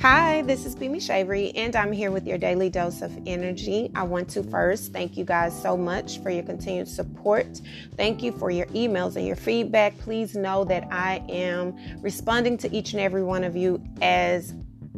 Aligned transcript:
Hi, 0.00 0.40
this 0.40 0.64
is 0.64 0.74
Bimi 0.74 0.96
Shavery, 0.96 1.52
and 1.54 1.76
I'm 1.76 1.92
here 1.92 2.10
with 2.10 2.26
your 2.26 2.38
daily 2.38 2.70
dose 2.70 3.02
of 3.02 3.12
energy. 3.26 3.90
I 3.94 4.02
want 4.02 4.30
to 4.30 4.42
first 4.42 4.94
thank 4.94 5.18
you 5.18 5.26
guys 5.26 5.52
so 5.60 5.76
much 5.76 6.22
for 6.22 6.30
your 6.30 6.42
continued 6.42 6.88
support. 6.88 7.60
Thank 7.98 8.22
you 8.22 8.32
for 8.32 8.50
your 8.50 8.64
emails 8.68 9.16
and 9.16 9.26
your 9.26 9.36
feedback. 9.36 9.98
Please 9.98 10.34
know 10.34 10.64
that 10.64 10.88
I 10.90 11.22
am 11.28 11.76
responding 12.00 12.56
to 12.58 12.74
each 12.74 12.94
and 12.94 13.02
every 13.02 13.22
one 13.22 13.44
of 13.44 13.56
you 13.56 13.78
as 14.00 14.54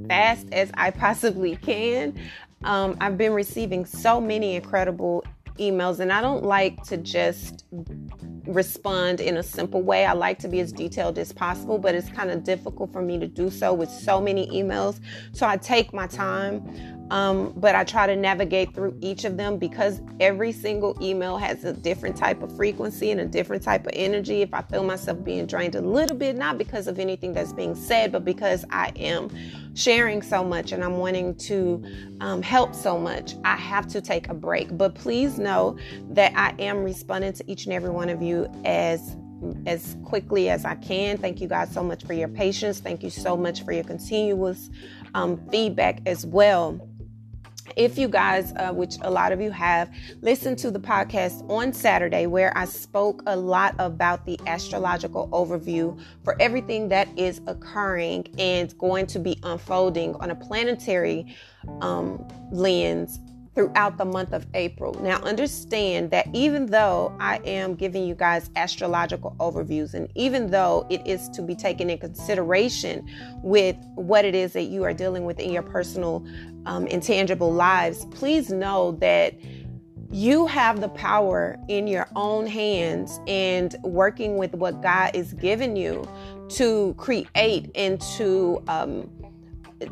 fast 0.07 0.47
as 0.53 0.71
I 0.75 0.93
possibly 0.93 1.57
can. 1.57 2.17
Um, 2.63 2.97
I've 3.01 3.19
been 3.19 3.33
receiving 3.33 3.85
so 3.85 4.21
many 4.21 4.55
incredible 4.55 5.25
emails, 5.59 5.99
and 5.99 6.13
I 6.13 6.21
don't 6.21 6.45
like 6.45 6.81
to 6.85 6.97
just 6.97 7.65
respond 8.47 9.21
in 9.21 9.37
a 9.37 9.43
simple 9.43 9.83
way. 9.83 10.05
I 10.05 10.13
like 10.13 10.39
to 10.41 10.49
be 10.49 10.61
as 10.61 10.73
detailed 10.73 11.19
as 11.19 11.33
possible, 11.33 11.79
but 11.79 11.95
it's 11.95 12.09
kind 12.11 12.31
of 12.31 12.45
difficult 12.45 12.93
for 12.93 13.03
me 13.03 13.19
to 13.19 13.27
do 13.27 13.51
so 13.51 13.73
with 13.73 13.91
so 13.91 14.21
many 14.21 14.49
emails. 14.49 15.01
So 15.33 15.47
I 15.47 15.57
take 15.57 15.93
my 15.93 16.07
time, 16.07 16.92
um, 17.11 17.53
but 17.57 17.75
I 17.75 17.85
try 17.85 18.07
to 18.07 18.17
navigate 18.17 18.75
through 18.75 18.97
each 19.01 19.25
of 19.25 19.37
them 19.37 19.59
because 19.59 20.01
every 20.21 20.53
single 20.53 20.97
email 21.03 21.37
has 21.37 21.65
a 21.65 21.73
different 21.73 22.17
type 22.17 22.43
of 22.43 22.55
frequency 22.57 23.11
and 23.11 23.21
a 23.21 23.27
different 23.27 23.63
type 23.63 23.87
of 23.87 23.93
energy. 23.95 24.43
If 24.43 24.55
I 24.55 24.63
feel 24.63 24.83
myself 24.83 25.23
being 25.23 25.47
drained 25.47 25.75
a 25.75 25.81
little 25.83 26.17
bit, 26.17 26.37
not 26.37 26.59
because 26.59 26.87
of 26.87 26.99
anything 26.99 27.35
that's 27.35 27.53
being 27.53 27.75
said, 27.75 28.13
but 28.13 28.25
because 28.25 28.65
I 28.71 28.93
am 28.97 29.31
sharing 29.75 30.23
so 30.23 30.43
much 30.43 30.73
and 30.73 30.83
I'm 30.83 30.99
wanting 30.99 31.35
to 31.37 31.85
um, 32.21 32.41
help 32.41 32.75
so 32.75 32.99
much, 32.99 33.35
I 33.45 33.57
have 33.57 33.87
to 33.89 34.01
take 34.01 34.29
a 34.29 34.35
break. 34.35 34.77
But 34.77 34.95
please 34.95 35.39
know 35.39 35.77
that 36.11 36.33
I 36.35 36.55
am 36.63 36.83
responding 36.83 37.33
to 37.35 37.51
each 37.51 37.65
and 37.65 37.75
every 37.75 37.91
one 37.91 38.09
of 38.09 38.23
you 38.23 38.51
as 38.65 39.17
as 39.67 39.97
quickly 40.05 40.49
as 40.49 40.65
I 40.65 40.77
can. 40.77 41.19
Thank 41.19 41.41
you 41.41 41.49
guys 41.49 41.73
so 41.73 41.83
much 41.83 42.05
for 42.05 42.13
your 42.13 42.29
patience. 42.29 42.79
Thank 42.79 43.03
you 43.03 43.11
so 43.11 43.37
much 43.37 43.65
for 43.65 43.73
your 43.73 43.85
continuous 43.85 44.71
um, 45.15 45.37
feedback 45.51 46.01
as 46.07 46.25
well 46.25 46.81
if 47.77 47.99
you 47.99 48.09
guys, 48.09 48.53
uh, 48.57 48.73
which 48.73 48.97
a 49.03 49.11
lot 49.11 49.33
of 49.33 49.41
you 49.41 49.51
have, 49.51 49.91
listened 50.21 50.59
to 50.59 50.71
the 50.71 50.81
podcast 50.81 51.49
on 51.49 51.73
Saturday, 51.73 52.27
where 52.27 52.57
I 52.57 52.65
spoke 52.65 53.23
a 53.27 53.37
lot 53.37 53.75
about 53.79 54.27
the 54.27 54.39
astrological 54.47 55.29
overview 55.29 55.99
for 56.25 56.41
everything 56.41 56.89
that 56.89 57.09
is 57.17 57.41
occurring 57.47 58.27
and 58.39 58.77
going 58.79 59.07
to 59.07 59.19
be 59.19 59.39
unfolding 59.43 60.15
on 60.17 60.31
a 60.31 60.35
planetary 60.35 61.35
um, 61.81 62.27
lens 62.51 63.21
throughout 63.55 63.99
the 63.99 64.05
month 64.05 64.33
of 64.33 64.47
April. 64.55 64.95
Now, 65.03 65.19
understand 65.19 66.11
that 66.11 66.27
even 66.33 66.67
though 66.67 67.15
I 67.21 67.37
am 67.45 67.75
giving 67.75 68.07
you 68.07 68.15
guys 68.15 68.51
astrological 68.57 69.37
overviews, 69.39 69.95
and 69.95 70.09
even 70.15 70.51
though 70.51 70.87
it 70.89 71.07
is 71.07 71.29
to 71.31 71.43
be 71.43 71.55
taken 71.55 71.91
in 71.91 71.99
consideration 71.99 73.07
with 73.43 73.77
what 73.95 74.25
it 74.25 74.35
is 74.35 74.55
that 74.55 74.65
you 74.65 74.85
are 74.85 74.95
dealing 74.95 75.25
with 75.25 75.39
in 75.39 75.53
your 75.53 75.63
personal 75.63 76.27
um, 76.65 76.87
intangible 76.87 77.53
lives, 77.53 78.07
please 78.07 78.51
know 78.51 78.93
that 78.93 79.35
you 80.11 80.47
have 80.47 80.81
the 80.81 80.91
power 80.91 81.59
in 81.69 81.87
your 81.87 82.07
own 82.17 82.47
hands 82.47 83.19
and 83.27 83.77
working 83.83 84.37
with 84.37 84.55
what 84.55 84.83
God 84.83 85.15
is 85.15 85.33
giving 85.35 85.75
you 85.75 86.07
to 86.51 86.95
create 86.99 87.71
and 87.75 88.01
to 88.17 88.63
um, 88.69 89.11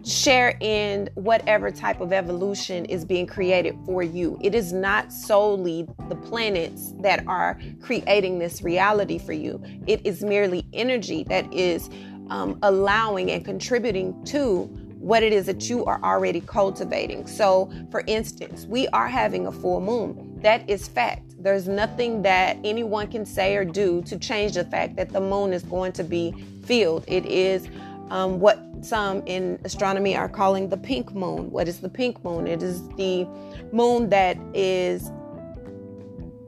share 0.05 0.57
in 0.61 1.09
whatever 1.15 1.71
type 1.71 2.01
of 2.01 2.13
evolution 2.13 2.85
is 2.87 3.05
being 3.05 3.27
created 3.27 3.77
for 3.85 4.03
you. 4.03 4.39
It 4.43 4.55
is 4.55 4.73
not 4.73 5.13
solely 5.13 5.87
the 6.09 6.17
planets 6.17 6.93
that 7.01 7.27
are 7.27 7.61
creating 7.81 8.39
this 8.39 8.63
reality 8.63 9.19
for 9.19 9.33
you, 9.33 9.63
it 9.87 10.05
is 10.05 10.23
merely 10.23 10.67
energy 10.73 11.25
that 11.25 11.53
is 11.53 11.89
um, 12.29 12.59
allowing 12.63 13.31
and 13.31 13.45
contributing 13.45 14.25
to 14.27 14.65
what 15.01 15.23
it 15.23 15.33
is 15.33 15.47
that 15.47 15.69
you 15.69 15.85
are 15.87 15.99
already 16.05 16.43
cultivating. 16.43 17.27
So, 17.27 17.73
for 17.91 18.05
instance, 18.07 18.67
we 18.67 18.87
are 18.89 19.09
having 19.09 19.47
a 19.47 19.53
full 19.53 19.81
moon. 19.81 20.39
That 20.43 20.69
is 20.69 20.89
fact. 20.89 21.43
There's 21.43 21.67
nothing 21.67 22.21
that 22.23 22.59
anyone 22.65 23.11
can 23.11 23.25
say 23.25 23.57
or 23.57 23.65
do 23.65 24.03
to 24.03 24.19
change 24.19 24.53
the 24.53 24.65
fact 24.65 24.97
that 24.97 25.09
the 25.09 25.21
moon 25.21 25.55
is 25.55 25.63
going 25.63 25.93
to 25.93 26.05
be 26.05 26.35
filled. 26.65 27.05
It 27.09 27.25
is 27.25 27.67
um, 28.11 28.41
what 28.41 28.61
some 28.83 29.23
in 29.27 29.59
astronomy 29.65 30.17
are 30.17 30.29
calling 30.29 30.69
the 30.69 30.77
pink 30.77 31.15
moon. 31.15 31.51
What 31.51 31.69
is 31.69 31.81
the 31.81 31.89
pink 31.89 32.23
moon? 32.25 32.47
It 32.47 32.63
is 32.63 32.87
the 32.91 33.27
moon 33.73 34.11
that 34.11 34.37
is 34.55 35.11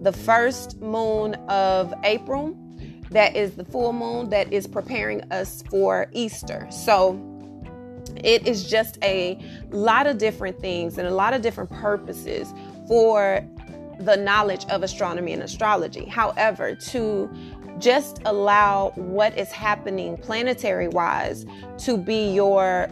the 0.00 0.12
first 0.12 0.80
moon 0.80 1.34
of 1.48 1.94
April. 2.04 2.56
That 3.10 3.36
is 3.36 3.52
the 3.52 3.64
full 3.64 3.92
moon 3.92 4.30
that 4.30 4.52
is 4.52 4.66
preparing 4.66 5.22
us 5.30 5.62
for 5.70 6.08
Easter. 6.12 6.66
So, 6.70 7.28
it 8.16 8.46
is 8.46 8.68
just 8.68 8.98
a 9.02 9.38
lot 9.70 10.06
of 10.06 10.18
different 10.18 10.58
things 10.60 10.98
and 10.98 11.06
a 11.06 11.14
lot 11.14 11.34
of 11.34 11.42
different 11.42 11.70
purposes 11.70 12.52
for 12.88 13.46
the 14.00 14.16
knowledge 14.16 14.64
of 14.66 14.82
astronomy 14.82 15.32
and 15.32 15.42
astrology. 15.42 16.04
However, 16.06 16.74
to 16.74 17.30
just 17.78 18.20
allow 18.24 18.92
what 18.96 19.36
is 19.36 19.50
happening 19.50 20.16
planetary 20.16 20.88
wise 20.88 21.44
to 21.78 21.96
be 21.96 22.32
your 22.32 22.88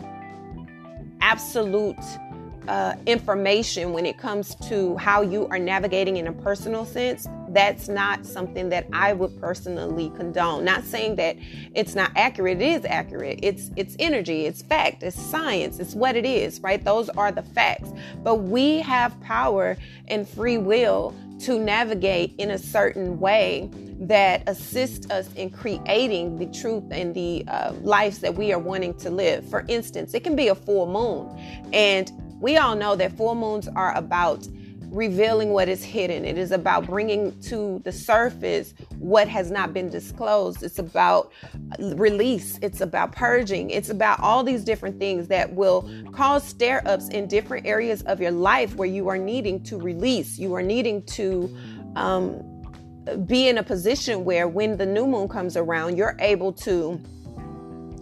absolute 1.21 1.97
uh, 2.69 2.95
information 3.07 3.93
when 3.93 4.07
it 4.07 4.19
comes 4.19 4.55
to 4.57 4.97
how 4.97 5.23
you 5.23 5.47
are 5.49 5.59
navigating 5.59 6.17
in 6.17 6.27
a 6.27 6.33
personal 6.33 6.85
sense, 6.85 7.27
that's 7.53 7.89
not 7.89 8.25
something 8.25 8.69
that 8.69 8.87
I 8.93 9.13
would 9.13 9.39
personally 9.41 10.13
condone. 10.17 10.65
Not 10.65 10.85
saying 10.85 11.17
that 11.17 11.37
it's 11.75 11.95
not 11.95 12.13
accurate, 12.17 12.61
it 12.61 12.65
is 12.65 12.85
accurate. 12.85 13.41
It's 13.43 13.71
it's 13.77 13.97
energy, 13.99 14.47
it's 14.47 14.63
fact, 14.63 15.03
it's 15.03 15.21
science, 15.21 15.79
it's 15.79 15.95
what 15.95 16.17
it 16.17 16.25
is, 16.25 16.61
right? 16.61 16.83
Those 16.83 17.09
are 17.11 17.33
the 17.33 17.43
facts. 17.43 17.91
But 18.23 18.37
we 18.37 18.81
have 18.81 19.21
power 19.21 19.77
and 20.09 20.29
free 20.29 20.59
will 20.59 21.15
to 21.41 21.59
navigate 21.59 22.35
in 22.39 22.51
a 22.51 22.59
certain 22.59 23.19
way 23.19 23.71
that 24.01 24.43
assist 24.47 25.11
us 25.11 25.33
in 25.35 25.51
creating 25.51 26.39
the 26.39 26.47
truth 26.47 26.85
and 26.91 27.15
the 27.15 27.45
uh, 27.49 27.73
lives 27.83 28.19
that 28.19 28.35
we 28.35 28.53
are 28.53 28.59
wanting 28.59 28.95
to 28.99 29.11
live. 29.11 29.49
For 29.49 29.65
instance, 29.69 30.15
it 30.15 30.23
can 30.23 30.37
be 30.37 30.49
a 30.49 30.55
full 30.55 30.87
moon, 30.87 31.37
and 31.73 32.11
we 32.41 32.57
all 32.57 32.75
know 32.75 32.97
that 32.97 33.13
full 33.13 33.35
moons 33.35 33.69
are 33.69 33.95
about 33.97 34.47
revealing 34.91 35.51
what 35.51 35.69
is 35.69 35.85
hidden. 35.85 36.25
It 36.25 36.37
is 36.37 36.51
about 36.51 36.87
bringing 36.87 37.39
to 37.43 37.81
the 37.85 37.93
surface 37.93 38.75
what 38.99 39.29
has 39.29 39.51
not 39.51 39.73
been 39.73 39.89
disclosed. 39.89 40.63
It's 40.63 40.79
about 40.79 41.33
release. 41.79 42.59
It's 42.61 42.81
about 42.81 43.13
purging. 43.13 43.71
It's 43.71 43.91
about 43.91 44.21
all 44.21 44.43
these 44.43 44.65
different 44.65 44.99
things 44.99 45.29
that 45.29 45.53
will 45.53 45.89
cause 46.13 46.43
stare 46.43 46.83
ups 46.87 47.09
in 47.09 47.29
different 47.29 47.67
areas 47.67 48.03
of 48.03 48.21
your 48.21 48.33
life 48.33 48.75
where 48.75 48.89
you 48.89 49.09
are 49.09 49.19
needing 49.19 49.63
to 49.65 49.79
release. 49.79 50.39
You 50.39 50.55
are 50.55 50.63
needing 50.63 51.03
to 51.07 51.57
um, 51.97 52.43
be 53.27 53.49
in 53.49 53.59
a 53.59 53.63
position 53.63 54.25
where 54.25 54.49
when 54.49 54.77
the 54.77 54.87
new 54.87 55.07
moon 55.07 55.29
comes 55.29 55.57
around, 55.57 55.97
you're 55.97 56.17
able 56.19 56.53
to 56.53 57.01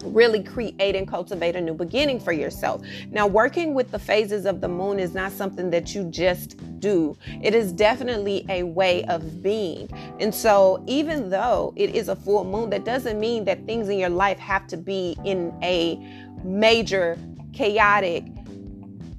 really 0.03 0.43
create 0.43 0.95
and 0.95 1.07
cultivate 1.07 1.55
a 1.55 1.61
new 1.61 1.73
beginning 1.73 2.19
for 2.19 2.31
yourself. 2.31 2.81
Now, 3.11 3.27
working 3.27 3.73
with 3.73 3.91
the 3.91 3.99
phases 3.99 4.45
of 4.45 4.61
the 4.61 4.67
moon 4.67 4.99
is 4.99 5.13
not 5.13 5.31
something 5.31 5.69
that 5.71 5.93
you 5.93 6.05
just 6.05 6.57
do, 6.79 7.17
it 7.41 7.53
is 7.53 7.71
definitely 7.71 8.45
a 8.49 8.63
way 8.63 9.03
of 9.05 9.43
being. 9.43 9.89
And 10.19 10.33
so, 10.33 10.83
even 10.87 11.29
though 11.29 11.73
it 11.75 11.95
is 11.95 12.07
a 12.07 12.15
full 12.15 12.45
moon, 12.45 12.69
that 12.69 12.85
doesn't 12.85 13.19
mean 13.19 13.45
that 13.45 13.65
things 13.65 13.89
in 13.89 13.99
your 13.99 14.09
life 14.09 14.39
have 14.39 14.67
to 14.67 14.77
be 14.77 15.17
in 15.25 15.53
a 15.61 15.97
major 16.43 17.17
chaotic 17.53 18.23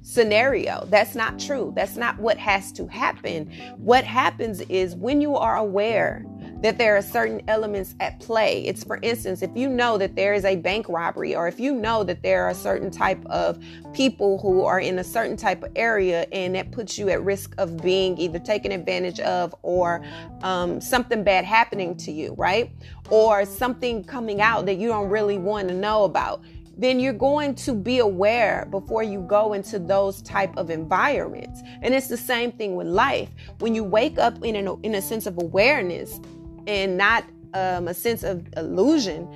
scenario. 0.01 0.85
That's 0.89 1.15
not 1.15 1.39
true. 1.39 1.71
That's 1.75 1.95
not 1.95 2.17
what 2.19 2.37
has 2.37 2.71
to 2.73 2.87
happen. 2.87 3.51
What 3.77 4.03
happens 4.03 4.61
is 4.61 4.95
when 4.95 5.21
you 5.21 5.35
are 5.35 5.57
aware 5.57 6.25
that 6.61 6.77
there 6.77 6.95
are 6.95 7.01
certain 7.01 7.41
elements 7.47 7.95
at 7.99 8.19
play. 8.19 8.65
It's 8.65 8.83
for 8.83 8.99
instance, 9.01 9.41
if 9.41 9.51
you 9.55 9.67
know 9.67 9.97
that 9.97 10.15
there 10.15 10.33
is 10.33 10.45
a 10.45 10.55
bank 10.55 10.87
robbery, 10.89 11.35
or 11.35 11.47
if 11.47 11.59
you 11.59 11.73
know 11.73 12.03
that 12.03 12.21
there 12.21 12.45
are 12.45 12.53
certain 12.53 12.91
type 12.91 13.23
of 13.25 13.59
people 13.93 14.37
who 14.39 14.63
are 14.63 14.79
in 14.79 14.99
a 14.99 15.03
certain 15.03 15.35
type 15.35 15.63
of 15.63 15.71
area, 15.75 16.27
and 16.31 16.55
that 16.55 16.71
puts 16.71 16.97
you 16.97 17.09
at 17.09 17.23
risk 17.23 17.55
of 17.57 17.81
being 17.81 18.17
either 18.17 18.39
taken 18.39 18.71
advantage 18.71 19.19
of 19.21 19.55
or 19.63 20.03
um, 20.43 20.79
something 20.79 21.23
bad 21.23 21.45
happening 21.45 21.95
to 21.97 22.11
you, 22.11 22.33
right? 22.37 22.71
Or 23.09 23.45
something 23.45 24.03
coming 24.03 24.41
out 24.41 24.65
that 24.67 24.75
you 24.75 24.87
don't 24.87 25.09
really 25.09 25.37
want 25.37 25.67
to 25.69 25.73
know 25.73 26.03
about 26.03 26.43
then 26.77 26.99
you're 26.99 27.13
going 27.13 27.53
to 27.53 27.73
be 27.73 27.99
aware 27.99 28.67
before 28.71 29.03
you 29.03 29.21
go 29.21 29.53
into 29.53 29.77
those 29.77 30.21
type 30.21 30.55
of 30.57 30.69
environments 30.69 31.61
and 31.81 31.93
it's 31.93 32.07
the 32.07 32.17
same 32.17 32.51
thing 32.51 32.75
with 32.75 32.87
life 32.87 33.29
when 33.59 33.75
you 33.75 33.83
wake 33.83 34.17
up 34.17 34.43
in, 34.43 34.55
an, 34.55 34.79
in 34.81 34.95
a 34.95 35.01
sense 35.01 35.25
of 35.25 35.37
awareness 35.37 36.19
and 36.67 36.97
not 36.97 37.25
um, 37.53 37.87
a 37.87 37.93
sense 37.93 38.23
of 38.23 38.47
illusion, 38.57 39.27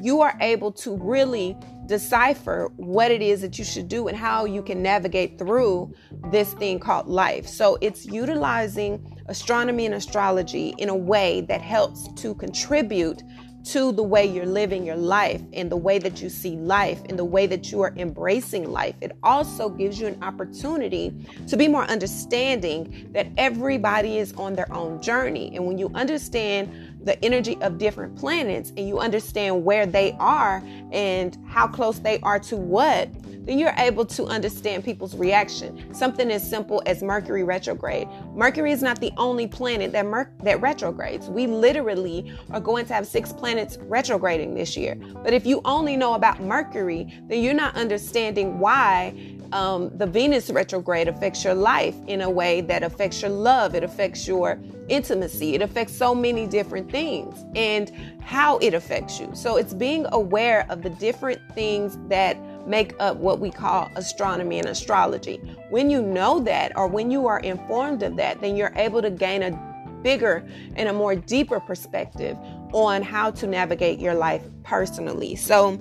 you 0.00 0.20
are 0.20 0.36
able 0.40 0.72
to 0.72 0.96
really 0.96 1.56
decipher 1.86 2.70
what 2.76 3.10
it 3.10 3.20
is 3.22 3.40
that 3.40 3.58
you 3.58 3.64
should 3.64 3.88
do 3.88 4.08
and 4.08 4.16
how 4.16 4.44
you 4.44 4.62
can 4.62 4.82
navigate 4.82 5.38
through 5.38 5.92
this 6.30 6.54
thing 6.54 6.78
called 6.78 7.06
life. 7.06 7.46
So 7.46 7.76
it's 7.80 8.06
utilizing 8.06 9.20
astronomy 9.26 9.86
and 9.86 9.94
astrology 9.94 10.74
in 10.78 10.88
a 10.88 10.96
way 10.96 11.42
that 11.42 11.60
helps 11.60 12.12
to 12.14 12.34
contribute 12.34 13.22
to 13.64 13.92
the 13.92 14.02
way 14.02 14.24
you're 14.24 14.46
living 14.46 14.84
your 14.84 14.96
life 14.96 15.40
and 15.52 15.70
the 15.70 15.76
way 15.76 15.98
that 15.98 16.20
you 16.20 16.28
see 16.28 16.56
life 16.56 17.00
and 17.08 17.18
the 17.18 17.24
way 17.24 17.46
that 17.46 17.70
you 17.70 17.80
are 17.80 17.92
embracing 17.96 18.70
life. 18.70 18.94
It 19.00 19.12
also 19.22 19.68
gives 19.68 20.00
you 20.00 20.06
an 20.06 20.22
opportunity 20.22 21.14
to 21.48 21.56
be 21.56 21.68
more 21.68 21.84
understanding 21.84 23.08
that 23.12 23.28
everybody 23.36 24.18
is 24.18 24.32
on 24.34 24.54
their 24.54 24.72
own 24.72 25.00
journey. 25.00 25.54
And 25.54 25.66
when 25.66 25.78
you 25.78 25.90
understand 25.94 26.91
the 27.04 27.22
energy 27.24 27.56
of 27.62 27.78
different 27.78 28.16
planets 28.16 28.70
and 28.76 28.86
you 28.88 28.98
understand 28.98 29.64
where 29.64 29.86
they 29.86 30.16
are 30.18 30.62
and 30.92 31.36
how 31.46 31.66
close 31.66 31.98
they 31.98 32.18
are 32.20 32.38
to 32.38 32.56
what, 32.56 33.08
then 33.44 33.58
you're 33.58 33.74
able 33.76 34.06
to 34.06 34.24
understand 34.26 34.84
people's 34.84 35.16
reaction. 35.16 35.92
Something 35.92 36.30
as 36.30 36.48
simple 36.48 36.82
as 36.86 37.02
Mercury 37.02 37.42
retrograde. 37.42 38.08
Mercury 38.34 38.70
is 38.70 38.82
not 38.82 39.00
the 39.00 39.12
only 39.16 39.48
planet 39.48 39.90
that 39.92 40.06
Mer- 40.06 40.32
that 40.44 40.60
retrogrades. 40.60 41.28
We 41.28 41.46
literally 41.46 42.32
are 42.50 42.60
going 42.60 42.86
to 42.86 42.94
have 42.94 43.06
six 43.06 43.32
planets 43.32 43.78
retrograding 43.82 44.54
this 44.54 44.76
year. 44.76 44.94
But 44.94 45.32
if 45.32 45.44
you 45.44 45.60
only 45.64 45.96
know 45.96 46.14
about 46.14 46.40
Mercury, 46.40 47.20
then 47.26 47.42
you're 47.42 47.54
not 47.54 47.74
understanding 47.74 48.58
why 48.60 49.14
um, 49.52 49.90
the 49.96 50.06
Venus 50.06 50.50
retrograde 50.50 51.08
affects 51.08 51.44
your 51.44 51.54
life 51.54 51.94
in 52.06 52.22
a 52.22 52.30
way 52.30 52.60
that 52.62 52.82
affects 52.82 53.22
your 53.22 53.30
love, 53.30 53.74
it 53.74 53.84
affects 53.84 54.26
your 54.26 54.58
intimacy, 54.88 55.54
it 55.54 55.62
affects 55.62 55.94
so 55.96 56.14
many 56.14 56.46
different 56.46 56.90
things, 56.90 57.44
and 57.54 57.92
how 58.22 58.58
it 58.58 58.74
affects 58.74 59.20
you. 59.20 59.30
So 59.34 59.56
it's 59.56 59.74
being 59.74 60.06
aware 60.12 60.66
of 60.68 60.82
the 60.82 60.90
different 60.90 61.40
things 61.54 61.98
that 62.08 62.36
make 62.66 62.94
up 63.00 63.16
what 63.16 63.40
we 63.40 63.50
call 63.50 63.90
astronomy 63.96 64.58
and 64.58 64.68
astrology. 64.68 65.36
When 65.70 65.90
you 65.90 66.02
know 66.02 66.40
that, 66.40 66.76
or 66.76 66.86
when 66.86 67.10
you 67.10 67.26
are 67.26 67.40
informed 67.40 68.02
of 68.02 68.16
that, 68.16 68.40
then 68.40 68.56
you're 68.56 68.72
able 68.76 69.02
to 69.02 69.10
gain 69.10 69.42
a 69.42 69.72
bigger 70.02 70.46
and 70.76 70.88
a 70.88 70.92
more 70.92 71.14
deeper 71.14 71.60
perspective 71.60 72.36
on 72.72 73.02
how 73.02 73.30
to 73.30 73.46
navigate 73.46 73.98
your 73.98 74.14
life 74.14 74.42
personally. 74.62 75.36
So, 75.36 75.80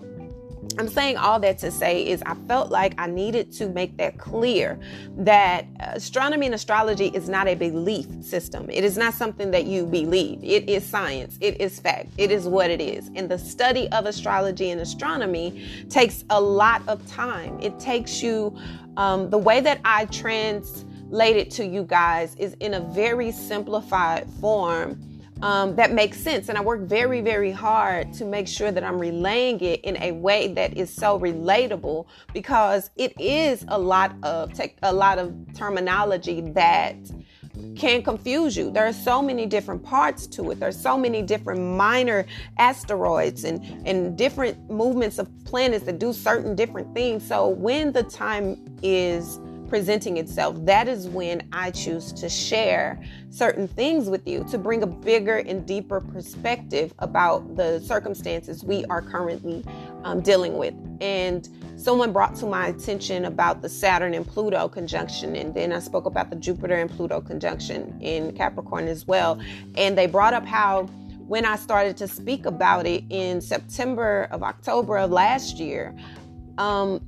I'm 0.77 0.87
saying 0.87 1.17
all 1.17 1.39
that 1.39 1.57
to 1.59 1.71
say 1.71 2.07
is 2.07 2.21
I 2.25 2.35
felt 2.47 2.71
like 2.71 2.93
I 2.97 3.07
needed 3.07 3.51
to 3.53 3.67
make 3.67 3.97
that 3.97 4.17
clear 4.17 4.79
that 5.17 5.65
astronomy 5.79 6.45
and 6.45 6.55
astrology 6.55 7.07
is 7.07 7.27
not 7.27 7.47
a 7.47 7.55
belief 7.55 8.07
system. 8.23 8.69
It 8.69 8.83
is 8.83 8.97
not 8.97 9.13
something 9.13 9.51
that 9.51 9.65
you 9.65 9.85
believe. 9.85 10.39
It 10.43 10.69
is 10.69 10.85
science. 10.85 11.37
It 11.41 11.59
is 11.59 11.79
fact. 11.79 12.09
It 12.17 12.31
is 12.31 12.47
what 12.47 12.69
it 12.69 12.79
is. 12.79 13.09
And 13.15 13.29
the 13.29 13.37
study 13.37 13.89
of 13.91 14.05
astrology 14.05 14.69
and 14.71 14.79
astronomy 14.79 15.67
takes 15.89 16.23
a 16.29 16.39
lot 16.39 16.87
of 16.87 17.05
time. 17.07 17.59
It 17.59 17.79
takes 17.79 18.21
you, 18.21 18.55
um, 18.97 19.29
the 19.29 19.39
way 19.39 19.61
that 19.61 19.81
I 19.83 20.05
translate 20.05 21.37
it 21.37 21.51
to 21.51 21.65
you 21.65 21.83
guys 21.83 22.35
is 22.35 22.55
in 22.59 22.75
a 22.75 22.79
very 22.79 23.31
simplified 23.31 24.27
form 24.39 25.10
um, 25.41 25.75
that 25.75 25.91
makes 25.91 26.17
sense. 26.17 26.49
And 26.49 26.57
I 26.57 26.61
work 26.61 26.81
very, 26.81 27.21
very 27.21 27.51
hard 27.51 28.13
to 28.13 28.25
make 28.25 28.47
sure 28.47 28.71
that 28.71 28.83
I'm 28.83 28.99
relaying 28.99 29.61
it 29.61 29.81
in 29.81 30.01
a 30.01 30.11
way 30.11 30.53
that 30.53 30.77
is 30.77 30.93
so 30.93 31.19
relatable 31.19 32.05
because 32.33 32.89
it 32.95 33.19
is 33.19 33.65
a 33.67 33.77
lot 33.77 34.15
of 34.23 34.53
tech, 34.53 34.75
a 34.83 34.93
lot 34.93 35.17
of 35.17 35.33
terminology 35.55 36.41
that 36.51 36.95
can 37.75 38.01
confuse 38.01 38.55
you. 38.55 38.71
There 38.71 38.85
are 38.85 38.93
so 38.93 39.21
many 39.21 39.45
different 39.45 39.83
parts 39.83 40.27
to 40.27 40.51
it. 40.51 40.59
There's 40.59 40.79
so 40.79 40.97
many 40.97 41.21
different 41.21 41.59
minor 41.59 42.25
asteroids 42.57 43.43
and, 43.43 43.63
and 43.85 44.17
different 44.17 44.69
movements 44.69 45.19
of 45.19 45.29
planets 45.45 45.85
that 45.85 45.99
do 45.99 46.13
certain 46.13 46.55
different 46.55 46.93
things. 46.93 47.27
So 47.27 47.49
when 47.49 47.91
the 47.91 48.03
time 48.03 48.57
is 48.81 49.39
presenting 49.71 50.17
itself, 50.17 50.53
that 50.65 50.89
is 50.89 51.07
when 51.07 51.47
I 51.53 51.71
choose 51.71 52.11
to 52.11 52.27
share 52.27 53.01
certain 53.29 53.69
things 53.69 54.09
with 54.09 54.27
you 54.27 54.43
to 54.51 54.57
bring 54.57 54.83
a 54.83 54.85
bigger 54.85 55.37
and 55.37 55.65
deeper 55.65 56.01
perspective 56.01 56.93
about 56.99 57.55
the 57.55 57.79
circumstances 57.79 58.65
we 58.65 58.83
are 58.87 59.01
currently 59.01 59.63
um, 60.03 60.19
dealing 60.19 60.57
with. 60.57 60.73
And 60.99 61.47
someone 61.77 62.11
brought 62.11 62.35
to 62.35 62.45
my 62.45 62.67
attention 62.67 63.23
about 63.23 63.61
the 63.61 63.69
Saturn 63.69 64.13
and 64.13 64.27
Pluto 64.27 64.67
conjunction, 64.67 65.37
and 65.37 65.53
then 65.53 65.71
I 65.71 65.79
spoke 65.79 66.05
about 66.05 66.29
the 66.29 66.35
Jupiter 66.35 66.75
and 66.75 66.89
Pluto 66.89 67.21
conjunction 67.21 67.97
in 68.01 68.35
Capricorn 68.35 68.89
as 68.89 69.07
well. 69.07 69.41
And 69.75 69.97
they 69.97 70.05
brought 70.05 70.33
up 70.33 70.45
how 70.45 70.89
when 71.31 71.45
I 71.45 71.55
started 71.55 71.95
to 71.95 72.09
speak 72.09 72.45
about 72.45 72.85
it 72.85 73.05
in 73.09 73.39
September 73.39 74.27
of 74.31 74.43
October 74.43 74.97
of 74.97 75.11
last 75.11 75.59
year, 75.59 75.95
um, 76.57 77.07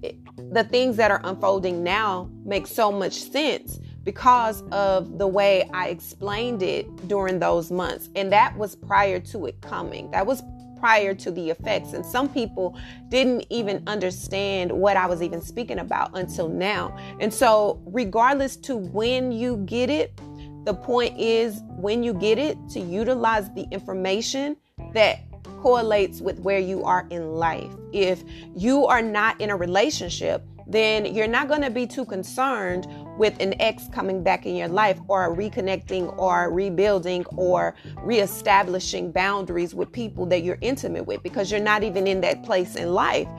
the 0.51 0.63
things 0.63 0.97
that 0.97 1.11
are 1.11 1.21
unfolding 1.23 1.83
now 1.83 2.29
make 2.45 2.67
so 2.67 2.91
much 2.91 3.13
sense 3.13 3.79
because 4.03 4.63
of 4.71 5.17
the 5.17 5.27
way 5.27 5.69
I 5.73 5.87
explained 5.87 6.61
it 6.61 7.07
during 7.07 7.39
those 7.39 7.71
months. 7.71 8.09
And 8.15 8.31
that 8.31 8.57
was 8.57 8.75
prior 8.75 9.19
to 9.19 9.45
it 9.45 9.61
coming. 9.61 10.11
That 10.11 10.25
was 10.25 10.41
prior 10.83 11.13
to 11.13 11.31
the 11.31 11.49
effects. 11.49 11.93
And 11.93 12.05
some 12.05 12.27
people 12.27 12.77
didn't 13.07 13.45
even 13.49 13.81
understand 13.87 14.69
what 14.69 14.97
I 14.97 15.05
was 15.05 15.21
even 15.21 15.39
speaking 15.39 15.79
about 15.79 16.11
until 16.17 16.49
now. 16.49 16.97
And 17.21 17.33
so, 17.33 17.81
regardless 17.85 18.57
to 18.57 18.75
when 18.75 19.31
you 19.31 19.57
get 19.65 19.89
it, 19.89 20.19
the 20.65 20.73
point 20.73 21.17
is 21.17 21.61
when 21.67 22.03
you 22.03 22.13
get 22.13 22.37
it 22.37 22.57
to 22.71 22.81
utilize 22.81 23.49
the 23.53 23.65
information 23.71 24.57
that 24.93 25.21
correlates 25.63 26.19
with 26.19 26.39
where 26.41 26.59
you 26.59 26.83
are 26.83 27.07
in 27.09 27.35
life. 27.35 27.71
If 27.93 28.21
you 28.53 28.85
are 28.85 29.01
not 29.01 29.39
in 29.39 29.49
a 29.49 29.55
relationship, 29.55 30.43
then 30.67 31.05
you're 31.15 31.25
not 31.25 31.47
going 31.47 31.61
to 31.61 31.69
be 31.69 31.87
too 31.87 32.03
concerned 32.03 32.85
with 33.17 33.39
an 33.39 33.53
ex 33.61 33.87
coming 33.93 34.21
back 34.21 34.45
in 34.45 34.57
your 34.57 34.67
life 34.67 34.99
or 35.07 35.33
reconnecting 35.33 36.17
or 36.17 36.51
rebuilding 36.51 37.25
or 37.37 37.75
reestablishing 37.99 39.13
boundaries 39.13 39.73
with 39.73 39.89
people 39.89 40.25
that 40.25 40.43
you're 40.43 40.57
intimate 40.59 41.05
with 41.05 41.23
because 41.23 41.49
you're 41.49 41.61
not 41.61 41.81
even 41.81 42.07
in 42.07 42.19
that 42.19 42.43
place 42.43 42.75
in 42.75 42.93
life. 42.93 43.29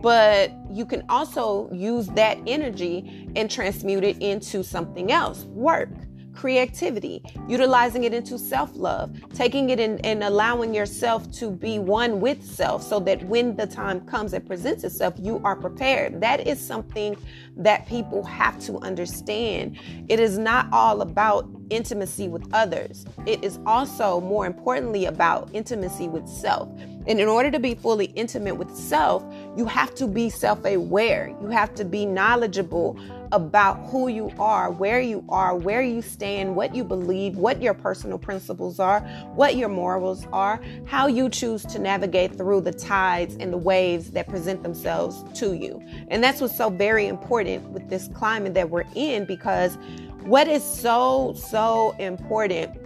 But 0.00 0.52
you 0.70 0.86
can 0.86 1.04
also 1.10 1.70
use 1.70 2.06
that 2.08 2.38
energy 2.46 3.28
and 3.36 3.50
transmute 3.50 4.04
it 4.04 4.22
into 4.22 4.64
something 4.64 5.12
else 5.12 5.44
work 5.44 5.90
creativity, 6.34 7.22
utilizing 7.48 8.04
it 8.04 8.12
into 8.12 8.38
self 8.38 8.70
love, 8.74 9.16
taking 9.32 9.70
it 9.70 9.80
in, 9.80 9.98
and 10.00 10.22
allowing 10.22 10.74
yourself 10.74 11.30
to 11.32 11.50
be 11.50 11.78
one 11.78 12.20
with 12.20 12.44
self 12.44 12.82
so 12.82 13.00
that 13.00 13.22
when 13.24 13.56
the 13.56 13.66
time 13.66 14.00
comes 14.02 14.32
and 14.32 14.46
presents 14.46 14.84
itself, 14.84 15.14
you 15.18 15.40
are 15.44 15.56
prepared. 15.56 16.20
That 16.20 16.46
is 16.46 16.64
something 16.64 17.16
that 17.56 17.86
people 17.86 18.22
have 18.24 18.58
to 18.60 18.78
understand. 18.78 19.78
It 20.08 20.20
is 20.20 20.38
not 20.38 20.66
all 20.72 21.00
about 21.02 21.63
intimacy 21.70 22.28
with 22.28 22.46
others, 22.52 23.06
it 23.26 23.42
is 23.44 23.58
also, 23.66 24.20
more 24.20 24.46
importantly, 24.46 25.06
about 25.06 25.48
intimacy 25.52 26.08
with 26.08 26.28
self. 26.28 26.68
And 27.06 27.20
in 27.20 27.28
order 27.28 27.50
to 27.50 27.58
be 27.58 27.74
fully 27.74 28.06
intimate 28.06 28.56
with 28.56 28.74
self, 28.74 29.24
you 29.56 29.66
have 29.66 29.94
to 29.96 30.06
be 30.06 30.30
self 30.30 30.64
aware. 30.64 31.34
You 31.40 31.48
have 31.48 31.74
to 31.74 31.84
be 31.84 32.06
knowledgeable 32.06 32.98
about 33.32 33.84
who 33.90 34.08
you 34.08 34.30
are, 34.38 34.70
where 34.70 35.00
you 35.00 35.24
are, 35.28 35.56
where 35.56 35.82
you 35.82 36.00
stand, 36.00 36.54
what 36.54 36.74
you 36.74 36.84
believe, 36.84 37.36
what 37.36 37.60
your 37.60 37.74
personal 37.74 38.16
principles 38.16 38.78
are, 38.78 39.00
what 39.34 39.56
your 39.56 39.68
morals 39.68 40.26
are, 40.32 40.60
how 40.86 41.08
you 41.08 41.28
choose 41.28 41.62
to 41.62 41.78
navigate 41.78 42.36
through 42.36 42.60
the 42.60 42.72
tides 42.72 43.36
and 43.40 43.52
the 43.52 43.58
waves 43.58 44.12
that 44.12 44.28
present 44.28 44.62
themselves 44.62 45.24
to 45.38 45.54
you. 45.54 45.82
And 46.08 46.22
that's 46.22 46.40
what's 46.40 46.56
so 46.56 46.70
very 46.70 47.08
important 47.08 47.68
with 47.70 47.88
this 47.88 48.08
climate 48.14 48.54
that 48.54 48.70
we're 48.70 48.84
in 48.94 49.24
because 49.24 49.76
what 50.24 50.48
is 50.48 50.64
so, 50.64 51.34
so 51.36 51.94
important 51.98 52.76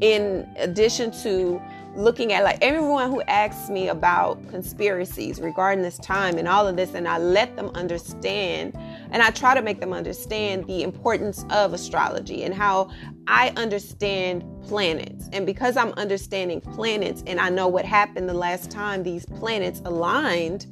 in 0.00 0.48
addition 0.56 1.10
to 1.22 1.60
looking 1.96 2.32
at 2.32 2.42
like 2.42 2.58
everyone 2.60 3.10
who 3.10 3.22
asks 3.22 3.70
me 3.70 3.88
about 3.88 4.48
conspiracies 4.48 5.40
regarding 5.40 5.82
this 5.82 5.98
time 5.98 6.38
and 6.38 6.48
all 6.48 6.66
of 6.66 6.76
this 6.76 6.94
and 6.94 7.06
I 7.06 7.18
let 7.18 7.54
them 7.54 7.70
understand 7.74 8.76
and 9.10 9.22
I 9.22 9.30
try 9.30 9.54
to 9.54 9.62
make 9.62 9.80
them 9.80 9.92
understand 9.92 10.66
the 10.66 10.82
importance 10.82 11.44
of 11.50 11.72
astrology 11.72 12.42
and 12.42 12.52
how 12.52 12.90
I 13.28 13.52
understand 13.56 14.44
planets. 14.62 15.28
And 15.32 15.46
because 15.46 15.76
I'm 15.76 15.92
understanding 15.92 16.60
planets 16.60 17.22
and 17.26 17.38
I 17.38 17.48
know 17.48 17.68
what 17.68 17.84
happened 17.84 18.28
the 18.28 18.34
last 18.34 18.70
time 18.70 19.04
these 19.04 19.24
planets 19.26 19.80
aligned, 19.84 20.66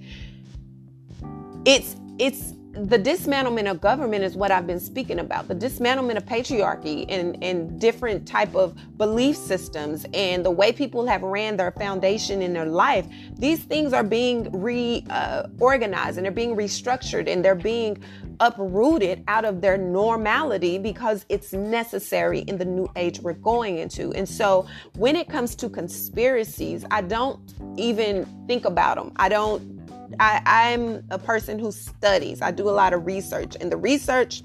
it's 1.64 1.94
it's 2.18 2.54
the 2.72 2.98
dismantlement 2.98 3.70
of 3.70 3.82
government 3.82 4.24
is 4.24 4.34
what 4.34 4.50
I've 4.50 4.66
been 4.66 4.80
speaking 4.80 5.18
about. 5.18 5.46
The 5.46 5.54
dismantlement 5.54 6.16
of 6.16 6.24
patriarchy 6.24 7.04
and, 7.08 7.42
and 7.44 7.78
different 7.78 8.26
type 8.26 8.54
of 8.54 8.74
belief 8.96 9.36
systems 9.36 10.06
and 10.14 10.42
the 10.44 10.50
way 10.50 10.72
people 10.72 11.06
have 11.06 11.22
ran 11.22 11.58
their 11.58 11.72
foundation 11.72 12.40
in 12.40 12.54
their 12.54 12.64
life. 12.64 13.06
These 13.36 13.64
things 13.64 13.92
are 13.92 14.02
being 14.02 14.50
reorganized 14.52 16.16
uh, 16.16 16.18
and 16.18 16.24
they're 16.24 16.32
being 16.32 16.56
restructured 16.56 17.28
and 17.28 17.44
they're 17.44 17.54
being 17.54 18.02
uprooted 18.40 19.22
out 19.28 19.44
of 19.44 19.60
their 19.60 19.76
normality 19.76 20.78
because 20.78 21.26
it's 21.28 21.52
necessary 21.52 22.40
in 22.40 22.56
the 22.56 22.64
new 22.64 22.90
age 22.96 23.20
we're 23.20 23.34
going 23.34 23.78
into. 23.78 24.12
And 24.14 24.26
so 24.26 24.66
when 24.96 25.14
it 25.14 25.28
comes 25.28 25.54
to 25.56 25.68
conspiracies, 25.68 26.86
I 26.90 27.02
don't 27.02 27.38
even 27.76 28.24
think 28.46 28.64
about 28.64 28.96
them. 28.96 29.12
I 29.16 29.28
don't 29.28 29.81
I, 30.20 30.42
I'm 30.44 31.04
a 31.10 31.18
person 31.18 31.58
who 31.58 31.72
studies. 31.72 32.42
I 32.42 32.50
do 32.50 32.68
a 32.68 32.70
lot 32.70 32.92
of 32.92 33.06
research, 33.06 33.56
and 33.60 33.70
the 33.70 33.76
research 33.76 34.42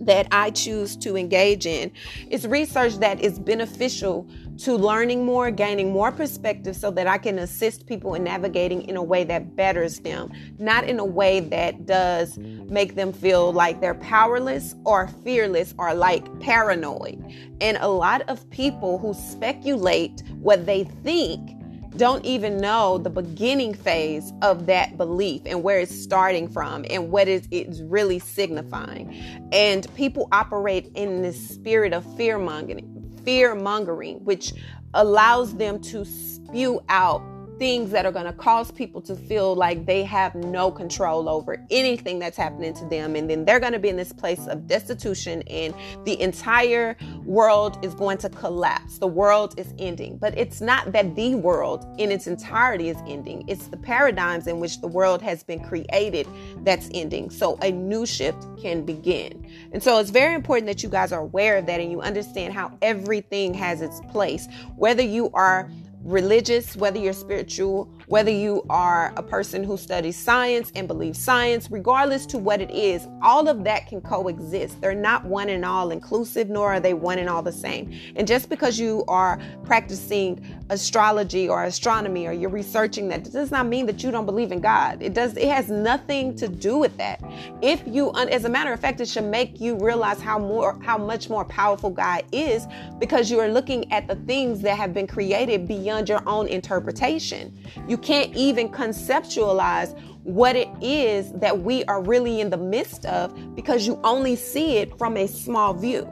that 0.00 0.26
I 0.32 0.50
choose 0.50 0.96
to 0.96 1.16
engage 1.16 1.66
in 1.66 1.92
is 2.30 2.46
research 2.46 2.96
that 2.96 3.20
is 3.20 3.38
beneficial 3.38 4.26
to 4.58 4.74
learning 4.74 5.24
more, 5.24 5.50
gaining 5.50 5.92
more 5.92 6.10
perspective 6.10 6.74
so 6.74 6.90
that 6.90 7.06
I 7.06 7.18
can 7.18 7.38
assist 7.38 7.86
people 7.86 8.14
in 8.14 8.24
navigating 8.24 8.82
in 8.82 8.96
a 8.96 9.02
way 9.02 9.24
that 9.24 9.56
betters 9.56 10.00
them, 10.00 10.32
not 10.58 10.84
in 10.84 10.98
a 10.98 11.04
way 11.04 11.40
that 11.40 11.86
does 11.86 12.38
make 12.38 12.94
them 12.94 13.12
feel 13.12 13.52
like 13.52 13.80
they're 13.80 13.94
powerless 13.94 14.74
or 14.84 15.08
fearless 15.22 15.74
or 15.78 15.94
like 15.94 16.40
paranoid. 16.40 17.22
And 17.60 17.76
a 17.80 17.88
lot 17.88 18.22
of 18.28 18.48
people 18.50 18.98
who 18.98 19.14
speculate 19.14 20.22
what 20.40 20.66
they 20.66 20.84
think 21.02 21.59
don't 21.96 22.24
even 22.24 22.58
know 22.58 22.98
the 22.98 23.10
beginning 23.10 23.74
phase 23.74 24.32
of 24.42 24.66
that 24.66 24.96
belief 24.96 25.42
and 25.44 25.62
where 25.62 25.80
it's 25.80 25.94
starting 25.94 26.48
from 26.48 26.84
and 26.88 27.10
what 27.10 27.28
is 27.28 27.46
it's 27.50 27.80
really 27.80 28.18
signifying. 28.18 29.12
And 29.52 29.92
people 29.94 30.28
operate 30.32 30.90
in 30.94 31.22
this 31.22 31.48
spirit 31.48 31.92
of 31.92 32.04
fear 32.16 32.38
mongering, 32.38 33.20
fear 33.24 33.54
mongering, 33.54 34.24
which 34.24 34.52
allows 34.94 35.54
them 35.56 35.80
to 35.80 36.04
spew 36.04 36.80
out 36.88 37.22
things 37.60 37.90
that 37.90 38.06
are 38.06 38.10
going 38.10 38.24
to 38.24 38.32
cause 38.32 38.72
people 38.72 39.02
to 39.02 39.14
feel 39.14 39.54
like 39.54 39.84
they 39.84 40.02
have 40.02 40.34
no 40.34 40.70
control 40.70 41.28
over 41.28 41.62
anything 41.70 42.18
that's 42.18 42.38
happening 42.38 42.72
to 42.72 42.86
them. 42.86 43.14
And 43.14 43.28
then 43.28 43.44
they're 43.44 43.60
going 43.60 43.74
to 43.74 43.78
be 43.78 43.90
in 43.90 43.98
this 43.98 44.14
place 44.14 44.46
of 44.46 44.66
destitution, 44.66 45.42
and 45.42 45.74
the 46.06 46.18
entire 46.22 46.96
world 47.26 47.78
is 47.84 47.94
going 47.94 48.16
to 48.18 48.30
collapse. 48.30 48.96
The 48.96 49.06
world 49.06 49.58
is 49.58 49.74
ending. 49.78 50.16
But 50.16 50.38
it's 50.38 50.62
not 50.62 50.90
that 50.92 51.14
the 51.14 51.34
world 51.34 51.84
in 51.98 52.10
its 52.10 52.26
entirety 52.26 52.88
is 52.88 52.96
ending, 53.06 53.44
it's 53.46 53.66
the 53.66 53.76
paradigms 53.76 54.46
in 54.46 54.58
which 54.58 54.80
the 54.80 54.88
world 54.88 55.20
has 55.20 55.42
been 55.42 55.62
created 55.62 56.26
that's 56.64 56.88
ending. 56.94 57.28
So 57.28 57.58
a 57.60 57.70
new 57.70 58.06
shift 58.06 58.42
can 58.58 58.86
begin. 58.86 59.46
And 59.72 59.82
so 59.82 59.98
it's 59.98 60.08
very 60.08 60.34
important 60.34 60.66
that 60.66 60.82
you 60.82 60.88
guys 60.88 61.12
are 61.12 61.20
aware 61.20 61.58
of 61.58 61.66
that 61.66 61.78
and 61.78 61.90
you 61.92 62.00
understand 62.00 62.54
how 62.54 62.72
everything 62.80 63.52
has 63.52 63.82
its 63.82 64.00
place. 64.10 64.48
Whether 64.76 65.02
you 65.02 65.30
are 65.34 65.70
religious, 66.02 66.76
whether 66.76 66.98
you're 66.98 67.12
spiritual, 67.12 67.88
whether 68.10 68.30
you 68.32 68.66
are 68.68 69.12
a 69.16 69.22
person 69.22 69.62
who 69.62 69.76
studies 69.76 70.16
science 70.16 70.72
and 70.74 70.88
believes 70.88 71.16
science, 71.16 71.70
regardless 71.70 72.26
to 72.26 72.38
what 72.38 72.60
it 72.60 72.68
is, 72.72 73.06
all 73.22 73.46
of 73.46 73.62
that 73.62 73.86
can 73.86 74.00
coexist. 74.00 74.80
They're 74.80 74.96
not 74.96 75.24
one 75.24 75.48
and 75.48 75.64
all 75.64 75.92
inclusive, 75.92 76.50
nor 76.50 76.72
are 76.72 76.80
they 76.80 76.92
one 76.92 77.20
and 77.20 77.28
all 77.28 77.40
the 77.40 77.52
same. 77.52 77.96
And 78.16 78.26
just 78.26 78.48
because 78.48 78.80
you 78.80 79.04
are 79.06 79.38
practicing 79.62 80.44
astrology 80.70 81.48
or 81.48 81.62
astronomy 81.62 82.26
or 82.26 82.32
you're 82.32 82.50
researching 82.50 83.08
that 83.10 83.30
does 83.30 83.52
not 83.52 83.68
mean 83.68 83.86
that 83.86 84.02
you 84.02 84.10
don't 84.10 84.26
believe 84.26 84.50
in 84.50 84.60
God. 84.60 85.00
It 85.00 85.14
does 85.14 85.36
it 85.36 85.48
has 85.48 85.68
nothing 85.68 86.34
to 86.36 86.48
do 86.48 86.78
with 86.78 86.96
that. 86.96 87.20
If 87.62 87.82
you 87.86 88.12
as 88.14 88.44
a 88.44 88.48
matter 88.48 88.72
of 88.72 88.80
fact 88.80 89.00
it 89.00 89.06
should 89.08 89.24
make 89.24 89.60
you 89.60 89.76
realize 89.76 90.20
how 90.20 90.38
more 90.38 90.76
how 90.82 90.98
much 90.98 91.30
more 91.30 91.44
powerful 91.44 91.90
God 91.90 92.24
is 92.32 92.66
because 92.98 93.30
you 93.30 93.38
are 93.38 93.48
looking 93.48 93.90
at 93.92 94.08
the 94.08 94.16
things 94.16 94.60
that 94.62 94.76
have 94.76 94.92
been 94.92 95.06
created 95.06 95.68
beyond 95.68 96.08
your 96.08 96.28
own 96.28 96.48
interpretation. 96.48 97.56
You 97.86 97.99
can't 98.02 98.34
even 98.34 98.68
conceptualize 98.68 99.98
what 100.22 100.56
it 100.56 100.68
is 100.80 101.32
that 101.32 101.60
we 101.60 101.84
are 101.84 102.02
really 102.02 102.40
in 102.40 102.50
the 102.50 102.56
midst 102.56 103.06
of 103.06 103.34
because 103.54 103.86
you 103.86 103.98
only 104.04 104.36
see 104.36 104.76
it 104.76 104.96
from 104.98 105.16
a 105.16 105.26
small 105.26 105.74
view. 105.74 106.08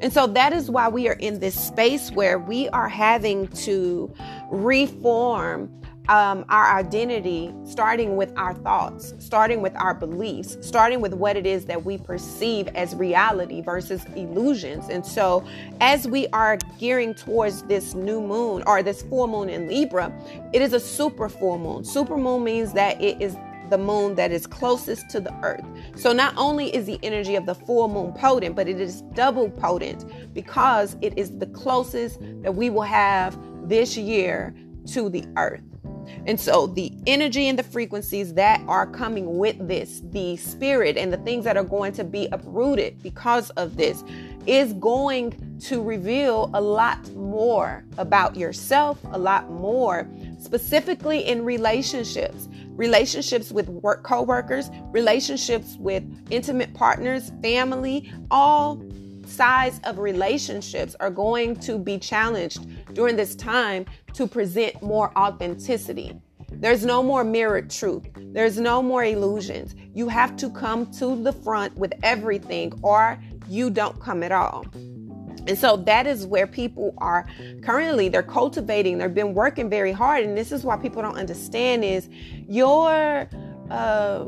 And 0.00 0.12
so 0.12 0.26
that 0.28 0.52
is 0.52 0.70
why 0.70 0.88
we 0.88 1.08
are 1.08 1.14
in 1.14 1.40
this 1.40 1.58
space 1.58 2.10
where 2.12 2.38
we 2.38 2.68
are 2.70 2.88
having 2.88 3.48
to 3.48 4.12
reform 4.50 5.70
um, 6.08 6.44
our 6.50 6.76
identity, 6.78 7.52
starting 7.64 8.16
with 8.16 8.32
our 8.36 8.54
thoughts, 8.54 9.14
starting 9.18 9.62
with 9.62 9.74
our 9.76 9.94
beliefs, 9.94 10.58
starting 10.60 11.00
with 11.00 11.14
what 11.14 11.36
it 11.36 11.46
is 11.46 11.64
that 11.64 11.84
we 11.84 11.96
perceive 11.96 12.68
as 12.68 12.94
reality 12.94 13.62
versus 13.62 14.04
illusions. 14.14 14.88
And 14.88 15.04
so, 15.04 15.46
as 15.80 16.06
we 16.06 16.26
are 16.28 16.58
gearing 16.78 17.14
towards 17.14 17.62
this 17.62 17.94
new 17.94 18.20
moon 18.20 18.62
or 18.66 18.82
this 18.82 19.02
full 19.02 19.26
moon 19.26 19.48
in 19.48 19.66
Libra, 19.66 20.12
it 20.52 20.60
is 20.60 20.74
a 20.74 20.80
super 20.80 21.28
full 21.28 21.58
moon. 21.58 21.84
Super 21.84 22.18
moon 22.18 22.44
means 22.44 22.74
that 22.74 23.00
it 23.00 23.20
is 23.22 23.36
the 23.70 23.78
moon 23.78 24.14
that 24.14 24.30
is 24.30 24.46
closest 24.46 25.08
to 25.08 25.20
the 25.20 25.34
earth. 25.42 25.64
So 25.96 26.12
not 26.12 26.34
only 26.36 26.74
is 26.74 26.84
the 26.84 26.98
energy 27.02 27.34
of 27.34 27.46
the 27.46 27.54
full 27.54 27.88
moon 27.88 28.12
potent, 28.12 28.54
but 28.54 28.68
it 28.68 28.78
is 28.78 29.00
double 29.14 29.48
potent 29.48 30.34
because 30.34 30.98
it 31.00 31.16
is 31.16 31.38
the 31.38 31.46
closest 31.46 32.18
that 32.42 32.54
we 32.54 32.68
will 32.68 32.82
have 32.82 33.38
this 33.66 33.96
year 33.96 34.54
to 34.88 35.08
the 35.08 35.24
earth. 35.38 35.62
And 36.26 36.38
so 36.38 36.66
the 36.66 36.92
energy 37.06 37.48
and 37.48 37.58
the 37.58 37.62
frequencies 37.62 38.34
that 38.34 38.60
are 38.68 38.86
coming 38.86 39.38
with 39.38 39.66
this, 39.66 40.02
the 40.10 40.36
spirit 40.36 40.96
and 40.96 41.12
the 41.12 41.18
things 41.18 41.44
that 41.44 41.56
are 41.56 41.64
going 41.64 41.92
to 41.94 42.04
be 42.04 42.28
uprooted 42.32 43.02
because 43.02 43.50
of 43.50 43.76
this, 43.76 44.02
is 44.46 44.72
going 44.74 45.58
to 45.58 45.82
reveal 45.82 46.50
a 46.54 46.60
lot 46.60 47.08
more 47.12 47.84
about 47.98 48.36
yourself, 48.36 48.98
a 49.12 49.18
lot 49.18 49.50
more 49.50 50.08
specifically 50.38 51.20
in 51.26 51.44
relationships 51.44 52.48
relationships 52.76 53.52
with 53.52 53.68
work 53.68 54.02
co-workers, 54.02 54.68
relationships 54.90 55.76
with 55.78 56.02
intimate 56.30 56.74
partners, 56.74 57.30
family, 57.40 58.12
all 58.30 58.82
sides 59.28 59.80
of 59.84 59.98
relationships 59.98 60.96
are 61.00 61.10
going 61.10 61.56
to 61.56 61.78
be 61.78 61.98
challenged 61.98 62.94
during 62.94 63.16
this 63.16 63.34
time 63.34 63.86
to 64.14 64.26
present 64.26 64.82
more 64.82 65.16
authenticity. 65.18 66.20
There's 66.50 66.84
no 66.84 67.02
more 67.02 67.24
mirrored 67.24 67.70
truth. 67.70 68.06
There's 68.16 68.58
no 68.58 68.82
more 68.82 69.04
illusions. 69.04 69.74
You 69.94 70.08
have 70.08 70.36
to 70.36 70.50
come 70.50 70.90
to 70.92 71.22
the 71.22 71.32
front 71.32 71.76
with 71.76 71.92
everything 72.02 72.78
or 72.82 73.18
you 73.48 73.70
don't 73.70 74.00
come 74.00 74.22
at 74.22 74.32
all. 74.32 74.64
And 75.46 75.58
so 75.58 75.76
that 75.76 76.06
is 76.06 76.26
where 76.26 76.46
people 76.46 76.94
are 76.98 77.26
currently 77.62 78.08
they're 78.08 78.22
cultivating, 78.22 78.98
they've 78.98 79.12
been 79.12 79.34
working 79.34 79.68
very 79.68 79.92
hard 79.92 80.24
and 80.24 80.36
this 80.36 80.52
is 80.52 80.64
why 80.64 80.76
people 80.76 81.02
don't 81.02 81.16
understand 81.16 81.84
is 81.84 82.08
your 82.48 83.28
uh, 83.70 84.26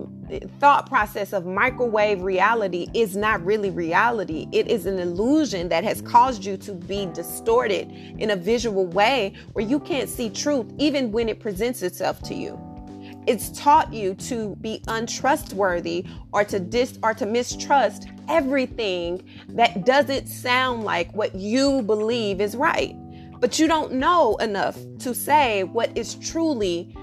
thought 0.61 0.89
process 0.89 1.33
of 1.33 1.47
microwave 1.47 2.23
reality 2.23 2.89
is 2.95 3.17
not 3.17 3.45
really 3.45 3.71
reality. 3.71 4.49
It 4.53 4.69
is 4.69 4.87
an 4.87 4.99
illusion 4.99 5.69
that 5.69 5.85
has 5.85 6.01
caused 6.03 6.45
you 6.45 6.57
to 6.59 6.73
be 6.73 7.07
distorted 7.07 7.91
in 8.19 8.31
a 8.31 8.37
visual 8.37 8.87
way 8.87 9.35
where 9.53 9.65
you 9.65 9.79
can't 9.81 10.09
see 10.09 10.31
truth 10.31 10.67
even 10.79 11.13
when 11.13 11.29
it 11.29 11.41
presents 11.41 11.83
itself 11.83 12.23
to 12.23 12.35
you. 12.35 12.59
It's 13.27 13.51
taught 13.51 13.93
you 13.93 14.15
to 14.15 14.55
be 14.57 14.83
untrustworthy 14.87 16.07
or 16.33 16.45
to 16.45 16.61
dis 16.61 16.99
or 17.03 17.13
to 17.15 17.27
mistrust 17.27 18.07
everything 18.29 19.23
that 19.49 19.85
doesn't 19.85 20.29
sound 20.29 20.85
like 20.85 21.13
what 21.15 21.35
you 21.35 21.83
believe 21.83 22.41
is 22.41 22.57
right. 22.57 22.95
But 23.41 23.59
you 23.59 23.67
don't 23.67 23.95
know 23.95 24.37
enough 24.37 24.79
to 25.01 25.15
say 25.15 25.65
what 25.65 25.97
is 25.97 26.15
truly 26.15 26.97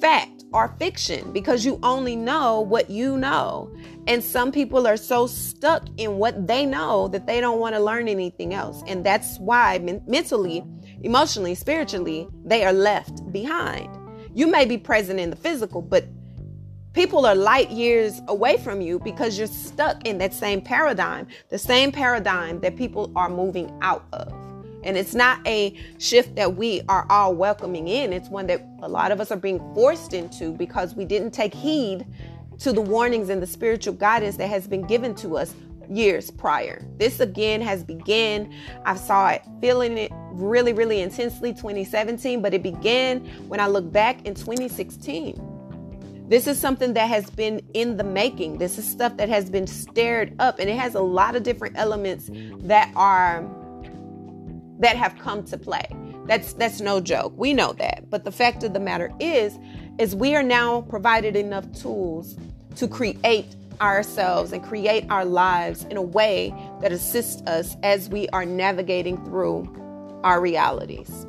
fact 0.00 0.43
or 0.54 0.68
fiction 0.78 1.32
because 1.32 1.66
you 1.66 1.80
only 1.82 2.14
know 2.14 2.60
what 2.60 2.88
you 2.88 3.18
know. 3.18 3.70
And 4.06 4.22
some 4.22 4.52
people 4.52 4.86
are 4.86 4.96
so 4.96 5.26
stuck 5.26 5.84
in 5.96 6.18
what 6.18 6.46
they 6.46 6.64
know 6.64 7.08
that 7.08 7.26
they 7.26 7.40
don't 7.40 7.58
want 7.58 7.74
to 7.74 7.80
learn 7.80 8.06
anything 8.06 8.54
else. 8.54 8.82
And 8.86 9.04
that's 9.04 9.36
why 9.38 9.78
men- 9.78 10.02
mentally, 10.06 10.64
emotionally, 11.02 11.56
spiritually, 11.56 12.28
they 12.44 12.64
are 12.64 12.72
left 12.72 13.30
behind. 13.32 13.88
You 14.32 14.46
may 14.46 14.64
be 14.64 14.78
present 14.78 15.18
in 15.18 15.30
the 15.30 15.36
physical, 15.36 15.82
but 15.82 16.04
people 16.92 17.26
are 17.26 17.34
light 17.34 17.70
years 17.70 18.22
away 18.28 18.56
from 18.56 18.80
you 18.80 19.00
because 19.00 19.36
you're 19.36 19.48
stuck 19.48 20.06
in 20.06 20.18
that 20.18 20.32
same 20.32 20.62
paradigm, 20.62 21.26
the 21.50 21.58
same 21.58 21.90
paradigm 21.90 22.60
that 22.60 22.76
people 22.76 23.10
are 23.16 23.28
moving 23.28 23.76
out 23.82 24.04
of. 24.12 24.43
And 24.84 24.96
it's 24.96 25.14
not 25.14 25.44
a 25.46 25.76
shift 25.98 26.36
that 26.36 26.56
we 26.56 26.82
are 26.88 27.06
all 27.10 27.34
welcoming 27.34 27.88
in. 27.88 28.12
It's 28.12 28.28
one 28.28 28.46
that 28.46 28.64
a 28.82 28.88
lot 28.88 29.10
of 29.10 29.20
us 29.20 29.32
are 29.32 29.36
being 29.36 29.58
forced 29.74 30.12
into 30.12 30.52
because 30.52 30.94
we 30.94 31.04
didn't 31.04 31.32
take 31.32 31.54
heed 31.54 32.06
to 32.60 32.72
the 32.72 32.80
warnings 32.80 33.30
and 33.30 33.42
the 33.42 33.46
spiritual 33.46 33.94
guidance 33.94 34.36
that 34.36 34.48
has 34.48 34.68
been 34.68 34.86
given 34.86 35.14
to 35.16 35.36
us 35.36 35.54
years 35.88 36.30
prior. 36.30 36.84
This 36.98 37.20
again 37.20 37.60
has 37.60 37.82
began. 37.82 38.54
I 38.84 38.94
saw 38.94 39.30
it 39.30 39.42
feeling 39.60 39.98
it 39.98 40.12
really, 40.30 40.72
really 40.72 41.00
intensely 41.00 41.52
2017, 41.52 42.42
but 42.42 42.54
it 42.54 42.62
began 42.62 43.20
when 43.48 43.60
I 43.60 43.66
look 43.66 43.90
back 43.90 44.24
in 44.26 44.34
2016. 44.34 45.50
This 46.28 46.46
is 46.46 46.58
something 46.58 46.94
that 46.94 47.08
has 47.08 47.28
been 47.28 47.60
in 47.74 47.98
the 47.98 48.04
making. 48.04 48.58
This 48.58 48.78
is 48.78 48.88
stuff 48.88 49.16
that 49.18 49.28
has 49.28 49.50
been 49.50 49.66
stirred 49.66 50.34
up 50.38 50.58
and 50.58 50.70
it 50.70 50.76
has 50.76 50.94
a 50.94 51.00
lot 51.00 51.36
of 51.36 51.42
different 51.42 51.76
elements 51.76 52.30
that 52.60 52.90
are 52.96 53.46
that 54.78 54.96
have 54.96 55.18
come 55.18 55.44
to 55.44 55.58
play. 55.58 55.86
That's 56.26 56.52
that's 56.54 56.80
no 56.80 57.00
joke. 57.00 57.32
We 57.36 57.52
know 57.52 57.72
that. 57.74 58.08
But 58.10 58.24
the 58.24 58.32
fact 58.32 58.62
of 58.62 58.72
the 58.72 58.80
matter 58.80 59.12
is 59.20 59.58
is 59.98 60.16
we 60.16 60.34
are 60.34 60.42
now 60.42 60.82
provided 60.82 61.36
enough 61.36 61.70
tools 61.72 62.36
to 62.76 62.88
create 62.88 63.54
ourselves 63.80 64.52
and 64.52 64.62
create 64.62 65.04
our 65.10 65.24
lives 65.24 65.84
in 65.84 65.96
a 65.96 66.02
way 66.02 66.54
that 66.80 66.92
assists 66.92 67.42
us 67.42 67.76
as 67.82 68.08
we 68.08 68.28
are 68.28 68.44
navigating 68.44 69.22
through 69.24 69.68
our 70.24 70.40
realities. 70.40 71.26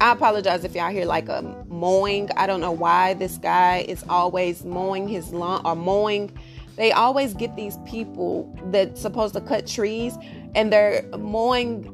I 0.00 0.12
apologize 0.12 0.64
if 0.64 0.74
y'all 0.74 0.90
hear 0.90 1.06
like 1.06 1.28
a 1.28 1.42
mowing. 1.68 2.28
I 2.36 2.46
don't 2.46 2.60
know 2.60 2.72
why 2.72 3.14
this 3.14 3.38
guy 3.38 3.84
is 3.88 4.04
always 4.08 4.64
mowing 4.64 5.06
his 5.06 5.32
lawn 5.32 5.62
or 5.64 5.76
mowing 5.76 6.36
they 6.76 6.92
always 6.92 7.34
get 7.34 7.54
these 7.56 7.78
people 7.86 8.52
that's 8.66 9.00
supposed 9.00 9.34
to 9.34 9.40
cut 9.40 9.66
trees 9.66 10.16
and 10.54 10.72
they're 10.72 11.04
mowing 11.18 11.90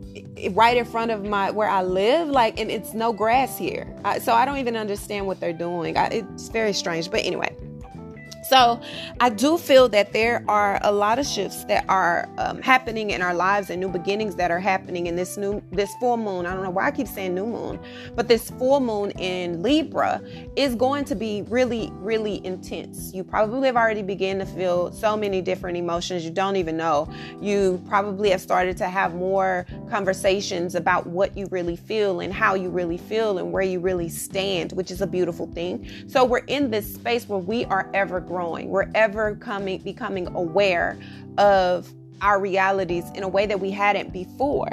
right 0.52 0.76
in 0.76 0.84
front 0.84 1.10
of 1.10 1.24
my 1.24 1.50
where 1.50 1.68
I 1.68 1.82
live 1.82 2.28
like 2.28 2.58
and 2.58 2.70
it's 2.70 2.94
no 2.94 3.12
grass 3.12 3.58
here. 3.58 3.94
I, 4.04 4.18
so 4.18 4.32
I 4.32 4.44
don't 4.44 4.58
even 4.58 4.76
understand 4.76 5.26
what 5.26 5.40
they're 5.40 5.52
doing. 5.52 5.96
I, 5.96 6.06
it's 6.06 6.48
very 6.48 6.72
strange. 6.72 7.10
But 7.10 7.24
anyway, 7.24 7.54
so 8.50 8.80
I 9.20 9.30
do 9.30 9.56
feel 9.56 9.88
that 9.90 10.12
there 10.12 10.44
are 10.48 10.80
a 10.82 10.90
lot 10.90 11.20
of 11.20 11.26
shifts 11.26 11.62
that 11.66 11.84
are 11.88 12.28
um, 12.36 12.60
happening 12.60 13.10
in 13.10 13.22
our 13.22 13.32
lives 13.32 13.70
and 13.70 13.80
new 13.80 13.88
beginnings 13.88 14.34
that 14.34 14.50
are 14.50 14.58
happening 14.58 15.06
in 15.06 15.14
this 15.14 15.36
new 15.36 15.62
this 15.70 15.94
full 16.00 16.16
moon. 16.16 16.46
I 16.46 16.54
don't 16.54 16.64
know 16.64 16.70
why 16.70 16.88
I 16.88 16.90
keep 16.90 17.06
saying 17.06 17.32
new 17.32 17.46
moon, 17.46 17.78
but 18.16 18.26
this 18.26 18.50
full 18.50 18.80
moon 18.80 19.12
in 19.12 19.62
Libra 19.62 20.20
is 20.56 20.74
going 20.74 21.04
to 21.04 21.14
be 21.14 21.42
really 21.42 21.92
really 21.94 22.44
intense. 22.44 23.14
You 23.14 23.22
probably 23.22 23.68
have 23.68 23.76
already 23.76 24.02
begun 24.02 24.40
to 24.40 24.46
feel 24.46 24.90
so 24.90 25.16
many 25.16 25.40
different 25.40 25.76
emotions 25.76 26.24
you 26.24 26.32
don't 26.32 26.56
even 26.56 26.76
know. 26.76 27.08
You 27.40 27.80
probably 27.88 28.30
have 28.30 28.40
started 28.40 28.76
to 28.78 28.88
have 28.88 29.14
more 29.14 29.64
conversations 29.88 30.74
about 30.74 31.06
what 31.06 31.36
you 31.38 31.46
really 31.52 31.76
feel 31.76 32.18
and 32.18 32.32
how 32.32 32.54
you 32.54 32.68
really 32.68 32.98
feel 32.98 33.38
and 33.38 33.52
where 33.52 33.62
you 33.62 33.78
really 33.78 34.08
stand, 34.08 34.72
which 34.72 34.90
is 34.90 35.02
a 35.02 35.06
beautiful 35.06 35.46
thing. 35.52 35.88
So 36.08 36.24
we're 36.24 36.38
in 36.48 36.72
this 36.72 36.92
space 36.92 37.28
where 37.28 37.38
we 37.38 37.64
are 37.66 37.88
ever 37.94 38.18
growing 38.18 38.39
growing. 38.40 38.70
We're 38.70 38.90
ever 38.94 39.34
coming 39.36 39.82
becoming 39.82 40.26
aware 40.34 40.98
of 41.36 41.92
our 42.22 42.40
realities 42.40 43.04
in 43.14 43.22
a 43.22 43.28
way 43.28 43.44
that 43.44 43.60
we 43.60 43.70
hadn't 43.70 44.14
before. 44.14 44.70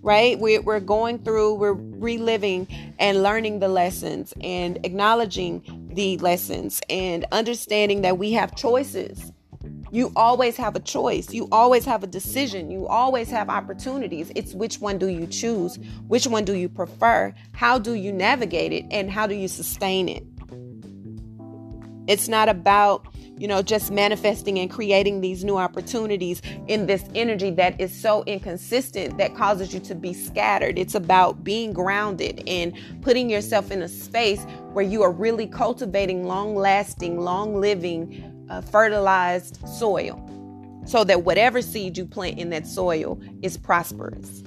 Right? 0.00 0.38
We're, 0.38 0.62
we're 0.62 0.80
going 0.80 1.18
through, 1.18 1.54
we're 1.54 1.72
reliving 1.72 2.68
and 3.00 3.22
learning 3.22 3.58
the 3.58 3.68
lessons 3.68 4.32
and 4.42 4.78
acknowledging 4.84 5.88
the 5.92 6.18
lessons 6.18 6.80
and 6.88 7.24
understanding 7.32 8.02
that 8.02 8.16
we 8.16 8.30
have 8.32 8.54
choices. 8.54 9.32
You 9.90 10.12
always 10.14 10.56
have 10.56 10.76
a 10.76 10.80
choice. 10.80 11.32
You 11.32 11.48
always 11.50 11.84
have 11.86 12.04
a 12.04 12.06
decision. 12.06 12.70
You 12.70 12.86
always 12.86 13.28
have 13.30 13.48
opportunities. 13.48 14.30
It's 14.36 14.52
which 14.54 14.78
one 14.78 14.98
do 14.98 15.08
you 15.08 15.26
choose? 15.26 15.78
Which 16.06 16.26
one 16.26 16.44
do 16.44 16.54
you 16.54 16.68
prefer? 16.68 17.34
How 17.54 17.78
do 17.78 17.94
you 17.94 18.12
navigate 18.12 18.72
it? 18.72 18.84
And 18.90 19.10
how 19.10 19.26
do 19.26 19.34
you 19.34 19.48
sustain 19.48 20.08
it? 20.08 20.24
It's 22.06 22.28
not 22.28 22.48
about, 22.48 23.06
you 23.38 23.48
know, 23.48 23.62
just 23.62 23.90
manifesting 23.90 24.58
and 24.58 24.70
creating 24.70 25.20
these 25.20 25.44
new 25.44 25.56
opportunities 25.56 26.42
in 26.68 26.86
this 26.86 27.04
energy 27.14 27.50
that 27.52 27.80
is 27.80 27.94
so 27.94 28.22
inconsistent 28.24 29.18
that 29.18 29.34
causes 29.34 29.72
you 29.72 29.80
to 29.80 29.94
be 29.94 30.12
scattered. 30.12 30.78
It's 30.78 30.94
about 30.94 31.42
being 31.44 31.72
grounded 31.72 32.42
and 32.46 32.74
putting 33.02 33.30
yourself 33.30 33.70
in 33.70 33.82
a 33.82 33.88
space 33.88 34.44
where 34.72 34.84
you 34.84 35.02
are 35.02 35.12
really 35.12 35.46
cultivating 35.46 36.24
long 36.24 36.54
lasting, 36.54 37.20
long 37.20 37.54
living, 37.60 38.46
uh, 38.50 38.60
fertilized 38.60 39.66
soil 39.66 40.20
so 40.86 41.02
that 41.04 41.24
whatever 41.24 41.62
seed 41.62 41.96
you 41.96 42.04
plant 42.04 42.38
in 42.38 42.50
that 42.50 42.66
soil 42.66 43.18
is 43.42 43.56
prosperous. 43.56 44.42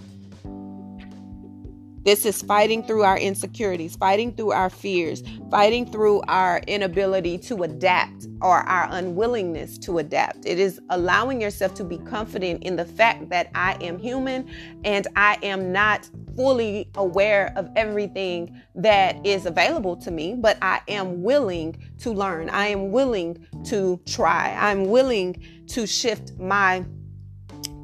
This 2.07 2.25
is 2.25 2.41
fighting 2.41 2.83
through 2.83 3.03
our 3.03 3.17
insecurities, 3.17 3.97
fighting 3.97 4.31
through 4.31 4.53
our 4.53 4.69
fears, 4.69 5.21
fighting 5.51 5.91
through 5.91 6.21
our 6.29 6.61
inability 6.65 7.37
to 7.39 7.63
adapt 7.63 8.27
or 8.41 8.59
our 8.59 8.87
unwillingness 8.91 9.77
to 9.79 9.97
adapt. 9.97 10.45
It 10.45 10.57
is 10.57 10.79
allowing 10.89 11.41
yourself 11.41 11.73
to 11.73 11.83
be 11.83 11.97
confident 11.97 12.63
in 12.63 12.77
the 12.77 12.85
fact 12.85 13.27
that 13.31 13.49
I 13.53 13.73
am 13.81 13.99
human 13.99 14.49
and 14.85 15.05
I 15.17 15.37
am 15.43 15.73
not 15.73 16.09
fully 16.37 16.89
aware 16.95 17.51
of 17.57 17.69
everything 17.75 18.57
that 18.75 19.25
is 19.25 19.45
available 19.45 19.97
to 19.97 20.09
me, 20.09 20.33
but 20.33 20.57
I 20.61 20.79
am 20.87 21.23
willing 21.23 21.77
to 21.97 22.13
learn. 22.13 22.49
I 22.49 22.67
am 22.67 22.93
willing 22.93 23.45
to 23.65 23.99
try. 24.05 24.55
I'm 24.57 24.85
willing 24.85 25.43
to 25.71 25.85
shift 25.85 26.39
my 26.39 26.85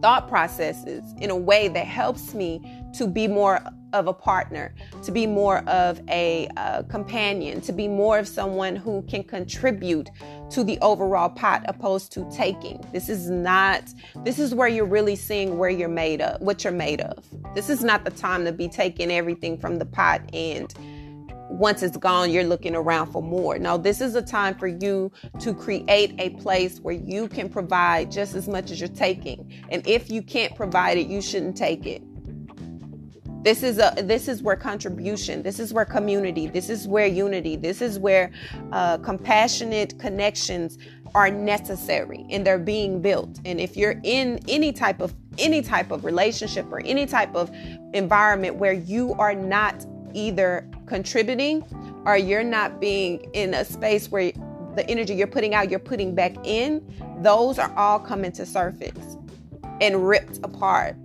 thought 0.01 0.29
processes 0.29 1.03
in 1.19 1.29
a 1.29 1.35
way 1.35 1.67
that 1.67 1.87
helps 1.87 2.33
me 2.33 2.82
to 2.93 3.07
be 3.07 3.27
more 3.27 3.61
of 3.93 4.07
a 4.07 4.13
partner, 4.13 4.73
to 5.03 5.11
be 5.11 5.27
more 5.27 5.59
of 5.69 6.01
a 6.09 6.49
uh, 6.57 6.83
companion, 6.83 7.61
to 7.61 7.71
be 7.71 7.87
more 7.87 8.17
of 8.17 8.27
someone 8.27 8.75
who 8.75 9.03
can 9.03 9.23
contribute 9.23 10.09
to 10.49 10.63
the 10.63 10.77
overall 10.81 11.29
pot 11.29 11.63
opposed 11.67 12.11
to 12.11 12.29
taking. 12.31 12.83
This 12.91 13.09
is 13.09 13.29
not, 13.29 13.83
this 14.23 14.39
is 14.39 14.53
where 14.55 14.67
you're 14.67 14.85
really 14.85 15.15
seeing 15.15 15.57
where 15.57 15.69
you're 15.69 15.89
made 15.89 16.21
of, 16.21 16.41
what 16.41 16.63
you're 16.63 16.73
made 16.73 17.01
of. 17.01 17.25
This 17.53 17.69
is 17.69 17.83
not 17.83 18.03
the 18.03 18.11
time 18.11 18.45
to 18.45 18.51
be 18.51 18.67
taking 18.67 19.11
everything 19.11 19.57
from 19.57 19.77
the 19.77 19.85
pot 19.85 20.21
and 20.33 20.73
once 21.49 21.83
it's 21.83 21.97
gone, 21.97 22.31
you're 22.31 22.43
looking 22.43 22.75
around 22.75 23.11
for 23.11 23.21
more. 23.21 23.59
No, 23.59 23.77
this 23.77 24.01
is 24.01 24.15
a 24.15 24.23
time 24.23 24.55
for 24.55 24.65
you 24.65 25.11
to 25.39 25.53
create 25.53 26.15
a 26.17 26.31
place 26.41 26.79
where 26.79 26.95
you 26.95 27.27
can 27.27 27.47
provide 27.47 28.11
just 28.11 28.33
as 28.33 28.47
much 28.47 28.71
as 28.71 28.79
you're 28.79 28.89
taking. 28.89 29.63
And 29.69 29.85
if 29.85 30.09
you 30.09 30.23
can't 30.23 30.55
provide 30.55 30.97
it, 30.97 31.05
you 31.05 31.21
shouldn't 31.21 31.55
take 31.55 31.85
it. 31.85 32.01
This 33.43 33.61
is 33.61 33.77
a 33.77 33.93
this 34.03 34.29
is 34.29 34.41
where 34.41 34.55
contribution, 34.55 35.43
this 35.43 35.59
is 35.59 35.73
where 35.73 35.83
community, 35.83 36.47
this 36.47 36.69
is 36.69 36.87
where 36.87 37.07
unity, 37.07 37.57
this 37.57 37.81
is 37.81 37.99
where 37.99 38.31
uh, 38.71 38.97
compassionate 38.99 39.99
connections 39.99 40.77
are 41.13 41.29
necessary 41.29 42.25
and 42.29 42.47
they're 42.47 42.57
being 42.57 43.01
built. 43.01 43.41
And 43.43 43.59
if 43.59 43.75
you're 43.75 43.99
in 44.03 44.39
any 44.47 44.71
type 44.71 45.01
of 45.01 45.13
any 45.37 45.61
type 45.61 45.91
of 45.91 46.05
relationship 46.05 46.71
or 46.71 46.79
any 46.85 47.05
type 47.05 47.35
of 47.35 47.51
environment 47.93 48.55
where 48.55 48.73
you 48.73 49.13
are 49.15 49.35
not 49.35 49.85
either 50.13 50.65
contributing 50.85 51.65
or 52.05 52.15
you're 52.17 52.45
not 52.45 52.79
being 52.79 53.29
in 53.33 53.55
a 53.55 53.65
space 53.65 54.09
where 54.09 54.31
the 54.75 54.89
energy 54.89 55.15
you're 55.15 55.27
putting 55.27 55.53
out, 55.53 55.69
you're 55.69 55.79
putting 55.79 56.15
back 56.15 56.33
in, 56.45 56.81
those 57.21 57.59
are 57.59 57.73
all 57.75 57.99
coming 57.99 58.31
to 58.31 58.45
surface 58.45 59.17
and 59.81 60.07
ripped 60.07 60.37
apart 60.43 60.95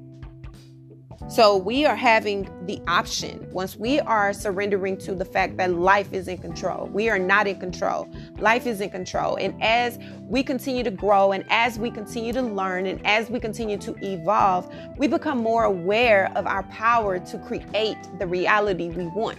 so 1.27 1.57
we 1.57 1.85
are 1.85 1.97
having 1.97 2.49
the 2.67 2.81
option 2.87 3.47
once 3.51 3.77
we 3.77 3.99
are 4.01 4.33
surrendering 4.33 4.97
to 4.99 5.15
the 5.15 5.25
fact 5.25 5.57
that 5.57 5.75
life 5.75 6.13
is 6.13 6.29
in 6.29 6.39
control. 6.39 6.87
We 6.87 7.11
are 7.11 7.19
not 7.19 7.47
in 7.47 7.59
control. 7.59 8.09
Life 8.39 8.67
is 8.67 8.81
in 8.81 8.91
control. 8.91 9.37
And 9.37 9.61
as 9.63 9.99
we 10.23 10.43
continue 10.43 10.85
to 10.85 10.91
grow 10.91 11.33
and 11.33 11.45
as 11.51 11.79
we 11.79 11.91
continue 11.91 12.33
to 12.33 12.43
learn 12.43 12.87
and 12.87 13.05
as 13.05 13.29
we 13.31 13.41
continue 13.41 13.77
to 13.79 13.95
evolve, 14.03 14.73
we 14.97 15.09
become 15.09 15.39
more 15.39 15.65
aware 15.65 16.31
of 16.37 16.47
our 16.47 16.63
power 16.65 17.19
to 17.19 17.39
create 17.39 17.99
the 18.19 18.27
reality 18.27 18.89
we 18.89 19.07
want 19.09 19.39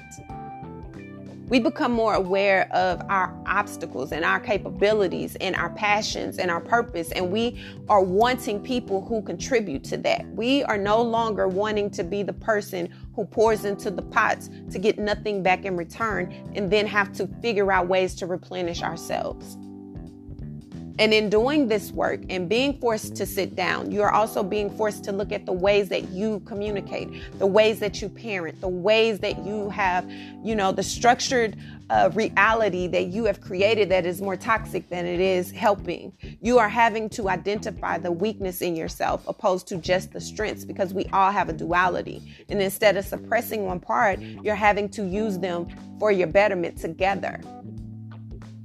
we 1.49 1.59
become 1.59 1.91
more 1.91 2.13
aware 2.13 2.71
of 2.71 3.01
our 3.09 3.35
obstacles 3.47 4.11
and 4.11 4.23
our 4.23 4.39
capabilities 4.39 5.35
and 5.37 5.55
our 5.55 5.71
passions 5.71 6.37
and 6.37 6.51
our 6.51 6.61
purpose. 6.61 7.11
And 7.11 7.31
we 7.31 7.61
are 7.89 8.01
wanting 8.01 8.61
people 8.61 9.03
who 9.03 9.21
contribute 9.21 9.83
to 9.85 9.97
that. 9.97 10.25
We 10.33 10.63
are 10.63 10.77
no 10.77 11.01
longer 11.01 11.47
wanting 11.47 11.89
to 11.91 12.03
be 12.03 12.23
the 12.23 12.33
person 12.33 12.89
who 13.15 13.25
pours 13.25 13.65
into 13.65 13.89
the 13.89 14.03
pots 14.03 14.49
to 14.71 14.79
get 14.79 14.99
nothing 14.99 15.41
back 15.41 15.65
in 15.65 15.75
return 15.75 16.31
and 16.55 16.71
then 16.71 16.85
have 16.85 17.11
to 17.13 17.27
figure 17.41 17.71
out 17.71 17.87
ways 17.87 18.13
to 18.15 18.27
replenish 18.27 18.83
ourselves. 18.83 19.57
And 20.99 21.13
in 21.13 21.29
doing 21.29 21.69
this 21.69 21.93
work 21.93 22.19
and 22.29 22.49
being 22.49 22.77
forced 22.77 23.15
to 23.15 23.25
sit 23.25 23.55
down, 23.55 23.89
you 23.89 24.01
are 24.01 24.11
also 24.11 24.43
being 24.43 24.69
forced 24.69 25.05
to 25.05 25.13
look 25.13 25.31
at 25.31 25.45
the 25.45 25.53
ways 25.53 25.87
that 25.89 26.09
you 26.09 26.41
communicate, 26.41 27.39
the 27.39 27.47
ways 27.47 27.79
that 27.79 28.01
you 28.01 28.09
parent, 28.09 28.59
the 28.59 28.67
ways 28.67 29.19
that 29.19 29.45
you 29.45 29.69
have, 29.69 30.11
you 30.43 30.55
know, 30.55 30.73
the 30.73 30.83
structured 30.83 31.55
uh, 31.89 32.09
reality 32.13 32.85
that 32.87 33.07
you 33.07 33.23
have 33.23 33.39
created 33.39 33.87
that 33.87 34.05
is 34.05 34.21
more 34.21 34.35
toxic 34.35 34.89
than 34.89 35.05
it 35.05 35.21
is 35.21 35.51
helping. 35.51 36.11
You 36.41 36.59
are 36.59 36.67
having 36.67 37.07
to 37.11 37.29
identify 37.29 37.97
the 37.97 38.11
weakness 38.11 38.61
in 38.61 38.75
yourself 38.75 39.25
opposed 39.25 39.67
to 39.69 39.77
just 39.77 40.11
the 40.11 40.19
strengths 40.19 40.65
because 40.65 40.93
we 40.93 41.05
all 41.13 41.31
have 41.31 41.47
a 41.47 41.53
duality. 41.53 42.21
And 42.49 42.61
instead 42.61 42.97
of 42.97 43.05
suppressing 43.05 43.63
one 43.65 43.79
part, 43.79 44.19
you're 44.19 44.53
having 44.53 44.89
to 44.89 45.05
use 45.07 45.39
them 45.39 45.67
for 45.97 46.11
your 46.11 46.27
betterment 46.27 46.77
together. 46.77 47.39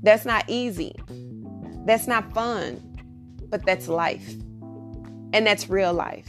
That's 0.02 0.24
not 0.24 0.44
easy. 0.48 0.96
That's 1.84 2.06
not 2.06 2.32
fun, 2.32 2.80
but 3.50 3.64
that's 3.64 3.88
life. 3.88 4.34
And 5.32 5.46
that's 5.46 5.68
real 5.68 5.92
life. 5.92 6.28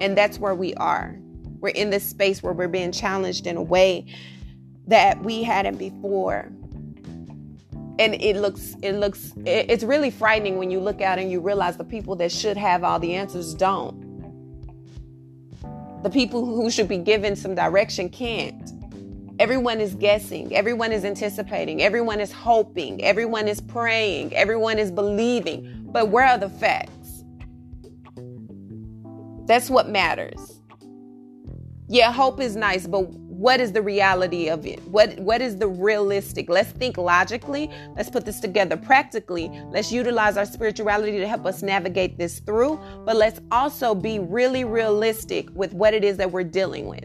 And 0.00 0.16
that's 0.16 0.38
where 0.38 0.54
we 0.54 0.74
are. 0.74 1.18
We're 1.60 1.70
in 1.70 1.90
this 1.90 2.04
space 2.04 2.42
where 2.42 2.52
we're 2.52 2.68
being 2.68 2.92
challenged 2.92 3.46
in 3.46 3.56
a 3.56 3.62
way 3.62 4.06
that 4.86 5.22
we 5.22 5.42
hadn't 5.42 5.76
before. 5.76 6.50
And 7.98 8.14
it 8.14 8.36
looks, 8.36 8.74
it 8.82 8.94
looks, 8.94 9.32
it's 9.44 9.84
really 9.84 10.10
frightening 10.10 10.58
when 10.58 10.70
you 10.70 10.80
look 10.80 11.00
out 11.00 11.18
and 11.18 11.30
you 11.30 11.40
realize 11.40 11.76
the 11.76 11.84
people 11.84 12.16
that 12.16 12.32
should 12.32 12.56
have 12.56 12.82
all 12.82 12.98
the 12.98 13.14
answers 13.14 13.54
don't. 13.54 14.10
The 16.02 16.10
people 16.10 16.44
who 16.44 16.70
should 16.70 16.88
be 16.88 16.98
given 16.98 17.36
some 17.36 17.54
direction 17.54 18.08
can't. 18.08 18.81
Everyone 19.38 19.80
is 19.80 19.94
guessing, 19.94 20.54
everyone 20.54 20.92
is 20.92 21.04
anticipating, 21.04 21.82
everyone 21.82 22.20
is 22.20 22.30
hoping, 22.30 23.02
everyone 23.02 23.48
is 23.48 23.60
praying, 23.60 24.34
everyone 24.34 24.78
is 24.78 24.90
believing. 24.90 25.86
But 25.90 26.08
where 26.08 26.26
are 26.26 26.38
the 26.38 26.50
facts? 26.50 27.24
That's 29.46 29.70
what 29.70 29.88
matters. 29.88 30.60
Yeah, 31.88 32.12
hope 32.12 32.40
is 32.40 32.56
nice, 32.56 32.86
but 32.86 33.08
what 33.08 33.60
is 33.60 33.72
the 33.72 33.82
reality 33.82 34.48
of 34.48 34.66
it? 34.66 34.80
What 34.88 35.18
what 35.18 35.42
is 35.42 35.56
the 35.56 35.66
realistic? 35.66 36.48
Let's 36.48 36.70
think 36.70 36.96
logically. 36.96 37.70
Let's 37.96 38.10
put 38.10 38.24
this 38.24 38.38
together 38.38 38.76
practically. 38.76 39.50
Let's 39.70 39.90
utilize 39.90 40.36
our 40.36 40.44
spirituality 40.44 41.18
to 41.18 41.26
help 41.26 41.46
us 41.46 41.62
navigate 41.62 42.18
this 42.18 42.38
through 42.38 42.78
but 43.04 43.16
let's 43.16 43.40
also 43.50 43.94
be 43.94 44.18
really 44.18 44.64
realistic 44.64 45.48
with 45.54 45.72
what 45.72 45.94
it 45.94 46.04
is 46.04 46.16
that 46.18 46.30
we're 46.30 46.44
dealing 46.44 46.86
with 46.86 47.04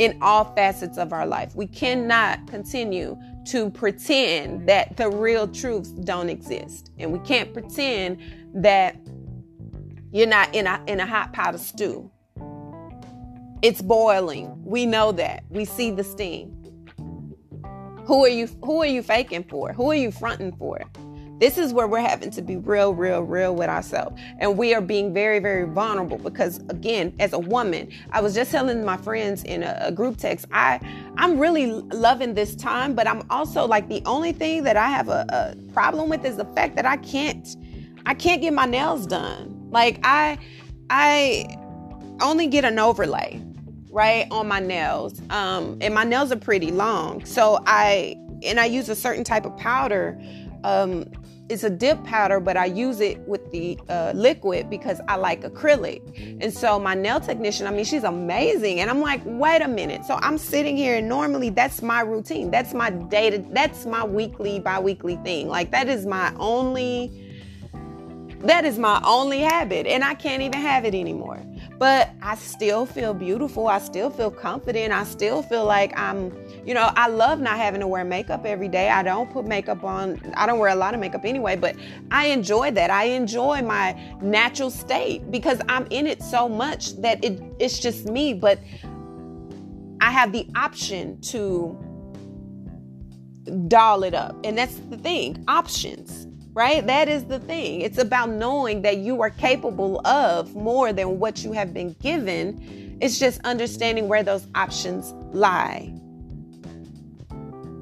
in 0.00 0.18
all 0.20 0.52
facets 0.54 0.98
of 0.98 1.12
our 1.12 1.26
life 1.26 1.54
we 1.54 1.66
cannot 1.66 2.44
continue 2.46 3.16
to 3.44 3.70
pretend 3.70 4.68
that 4.68 4.96
the 4.96 5.08
real 5.08 5.46
truths 5.46 5.90
don't 5.90 6.28
exist 6.28 6.90
and 6.98 7.12
we 7.12 7.18
can't 7.20 7.52
pretend 7.52 8.20
that 8.54 8.96
you're 10.12 10.26
not 10.26 10.52
in 10.54 10.66
a 10.66 10.82
in 10.86 11.00
a 11.00 11.06
hot 11.06 11.32
pot 11.32 11.54
of 11.54 11.60
stew 11.60 12.10
it's 13.62 13.82
boiling. 13.82 14.64
We 14.64 14.86
know 14.86 15.12
that. 15.12 15.44
We 15.50 15.66
see 15.66 15.90
the 15.90 16.02
steam. 16.04 16.56
Who 18.06 18.24
are 18.24 18.28
you 18.28 18.46
who 18.64 18.82
are 18.82 18.86
you 18.86 19.02
faking 19.02 19.44
for? 19.44 19.72
Who 19.74 19.90
are 19.90 19.94
you 19.94 20.10
fronting 20.10 20.56
for? 20.56 20.80
This 21.40 21.56
is 21.56 21.72
where 21.72 21.88
we're 21.88 22.00
having 22.00 22.30
to 22.32 22.42
be 22.42 22.56
real, 22.56 22.92
real, 22.92 23.22
real 23.22 23.54
with 23.54 23.68
ourselves. 23.68 24.20
And 24.38 24.58
we 24.58 24.74
are 24.74 24.82
being 24.82 25.14
very, 25.14 25.38
very 25.38 25.66
vulnerable 25.66 26.18
because 26.18 26.58
again, 26.68 27.14
as 27.18 27.32
a 27.32 27.38
woman, 27.38 27.90
I 28.12 28.20
was 28.20 28.34
just 28.34 28.50
telling 28.50 28.84
my 28.84 28.98
friends 28.98 29.42
in 29.44 29.62
a, 29.62 29.78
a 29.80 29.92
group 29.92 30.18
text, 30.18 30.46
I 30.52 30.78
I'm 31.16 31.38
really 31.38 31.66
loving 31.66 32.34
this 32.34 32.54
time, 32.54 32.94
but 32.94 33.08
I'm 33.08 33.22
also 33.30 33.66
like 33.66 33.88
the 33.88 34.02
only 34.04 34.32
thing 34.32 34.64
that 34.64 34.76
I 34.76 34.88
have 34.88 35.08
a, 35.08 35.24
a 35.30 35.72
problem 35.72 36.10
with 36.10 36.24
is 36.26 36.36
the 36.36 36.44
fact 36.44 36.76
that 36.76 36.84
I 36.84 36.98
can't 36.98 37.56
I 38.04 38.14
can't 38.14 38.42
get 38.42 38.52
my 38.52 38.66
nails 38.66 39.06
done. 39.06 39.68
Like 39.70 39.98
I 40.04 40.38
I 40.90 41.56
only 42.20 42.48
get 42.48 42.64
an 42.66 42.78
overlay 42.78 43.42
right 43.90 44.26
on 44.30 44.46
my 44.46 44.60
nails 44.60 45.20
um 45.30 45.76
and 45.80 45.92
my 45.92 46.04
nails 46.04 46.30
are 46.30 46.36
pretty 46.36 46.70
long 46.70 47.24
so 47.24 47.58
i 47.66 48.14
and 48.44 48.60
i 48.60 48.64
use 48.64 48.88
a 48.88 48.94
certain 48.94 49.24
type 49.24 49.44
of 49.44 49.56
powder 49.56 50.20
um 50.62 51.04
it's 51.50 51.64
a 51.64 51.70
dip 51.70 52.02
powder 52.04 52.38
but 52.38 52.56
i 52.56 52.64
use 52.64 53.00
it 53.00 53.18
with 53.26 53.50
the 53.50 53.78
uh, 53.88 54.12
liquid 54.14 54.70
because 54.70 55.00
i 55.08 55.16
like 55.16 55.42
acrylic. 55.42 56.00
And 56.40 56.52
so 56.52 56.78
my 56.78 56.94
nail 56.94 57.20
technician 57.20 57.66
i 57.66 57.70
mean 57.70 57.84
she's 57.84 58.04
amazing. 58.04 58.80
And 58.80 58.88
i'm 58.88 59.00
like 59.00 59.20
wait 59.24 59.60
a 59.62 59.68
minute. 59.68 60.04
So 60.04 60.18
i'm 60.22 60.38
sitting 60.38 60.76
here 60.76 60.96
and 60.96 61.08
normally 61.08 61.50
that's 61.50 61.82
my 61.82 62.00
routine. 62.00 62.50
That's 62.50 62.72
my 62.72 62.90
day 62.90 63.30
to 63.30 63.38
that's 63.50 63.84
my 63.84 64.04
weekly 64.04 64.60
bi-weekly 64.60 65.16
thing. 65.16 65.48
Like 65.48 65.70
that 65.72 65.88
is 65.88 66.06
my 66.06 66.32
only 66.36 67.26
that 68.40 68.64
is 68.64 68.78
my 68.78 69.02
only 69.04 69.40
habit 69.40 69.86
and 69.86 70.02
i 70.02 70.14
can't 70.14 70.40
even 70.40 70.60
have 70.60 70.84
it 70.84 70.94
anymore. 70.94 71.40
But 71.80 72.10
I 72.20 72.34
still 72.34 72.84
feel 72.84 73.14
beautiful. 73.14 73.66
I 73.66 73.78
still 73.78 74.10
feel 74.10 74.30
confident. 74.30 74.92
I 74.92 75.04
still 75.04 75.42
feel 75.42 75.64
like 75.64 75.98
I'm, 75.98 76.30
you 76.64 76.74
know, 76.74 76.90
I 76.94 77.08
love 77.08 77.40
not 77.40 77.56
having 77.56 77.80
to 77.80 77.86
wear 77.86 78.04
makeup 78.04 78.44
every 78.44 78.68
day. 78.68 78.88
I 78.88 79.02
don't 79.02 79.30
put 79.30 79.46
makeup 79.46 79.84
on, 79.84 80.20
I 80.36 80.46
don't 80.46 80.58
wear 80.58 80.70
a 80.70 80.74
lot 80.74 80.94
of 80.94 81.00
makeup 81.00 81.24
anyway, 81.24 81.56
but 81.56 81.76
I 82.10 82.26
enjoy 82.26 82.70
that. 82.72 82.90
I 82.90 83.04
enjoy 83.04 83.62
my 83.62 83.92
natural 84.20 84.70
state 84.70 85.30
because 85.30 85.60
I'm 85.68 85.86
in 85.90 86.06
it 86.06 86.22
so 86.22 86.48
much 86.48 86.96
that 87.02 87.24
it, 87.24 87.42
it's 87.58 87.78
just 87.78 88.06
me. 88.06 88.34
But 88.34 88.58
I 90.00 90.10
have 90.10 90.32
the 90.32 90.46
option 90.54 91.20
to 91.22 91.78
doll 93.68 94.04
it 94.04 94.14
up. 94.14 94.36
And 94.44 94.56
that's 94.56 94.76
the 94.90 94.96
thing 94.96 95.44
options 95.48 96.26
right? 96.52 96.84
That 96.86 97.08
is 97.08 97.24
the 97.24 97.38
thing. 97.38 97.80
It's 97.80 97.98
about 97.98 98.30
knowing 98.30 98.82
that 98.82 98.98
you 98.98 99.22
are 99.22 99.30
capable 99.30 100.04
of 100.06 100.54
more 100.54 100.92
than 100.92 101.18
what 101.18 101.44
you 101.44 101.52
have 101.52 101.72
been 101.72 101.94
given. 102.00 102.98
It's 103.00 103.18
just 103.18 103.40
understanding 103.44 104.08
where 104.08 104.22
those 104.22 104.46
options 104.54 105.12
lie. 105.34 105.94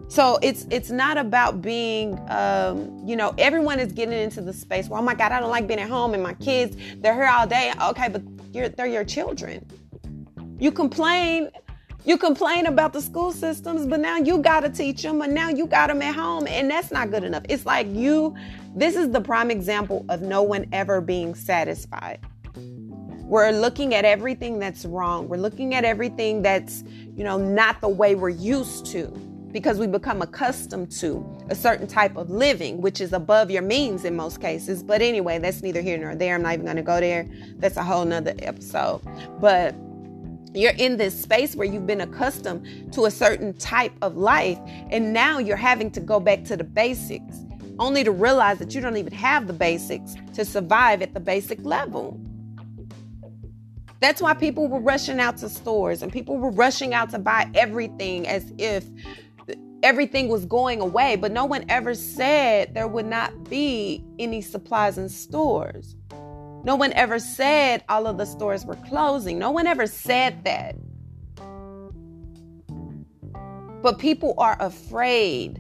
So 0.09 0.39
it's 0.41 0.67
it's 0.71 0.91
not 0.91 1.19
about 1.19 1.61
being, 1.61 2.19
um, 2.31 3.03
you 3.07 3.15
know, 3.15 3.35
everyone 3.37 3.79
is 3.79 3.93
getting 3.93 4.19
into 4.19 4.41
the 4.41 4.55
space. 4.55 4.89
Well, 4.89 5.01
oh 5.01 5.05
my 5.05 5.15
God, 5.15 5.33
I 5.33 5.41
don't 5.41 5.51
like 5.51 5.67
being 5.67 5.81
at 5.81 5.89
home, 5.89 6.15
and 6.15 6.23
my 6.23 6.33
kids 6.35 6.77
they're 6.97 7.15
here 7.15 7.27
all 7.27 7.47
day. 7.47 7.73
Okay, 7.91 8.09
but 8.09 8.23
they're 8.77 8.87
your 8.87 9.05
children. 9.05 9.67
You 10.59 10.73
complain 10.73 11.51
you 12.07 12.17
complain 12.17 12.65
about 12.65 12.95
the 12.95 13.03
school 13.03 13.33
systems, 13.33 13.87
but 13.87 14.01
now 14.01 14.17
you 14.17 14.39
got 14.39 14.61
to 14.61 14.71
teach 14.71 15.03
them, 15.03 15.21
and 15.21 15.35
now 15.35 15.51
you 15.51 15.67
got 15.67 15.89
them 15.89 16.01
at 16.01 16.15
home, 16.15 16.47
and 16.47 16.71
that's 16.71 16.91
not 16.91 17.11
good 17.11 17.23
enough. 17.23 17.43
It's 17.51 17.67
like 17.67 17.87
you, 17.91 18.35
this 18.75 18.97
is 18.97 19.11
the 19.11 19.21
prime 19.21 19.51
example 19.51 20.07
of 20.09 20.23
no 20.23 20.43
one 20.43 20.67
ever 20.73 21.03
being 21.03 21.35
satisfied. 21.35 22.21
We're 23.25 23.51
looking 23.51 23.95
at 23.95 24.07
everything 24.07 24.59
that's 24.59 24.87
wrong. 24.87 25.29
We're 25.29 25.37
looking 25.37 25.75
at 25.75 25.85
everything 25.85 26.41
that's, 26.41 26.83
you 27.15 27.25
know, 27.25 27.37
not 27.37 27.83
the 27.83 27.91
way 27.91 28.15
we're 28.15 28.31
used 28.31 28.87
to 28.87 29.29
because 29.59 29.77
we 29.77 29.89
become 29.89 30.23
accustomed 30.23 30.89
to 30.89 31.27
a 31.49 31.55
certain 31.57 31.89
type 31.89 32.17
of 32.17 32.31
living, 32.31 32.81
which 32.81 33.01
is 33.01 33.13
above 33.13 33.51
your 33.51 33.61
means 33.61 34.05
in 34.05 34.15
most 34.15 34.41
cases. 34.41 34.85
But 34.85 35.03
anyway, 35.03 35.41
that's 35.41 35.65
neither 35.65 35.83
here 35.83 35.99
nor 35.99 36.15
there. 36.15 36.37
I'm 36.37 36.43
not 36.43 36.53
even 36.53 36.65
going 36.65 36.77
to 36.77 36.83
go 36.83 37.01
there. 37.01 37.29
That's 37.57 37.77
a 37.77 37.83
whole 37.83 38.05
nother 38.05 38.35
episode. 38.39 39.01
But 39.41 39.75
you're 40.55 40.75
in 40.79 40.97
this 40.97 41.21
space 41.21 41.57
where 41.57 41.67
you've 41.67 41.89
been 41.89 42.03
accustomed 42.03 42.93
to 42.93 43.07
a 43.07 43.11
certain 43.11 43.53
type 43.55 43.95
of 44.01 44.17
life, 44.17 44.61
and 44.91 45.13
now 45.13 45.39
you're 45.39 45.57
having 45.57 45.91
to 45.91 46.01
go 46.01 46.21
back 46.21 46.45
to 46.45 46.57
the 46.57 46.63
basics, 46.63 47.39
only 47.81 48.05
to 48.05 48.13
realize 48.13 48.61
that 48.61 48.77
you 48.77 48.81
don't 48.81 48.97
even 48.97 49.13
have 49.13 49.49
the 49.49 49.53
basics 49.53 50.15
to 50.35 50.45
survive 50.45 51.03
at 51.03 51.15
the 51.15 51.21
basic 51.21 51.59
level. 51.65 52.21
That's 53.99 54.23
why 54.23 54.35
people 54.35 54.69
were 54.69 54.79
rushing 54.79 55.19
out 55.19 55.39
to 55.39 55.49
stores 55.49 56.03
and 56.03 56.13
people 56.13 56.37
were 56.37 56.53
rushing 56.53 56.95
out 56.95 57.11
to 57.11 57.19
buy 57.19 57.51
everything 57.55 58.29
as 58.29 58.53
if 58.57 58.85
everything 59.83 60.29
was 60.29 60.45
going 60.45 60.81
away, 60.81 61.17
but 61.17 61.33
no 61.33 61.45
one 61.45 61.65
ever 61.69 61.95
said 61.95 62.75
there 62.75 62.89
would 62.89 63.07
not 63.07 63.49
be 63.49 64.05
any 64.19 64.41
supplies 64.41 64.99
in 64.99 65.09
stores. 65.09 65.97
No 66.65 66.75
one 66.77 66.93
ever 66.95 67.19
said 67.19 67.85
all 67.89 68.07
of 68.07 68.19
the 68.19 68.25
stores 68.25 68.67
were 68.67 68.77
closing. 68.77 69.39
No 69.39 69.51
one 69.51 69.67
ever 69.67 69.87
said 69.87 70.45
that. 70.45 70.75
But 73.81 73.99
people 73.99 74.35
are 74.39 74.57
afraid 74.59 75.59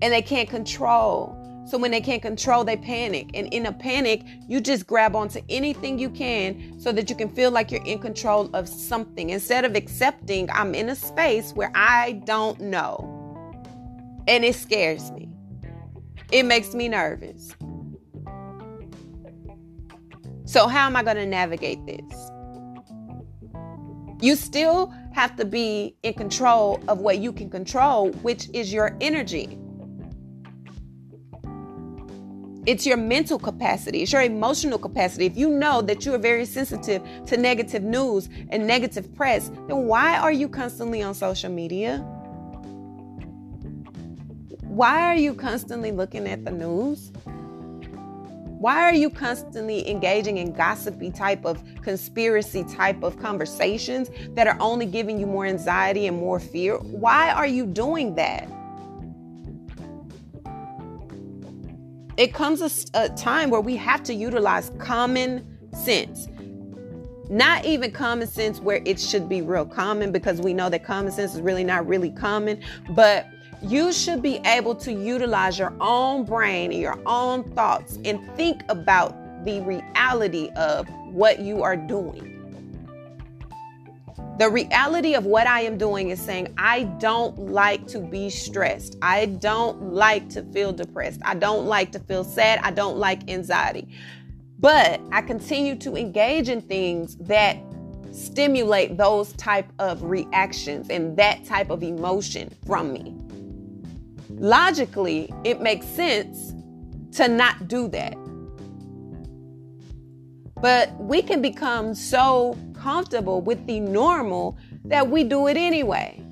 and 0.00 0.12
they 0.12 0.22
can't 0.22 0.48
control. 0.48 1.36
So 1.66 1.76
when 1.76 1.90
they 1.90 2.00
can't 2.00 2.22
control, 2.22 2.64
they 2.64 2.76
panic. 2.76 3.30
And 3.34 3.52
in 3.52 3.66
a 3.66 3.72
panic, 3.72 4.22
you 4.48 4.60
just 4.60 4.86
grab 4.86 5.14
onto 5.14 5.40
anything 5.50 5.98
you 5.98 6.08
can 6.08 6.80
so 6.80 6.90
that 6.90 7.10
you 7.10 7.14
can 7.14 7.28
feel 7.28 7.50
like 7.50 7.70
you're 7.70 7.84
in 7.84 7.98
control 7.98 8.50
of 8.54 8.66
something 8.66 9.30
instead 9.30 9.66
of 9.66 9.76
accepting 9.76 10.50
I'm 10.50 10.74
in 10.74 10.88
a 10.88 10.96
space 10.96 11.52
where 11.52 11.70
I 11.74 12.12
don't 12.24 12.60
know. 12.60 13.19
And 14.28 14.44
it 14.44 14.54
scares 14.54 15.10
me. 15.12 15.28
It 16.32 16.44
makes 16.44 16.74
me 16.74 16.88
nervous. 16.88 17.54
So, 20.44 20.66
how 20.66 20.86
am 20.86 20.96
I 20.96 21.02
going 21.02 21.16
to 21.16 21.26
navigate 21.26 21.84
this? 21.86 22.30
You 24.20 24.36
still 24.36 24.92
have 25.12 25.36
to 25.36 25.44
be 25.44 25.96
in 26.02 26.14
control 26.14 26.82
of 26.88 26.98
what 26.98 27.18
you 27.18 27.32
can 27.32 27.48
control, 27.50 28.10
which 28.22 28.48
is 28.52 28.72
your 28.72 28.96
energy. 29.00 29.58
It's 32.66 32.84
your 32.84 32.98
mental 32.98 33.38
capacity, 33.38 34.02
it's 34.02 34.12
your 34.12 34.22
emotional 34.22 34.78
capacity. 34.78 35.24
If 35.24 35.36
you 35.36 35.48
know 35.48 35.80
that 35.82 36.04
you 36.04 36.12
are 36.14 36.18
very 36.18 36.44
sensitive 36.44 37.02
to 37.26 37.36
negative 37.36 37.82
news 37.82 38.28
and 38.50 38.66
negative 38.66 39.14
press, 39.14 39.48
then 39.66 39.86
why 39.86 40.18
are 40.18 40.32
you 40.32 40.48
constantly 40.48 41.02
on 41.02 41.14
social 41.14 41.50
media? 41.50 42.06
Why 44.70 45.02
are 45.02 45.16
you 45.16 45.34
constantly 45.34 45.90
looking 45.90 46.28
at 46.28 46.44
the 46.44 46.52
news? 46.52 47.10
Why 48.44 48.82
are 48.82 48.94
you 48.94 49.10
constantly 49.10 49.90
engaging 49.90 50.38
in 50.38 50.52
gossipy 50.52 51.10
type 51.10 51.44
of 51.44 51.60
conspiracy 51.82 52.62
type 52.62 53.02
of 53.02 53.18
conversations 53.18 54.10
that 54.36 54.46
are 54.46 54.56
only 54.60 54.86
giving 54.86 55.18
you 55.18 55.26
more 55.26 55.44
anxiety 55.44 56.06
and 56.06 56.16
more 56.16 56.38
fear? 56.38 56.78
Why 56.78 57.32
are 57.32 57.48
you 57.48 57.66
doing 57.66 58.14
that? 58.14 58.48
It 62.16 62.32
comes 62.32 62.62
a, 62.62 62.70
a 62.94 63.08
time 63.16 63.50
where 63.50 63.60
we 63.60 63.74
have 63.74 64.04
to 64.04 64.14
utilize 64.14 64.70
common 64.78 65.58
sense. 65.74 66.28
Not 67.28 67.64
even 67.64 67.90
common 67.90 68.28
sense 68.28 68.60
where 68.60 68.82
it 68.84 69.00
should 69.00 69.28
be 69.28 69.42
real 69.42 69.66
common 69.66 70.12
because 70.12 70.40
we 70.40 70.54
know 70.54 70.68
that 70.68 70.84
common 70.84 71.10
sense 71.10 71.34
is 71.34 71.40
really 71.40 71.64
not 71.64 71.88
really 71.88 72.10
common, 72.10 72.62
but 72.94 73.26
you 73.62 73.92
should 73.92 74.22
be 74.22 74.36
able 74.46 74.74
to 74.74 74.92
utilize 74.92 75.58
your 75.58 75.74
own 75.80 76.24
brain 76.24 76.72
and 76.72 76.80
your 76.80 76.98
own 77.06 77.44
thoughts 77.52 77.98
and 78.04 78.20
think 78.36 78.62
about 78.68 79.44
the 79.44 79.60
reality 79.60 80.48
of 80.56 80.88
what 81.12 81.40
you 81.40 81.62
are 81.62 81.76
doing. 81.76 82.36
The 84.38 84.48
reality 84.48 85.14
of 85.14 85.26
what 85.26 85.46
I 85.46 85.60
am 85.60 85.76
doing 85.76 86.08
is 86.08 86.18
saying, 86.18 86.54
I 86.56 86.84
don't 86.98 87.38
like 87.38 87.86
to 87.88 87.98
be 87.98 88.30
stressed. 88.30 88.96
I 89.02 89.26
don't 89.26 89.92
like 89.92 90.30
to 90.30 90.42
feel 90.44 90.72
depressed. 90.72 91.20
I 91.24 91.34
don't 91.34 91.66
like 91.66 91.92
to 91.92 91.98
feel 91.98 92.24
sad. 92.24 92.58
I 92.62 92.70
don't 92.70 92.96
like 92.96 93.30
anxiety. 93.30 93.88
But 94.58 95.00
I 95.12 95.20
continue 95.20 95.76
to 95.76 95.94
engage 95.96 96.48
in 96.48 96.62
things 96.62 97.16
that 97.16 97.58
stimulate 98.12 98.96
those 98.96 99.34
type 99.34 99.70
of 99.78 100.02
reactions 100.04 100.88
and 100.88 101.16
that 101.18 101.44
type 101.44 101.68
of 101.68 101.82
emotion 101.82 102.50
from 102.66 102.94
me. 102.94 103.14
Logically, 104.40 105.30
it 105.44 105.60
makes 105.60 105.84
sense 105.84 106.54
to 107.12 107.28
not 107.28 107.68
do 107.68 107.88
that. 107.88 108.14
But 110.62 110.94
we 110.96 111.20
can 111.20 111.42
become 111.42 111.94
so 111.94 112.56
comfortable 112.72 113.42
with 113.42 113.66
the 113.66 113.80
normal 113.80 114.56
that 114.86 115.10
we 115.10 115.24
do 115.24 115.46
it 115.46 115.58
anyway. 115.58 116.22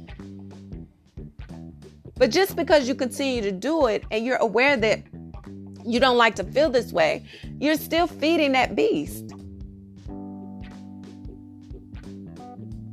But 2.16 2.30
just 2.30 2.56
because 2.56 2.88
you 2.88 2.94
continue 2.94 3.42
to 3.42 3.52
do 3.52 3.88
it 3.88 4.04
and 4.10 4.24
you're 4.24 4.36
aware 4.36 4.78
that 4.78 5.02
you 5.84 6.00
don't 6.00 6.16
like 6.16 6.34
to 6.36 6.44
feel 6.44 6.70
this 6.70 6.94
way, 6.94 7.26
you're 7.60 7.76
still 7.76 8.06
feeding 8.06 8.52
that 8.52 8.74
beast. 8.74 9.34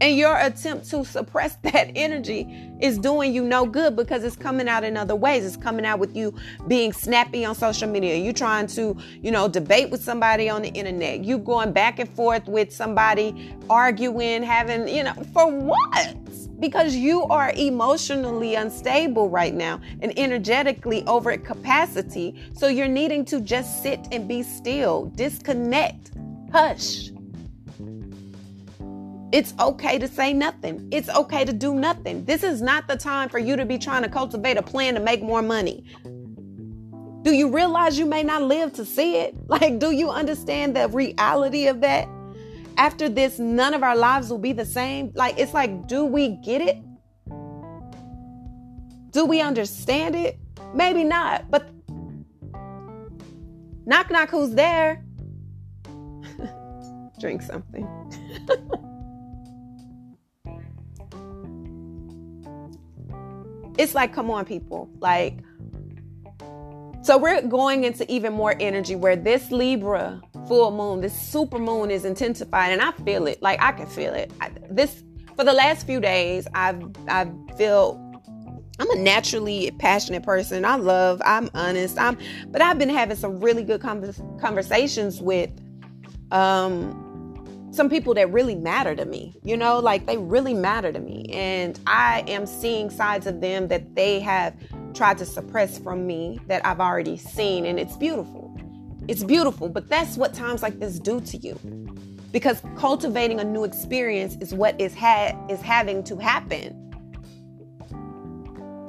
And 0.06 0.16
your 0.16 0.38
attempt 0.38 0.88
to 0.92 1.04
suppress 1.04 1.56
that 1.64 1.90
energy 1.96 2.72
is 2.80 3.00
doing 3.00 3.34
you 3.34 3.44
no 3.44 3.66
good 3.66 3.96
because 3.96 4.24
it's 4.24 4.36
coming 4.36 4.68
out 4.68 4.84
in 4.84 4.98
other 4.98 5.16
ways. 5.16 5.44
It's 5.44 5.58
coming 5.58 5.84
out 5.84 5.98
with 5.98 6.16
you 6.16 6.36
being 6.68 6.94
snappy 6.94 7.44
on 7.44 7.56
social 7.56 7.90
media. 7.90 8.16
You 8.16 8.32
trying 8.32 8.68
to, 8.68 8.96
you 9.24 9.32
know, 9.32 9.48
debate 9.48 9.90
with 9.90 10.04
somebody 10.04 10.48
on 10.48 10.62
the 10.62 10.70
internet. 10.70 11.26
You 11.26 11.40
going 11.40 11.72
back 11.72 11.98
and 11.98 12.08
forth 12.08 12.46
with 12.48 12.72
somebody, 12.72 13.58
arguing, 13.68 14.44
having, 14.44 14.88
you 14.88 15.02
know, 15.02 15.16
for 15.34 15.50
what? 15.50 16.14
Because 16.60 16.96
you 16.96 17.24
are 17.24 17.52
emotionally 17.56 18.54
unstable 18.54 19.32
right 19.32 19.56
now 19.56 19.82
and 20.04 20.14
energetically 20.20 21.04
over 21.08 21.32
at 21.32 21.44
capacity. 21.44 22.40
So 22.54 22.68
you're 22.68 22.88
needing 22.88 23.26
to 23.26 23.42
just 23.42 23.82
sit 23.82 24.02
and 24.12 24.28
be 24.28 24.44
still, 24.44 25.06
disconnect, 25.16 26.12
hush. 26.52 27.10
It's 29.36 29.54
okay 29.60 30.00
to 30.00 30.08
say 30.08 30.32
nothing. 30.32 30.88
It's 30.92 31.10
okay 31.10 31.44
to 31.44 31.52
do 31.52 31.76
nothing. 31.76 32.24
This 32.24 32.42
is 32.42 32.62
not 32.62 32.88
the 32.88 32.96
time 32.96 33.28
for 33.28 33.38
you 33.38 33.58
to 33.58 33.66
be 33.66 33.78
trying 33.78 34.04
to 34.04 34.08
cultivate 34.08 34.56
a 34.56 34.62
plan 34.62 34.94
to 34.94 35.02
make 35.02 35.22
more 35.22 35.42
money. 35.42 35.84
Do 37.22 37.34
you 37.34 37.50
realize 37.50 38.00
you 38.00 38.06
may 38.06 38.24
not 38.24 38.44
live 38.44 38.72
to 38.76 38.86
see 38.86 39.18
it? 39.18 39.36
Like, 39.50 39.78
do 39.78 39.92
you 39.92 40.10
understand 40.10 40.78
the 40.78 40.88
reality 40.88 41.68
of 41.68 41.82
that? 41.82 42.08
After 42.78 43.10
this, 43.10 43.38
none 43.38 43.74
of 43.74 43.84
our 43.84 43.98
lives 43.98 44.30
will 44.30 44.38
be 44.38 44.54
the 44.54 44.66
same. 44.66 45.12
Like, 45.16 45.38
it's 45.38 45.54
like, 45.54 45.86
do 45.86 46.06
we 46.06 46.38
get 46.38 46.62
it? 46.62 46.78
Do 49.12 49.26
we 49.26 49.42
understand 49.42 50.16
it? 50.16 50.40
Maybe 50.74 51.04
not, 51.04 51.52
but 51.52 51.70
knock, 53.86 54.10
knock, 54.10 54.30
who's 54.30 54.52
there? 54.52 55.04
Drink 57.20 57.42
something. 57.42 57.86
it's 63.78 63.94
like, 63.94 64.14
come 64.14 64.30
on, 64.32 64.46
people. 64.46 64.90
Like, 65.00 65.40
so 67.02 67.18
we're 67.18 67.42
going 67.44 67.84
into 67.84 68.12
even 68.12 68.34
more 68.34 68.56
energy 68.60 68.96
where 68.96 69.16
this 69.16 69.52
Libra 69.52 70.22
full 70.48 70.72
moon, 70.72 71.02
this 71.02 71.14
super 71.14 71.60
moon 71.60 71.92
is 71.92 72.04
intensified, 72.04 72.72
and 72.72 72.82
I 72.82 72.92
feel 72.92 73.28
it. 73.28 73.42
Like 73.42 73.62
I 73.62 73.72
can 73.74 73.88
feel 73.88 74.14
it. 74.14 74.32
I, 74.42 74.50
this 74.70 75.04
for 75.36 75.44
the 75.44 75.54
last 75.54 75.86
few 75.86 76.00
days, 76.00 76.48
I've 76.56 76.82
I 77.08 77.30
feel 77.58 78.02
I'm 78.80 78.90
a 78.92 78.96
naturally 78.96 79.72
passionate 79.80 80.24
person. 80.24 80.66
I 80.66 80.76
love. 80.76 81.22
I'm 81.24 81.50
honest. 81.54 81.98
I'm, 82.00 82.18
but 82.48 82.62
I've 82.62 82.78
been 82.78 82.90
having 82.90 83.16
some 83.16 83.40
really 83.40 83.64
good 83.64 83.82
conversations 83.82 85.22
with 85.22 85.52
um 86.32 87.05
some 87.76 87.90
people 87.90 88.14
that 88.14 88.32
really 88.32 88.56
matter 88.56 88.96
to 88.96 89.06
me, 89.06 89.36
you 89.44 89.58
know, 89.58 89.80
like 89.80 90.06
they 90.06 90.18
really 90.18 90.54
matter 90.54 90.92
to 90.92 91.00
me. 91.00 91.26
And 91.32 91.78
I 91.86 92.24
am 92.28 92.46
seeing 92.46 92.90
sides 92.90 93.28
of 93.28 93.42
them 93.42 93.68
that 93.68 93.96
they 93.96 94.22
have 94.22 94.56
tried 94.94 95.18
to 95.18 95.26
suppress 95.26 95.78
from 95.78 96.08
me 96.08 96.40
that 96.48 96.66
I've 96.66 96.80
already 96.80 97.18
seen. 97.18 97.66
And 97.66 97.78
it's 97.80 97.98
beautiful. 97.98 98.58
It's 99.08 99.24
beautiful. 99.24 99.68
But 99.68 99.90
that's 99.90 100.16
what 100.18 100.34
times 100.34 100.64
like 100.64 100.80
this 100.80 101.00
do 101.00 101.20
to 101.20 101.38
you. 101.38 101.60
Because 102.32 102.62
cultivating 102.78 103.40
a 103.40 103.44
new 103.44 103.66
experience 103.66 104.36
is 104.40 104.54
what 104.54 104.80
is 104.80 104.96
ha- 104.96 105.38
is 105.50 105.62
having 105.62 106.04
to 106.06 106.18
happen. 106.18 106.82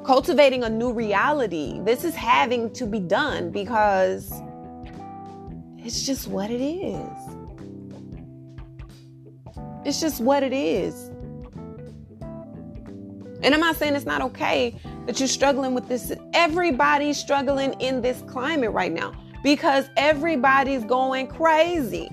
Cultivating 0.05 0.63
a 0.63 0.69
new 0.69 0.93
reality. 0.93 1.81
This 1.83 2.05
is 2.05 2.15
having 2.15 2.73
to 2.75 2.87
be 2.87 3.01
done 3.01 3.51
because 3.51 4.33
it's 5.79 6.07
just 6.07 6.29
what 6.29 6.51
it 6.51 6.61
is. 6.61 7.36
It's 9.87 10.01
just 10.01 10.21
what 10.21 10.43
it 10.43 10.53
is. 10.53 11.11
And 13.43 13.55
I'm 13.55 13.61
not 13.61 13.77
saying 13.77 13.95
it's 13.95 14.05
not 14.05 14.21
okay 14.21 14.75
that 15.07 15.21
you're 15.21 15.29
struggling 15.29 15.75
with 15.75 15.87
this. 15.87 16.13
Everybody's 16.33 17.17
struggling 17.17 17.73
in 17.75 18.03
this 18.03 18.23
climate 18.23 18.73
right 18.73 18.93
now 18.93 19.13
because 19.45 19.89
everybody's 19.97 20.85
going 20.85 21.29
crazy. 21.29 22.11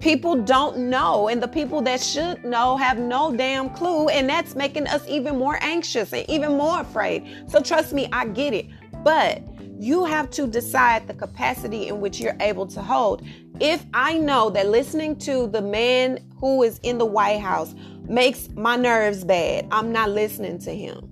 People 0.00 0.36
don't 0.36 0.76
know, 0.76 1.28
and 1.28 1.42
the 1.42 1.48
people 1.48 1.80
that 1.82 2.00
should 2.02 2.44
know 2.44 2.76
have 2.76 2.98
no 2.98 3.34
damn 3.34 3.70
clue, 3.70 4.08
and 4.08 4.28
that's 4.28 4.54
making 4.54 4.86
us 4.86 5.02
even 5.08 5.38
more 5.38 5.58
anxious 5.62 6.12
and 6.12 6.28
even 6.28 6.52
more 6.52 6.82
afraid. 6.82 7.26
So, 7.48 7.60
trust 7.60 7.94
me, 7.94 8.06
I 8.12 8.26
get 8.26 8.52
it. 8.52 8.66
But 9.02 9.42
you 9.78 10.04
have 10.04 10.30
to 10.30 10.46
decide 10.46 11.06
the 11.06 11.14
capacity 11.14 11.88
in 11.88 12.00
which 12.00 12.18
you're 12.18 12.36
able 12.40 12.66
to 12.66 12.82
hold. 12.82 13.24
If 13.60 13.84
I 13.94 14.18
know 14.18 14.50
that 14.50 14.68
listening 14.68 15.16
to 15.20 15.46
the 15.46 15.62
man 15.62 16.18
who 16.36 16.62
is 16.64 16.78
in 16.82 16.98
the 16.98 17.06
White 17.06 17.40
House 17.40 17.74
makes 18.02 18.48
my 18.50 18.76
nerves 18.76 19.24
bad, 19.24 19.68
I'm 19.70 19.92
not 19.92 20.10
listening 20.10 20.58
to 20.60 20.74
him. 20.74 21.08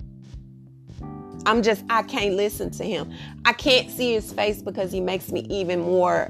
I'm 1.46 1.62
just, 1.62 1.84
I 1.88 2.02
can't 2.02 2.34
listen 2.34 2.70
to 2.72 2.84
him. 2.84 3.12
I 3.44 3.52
can't 3.52 3.88
see 3.88 4.14
his 4.14 4.32
face 4.32 4.62
because 4.62 4.90
he 4.90 5.00
makes 5.00 5.30
me 5.30 5.46
even 5.48 5.80
more, 5.80 6.28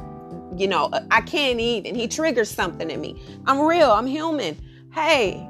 you 0.56 0.68
know, 0.68 0.90
I 1.10 1.22
can't 1.22 1.58
even. 1.58 1.94
He 1.94 2.06
triggers 2.06 2.50
something 2.50 2.90
in 2.90 3.00
me. 3.00 3.22
I'm 3.46 3.60
real, 3.60 3.90
I'm 3.90 4.06
human. 4.06 4.58
Hey, 4.92 5.48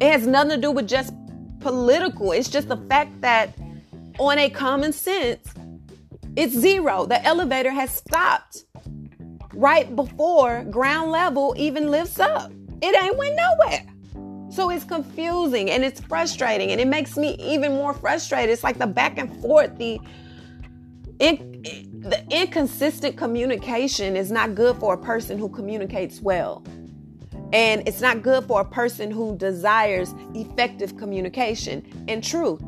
it 0.00 0.10
has 0.12 0.24
nothing 0.24 0.50
to 0.50 0.56
do 0.56 0.70
with 0.70 0.86
just 0.86 1.14
political. 1.58 2.30
It's 2.30 2.48
just 2.48 2.68
the 2.68 2.76
fact 2.76 3.20
that 3.22 3.56
on 4.18 4.38
a 4.38 4.50
common 4.50 4.92
sense, 4.92 5.46
it's 6.36 6.54
zero. 6.54 7.06
The 7.06 7.24
elevator 7.24 7.70
has 7.70 7.90
stopped 7.90 8.64
right 9.54 9.94
before 9.94 10.64
ground 10.64 11.10
level 11.10 11.54
even 11.56 11.90
lifts 11.90 12.18
up. 12.18 12.52
It 12.80 13.00
ain't 13.02 13.16
went 13.16 13.36
nowhere. 13.36 13.86
So 14.50 14.70
it's 14.70 14.84
confusing 14.84 15.70
and 15.70 15.84
it's 15.84 16.00
frustrating 16.00 16.72
and 16.72 16.80
it 16.80 16.86
makes 16.86 17.16
me 17.16 17.36
even 17.40 17.72
more 17.72 17.94
frustrated. 17.94 18.50
It's 18.50 18.64
like 18.64 18.78
the 18.78 18.86
back 18.86 19.18
and 19.18 19.34
forth, 19.40 19.76
the 19.78 19.98
in, 21.20 21.62
the 22.00 22.22
inconsistent 22.30 23.16
communication 23.16 24.16
is 24.16 24.30
not 24.30 24.54
good 24.54 24.76
for 24.76 24.94
a 24.94 24.98
person 24.98 25.38
who 25.38 25.48
communicates 25.48 26.20
well. 26.20 26.64
And 27.52 27.86
it's 27.86 28.00
not 28.00 28.22
good 28.22 28.44
for 28.44 28.62
a 28.62 28.64
person 28.64 29.10
who 29.10 29.36
desires 29.36 30.14
effective 30.34 30.96
communication 30.96 32.04
and 32.08 32.24
truth. 32.24 32.62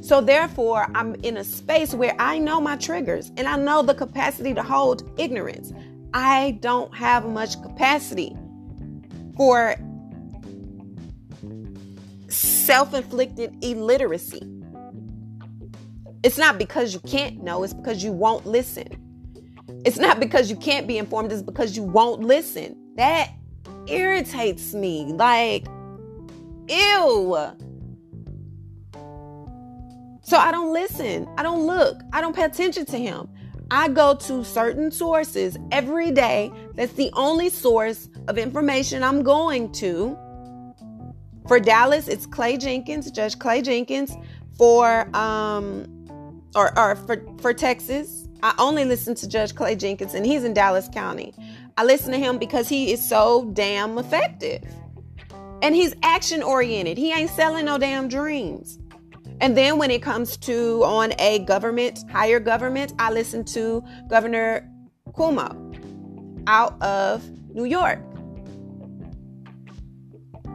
So, 0.00 0.20
therefore, 0.20 0.86
I'm 0.94 1.14
in 1.16 1.36
a 1.36 1.44
space 1.44 1.92
where 1.92 2.14
I 2.18 2.38
know 2.38 2.60
my 2.60 2.76
triggers 2.76 3.32
and 3.36 3.48
I 3.48 3.56
know 3.56 3.82
the 3.82 3.94
capacity 3.94 4.54
to 4.54 4.62
hold 4.62 5.10
ignorance. 5.18 5.72
I 6.14 6.58
don't 6.60 6.94
have 6.94 7.26
much 7.26 7.60
capacity 7.62 8.36
for 9.36 9.76
self 12.28 12.94
inflicted 12.94 13.56
illiteracy. 13.62 14.42
It's 16.22 16.38
not 16.38 16.58
because 16.58 16.94
you 16.94 17.00
can't 17.00 17.42
know, 17.42 17.62
it's 17.62 17.74
because 17.74 18.02
you 18.02 18.12
won't 18.12 18.46
listen. 18.46 18.86
It's 19.84 19.98
not 19.98 20.18
because 20.18 20.50
you 20.50 20.56
can't 20.56 20.86
be 20.86 20.98
informed, 20.98 21.32
it's 21.32 21.42
because 21.42 21.76
you 21.76 21.82
won't 21.82 22.22
listen. 22.22 22.76
That 22.96 23.30
irritates 23.86 24.74
me. 24.74 25.12
Like, 25.12 25.66
ew. 26.68 27.36
So 30.26 30.36
I 30.36 30.50
don't 30.50 30.72
listen. 30.72 31.28
I 31.38 31.44
don't 31.44 31.68
look. 31.68 32.02
I 32.12 32.20
don't 32.20 32.34
pay 32.34 32.42
attention 32.42 32.84
to 32.86 32.98
him. 32.98 33.28
I 33.70 33.86
go 33.86 34.16
to 34.16 34.44
certain 34.44 34.90
sources 34.90 35.56
every 35.70 36.10
day. 36.10 36.50
That's 36.74 36.94
the 36.94 37.10
only 37.12 37.48
source 37.48 38.08
of 38.26 38.36
information 38.36 39.04
I'm 39.04 39.22
going 39.22 39.70
to. 39.74 40.18
For 41.46 41.60
Dallas, 41.60 42.08
it's 42.08 42.26
Clay 42.26 42.56
Jenkins, 42.56 43.08
Judge 43.12 43.38
Clay 43.38 43.62
Jenkins. 43.62 44.16
For 44.58 45.08
um 45.16 45.86
or, 46.56 46.76
or 46.76 46.96
for, 46.96 47.22
for 47.40 47.54
Texas, 47.54 48.26
I 48.42 48.52
only 48.58 48.84
listen 48.84 49.14
to 49.16 49.28
Judge 49.28 49.54
Clay 49.54 49.76
Jenkins 49.76 50.14
and 50.14 50.26
he's 50.26 50.42
in 50.42 50.54
Dallas 50.54 50.88
County. 50.92 51.34
I 51.76 51.84
listen 51.84 52.10
to 52.10 52.18
him 52.18 52.38
because 52.38 52.68
he 52.68 52.90
is 52.90 53.06
so 53.06 53.48
damn 53.52 53.96
effective. 53.96 54.64
And 55.62 55.76
he's 55.76 55.94
action 56.02 56.42
oriented. 56.42 56.98
He 56.98 57.12
ain't 57.12 57.30
selling 57.30 57.66
no 57.66 57.78
damn 57.78 58.08
dreams. 58.08 58.80
And 59.40 59.56
then 59.56 59.78
when 59.78 59.90
it 59.90 60.02
comes 60.02 60.36
to 60.38 60.82
on 60.84 61.12
a 61.18 61.40
government, 61.40 61.98
higher 62.10 62.40
government, 62.40 62.94
I 62.98 63.10
listen 63.10 63.44
to 63.46 63.84
Governor 64.08 64.68
Cuomo 65.12 66.44
out 66.46 66.80
of 66.82 67.28
New 67.54 67.64
York. 67.64 67.98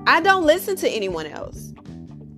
I 0.07 0.19
don't 0.21 0.45
listen 0.45 0.75
to 0.77 0.89
anyone 0.89 1.27
else. 1.27 1.73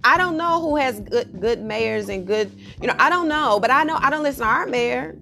I 0.04 0.18
don't 0.18 0.36
know 0.36 0.62
who 0.62 0.76
has 0.76 1.00
good 1.00 1.40
good 1.40 1.62
mayors 1.62 2.10
and 2.10 2.28
good, 2.28 2.52
you 2.82 2.88
know, 2.88 2.96
I 3.00 3.10
don't 3.10 3.30
know, 3.30 3.60
but 3.62 3.72
I 3.72 3.84
know 3.84 3.98
I 4.00 4.10
don't 4.10 4.24
listen 4.24 4.42
to 4.42 4.50
our 4.50 4.66
mayor. 4.66 5.18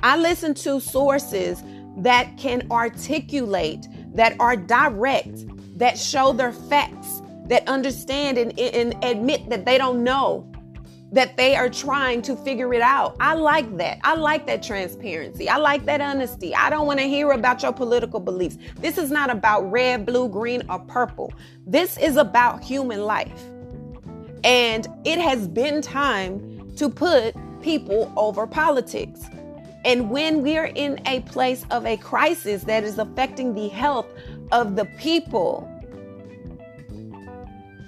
I 0.00 0.16
listen 0.16 0.54
to 0.54 0.80
sources 0.80 1.62
that 1.96 2.36
can 2.36 2.66
articulate, 2.70 3.86
that 4.14 4.36
are 4.38 4.56
direct, 4.56 5.44
that 5.78 5.98
show 5.98 6.32
their 6.32 6.52
facts, 6.52 7.22
that 7.46 7.66
understand 7.68 8.38
and, 8.38 8.58
and 8.58 8.94
admit 9.04 9.48
that 9.50 9.64
they 9.64 9.78
don't 9.78 10.02
know, 10.02 10.50
that 11.12 11.36
they 11.36 11.54
are 11.54 11.68
trying 11.68 12.22
to 12.22 12.34
figure 12.36 12.72
it 12.74 12.80
out. 12.80 13.16
I 13.20 13.34
like 13.34 13.76
that. 13.76 13.98
I 14.02 14.14
like 14.14 14.46
that 14.46 14.62
transparency. 14.62 15.48
I 15.48 15.58
like 15.58 15.84
that 15.84 16.00
honesty. 16.00 16.54
I 16.54 16.70
don't 16.70 16.86
want 16.86 17.00
to 17.00 17.06
hear 17.06 17.30
about 17.30 17.62
your 17.62 17.72
political 17.72 18.18
beliefs. 18.18 18.58
This 18.76 18.98
is 18.98 19.10
not 19.10 19.30
about 19.30 19.70
red, 19.70 20.06
blue, 20.06 20.28
green, 20.28 20.62
or 20.68 20.78
purple. 20.80 21.32
This 21.66 21.96
is 21.98 22.16
about 22.16 22.64
human 22.64 23.02
life. 23.02 23.42
And 24.42 24.86
it 25.04 25.18
has 25.18 25.46
been 25.46 25.80
time 25.80 26.74
to 26.76 26.88
put 26.88 27.34
people 27.62 28.12
over 28.16 28.46
politics. 28.46 29.20
And 29.84 30.10
when 30.10 30.42
we're 30.42 30.72
in 30.74 31.00
a 31.06 31.20
place 31.20 31.64
of 31.70 31.84
a 31.86 31.96
crisis 31.96 32.64
that 32.64 32.84
is 32.84 32.98
affecting 32.98 33.54
the 33.54 33.68
health 33.68 34.06
of 34.50 34.76
the 34.76 34.86
people, 34.98 35.70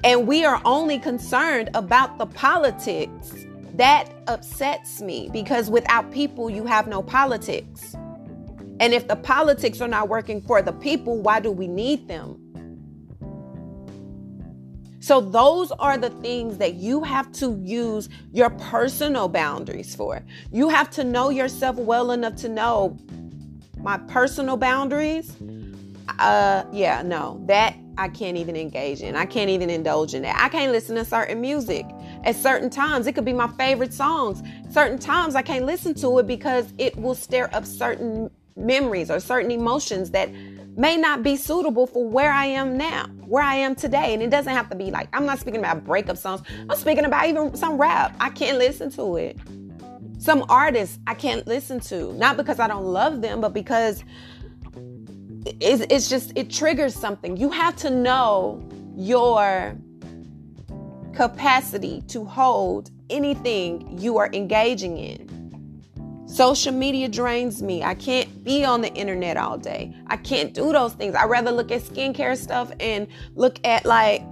and 0.07 0.29
we 0.29 0.45
are 0.45 0.62
only 0.64 1.01
concerned 1.01 1.69
about 1.75 2.16
the 2.16 2.27
politics, 2.27 3.35
that 3.75 4.09
upsets 4.29 5.03
me 5.03 5.29
because 5.33 5.69
without 5.69 6.12
people, 6.12 6.49
you 6.49 6.64
have 6.64 6.87
no 6.87 7.03
politics. 7.03 7.97
And 8.79 8.95
if 8.95 9.09
the 9.09 9.16
politics 9.16 9.81
are 9.81 9.88
not 9.88 10.09
working 10.09 10.40
for 10.42 10.62
the 10.62 10.73
people, 10.73 11.21
why 11.21 11.40
do 11.40 11.51
we 11.51 11.66
need 11.66 12.07
them? 12.07 12.40
So, 15.01 15.21
those 15.21 15.73
are 15.73 15.99
the 15.99 16.11
things 16.11 16.59
that 16.59 16.75
you 16.75 17.03
have 17.03 17.33
to 17.33 17.61
use 17.64 18.09
your 18.33 18.51
personal 18.51 19.29
boundaries 19.29 19.92
for. 19.97 20.23
You 20.53 20.69
have 20.69 20.88
to 20.90 21.03
know 21.03 21.31
yourself 21.31 21.75
well 21.77 22.12
enough 22.12 22.37
to 22.37 22.49
know 22.49 22.97
my 23.77 23.99
personal 23.99 24.57
boundaries. 24.57 25.35
Uh, 26.21 26.64
yeah, 26.73 27.03
no, 27.03 27.42
that 27.47 27.77
I 27.99 28.09
can't 28.09 28.37
even 28.37 28.57
engage 28.57 29.01
in. 29.01 29.17
I 29.17 29.27
can't 29.27 29.51
even 29.51 29.71
indulge 29.71 30.15
in 30.15 30.23
that. 30.23 30.37
I 30.39 30.49
can't 30.49 30.73
listen 30.73 30.97
to 30.97 31.05
certain 31.05 31.41
music 31.41 31.87
at 32.25 32.37
certain 32.37 32.71
times. 32.71 33.07
It 33.07 33.15
could 33.15 33.25
be 33.25 33.33
my 33.33 33.49
favorite 33.49 33.95
songs. 33.95 34.43
Certain 34.71 34.99
times 34.99 35.35
I 35.35 35.43
can't 35.43 35.65
listen 35.65 35.95
to 35.95 36.19
it 36.19 36.27
because 36.27 36.73
it 36.79 36.97
will 36.97 37.15
stir 37.15 37.49
up 37.53 37.65
certain 37.65 38.31
memories 38.57 39.11
or 39.11 39.21
certain 39.21 39.51
emotions 39.51 40.11
that 40.11 40.31
may 40.77 40.97
not 40.97 41.23
be 41.23 41.37
suitable 41.37 41.87
for 41.87 42.07
where 42.07 42.31
I 42.31 42.47
am 42.47 42.77
now, 42.77 43.07
where 43.25 43.43
I 43.43 43.55
am 43.55 43.75
today. 43.75 44.13
And 44.13 44.23
it 44.23 44.31
doesn't 44.31 44.53
have 44.53 44.69
to 44.71 44.77
be 44.77 44.91
like, 44.91 45.09
I'm 45.15 45.25
not 45.25 45.39
speaking 45.39 45.61
about 45.61 45.85
breakup 45.85 46.19
songs. 46.19 46.43
I'm 46.69 46.77
speaking 46.77 47.05
about 47.07 47.27
even 47.27 47.57
some 47.57 47.79
rap. 47.79 48.15
I 48.21 48.29
can't 48.31 48.59
listen 48.59 48.91
to 48.93 49.17
it. 49.17 49.39
Some 50.19 50.45
artists 50.49 50.99
I 51.07 51.15
can't 51.15 51.47
listen 51.47 51.81
to, 51.81 52.13
not 52.15 52.37
because 52.37 52.59
I 52.59 52.69
don't 52.69 52.85
love 52.85 53.21
them, 53.23 53.41
but 53.41 53.53
because 53.53 54.03
it's, 55.61 55.85
it's 55.91 56.09
just, 56.09 56.33
it 56.37 56.51
triggers 56.51 56.95
something. 56.95 57.37
You 57.37 57.51
have 57.51 57.77
to 57.77 57.91
know 57.91 58.67
your 58.97 59.77
capacity 61.15 62.03
to 62.09 62.25
hold 62.25 62.91
anything 63.11 63.99
you 63.99 64.19
are 64.19 64.31
engaging 64.33 64.99
in. 64.99 65.37
Social 66.27 66.73
media 66.73 67.09
drains 67.09 67.63
me. 67.63 67.83
I 67.83 67.95
can't 67.95 68.45
be 68.45 68.65
on 68.65 68.83
the 68.83 68.93
internet 68.95 69.37
all 69.37 69.57
day. 69.57 69.95
I 70.09 70.17
can't 70.17 70.53
do 70.53 70.73
those 70.73 70.93
things. 70.93 71.15
I 71.15 71.25
rather 71.25 71.51
look 71.51 71.71
at 71.71 71.83
skincare 71.83 72.37
stuff 72.37 72.73
and 72.81 73.07
look 73.35 73.65
at 73.65 73.85
like 73.87 74.23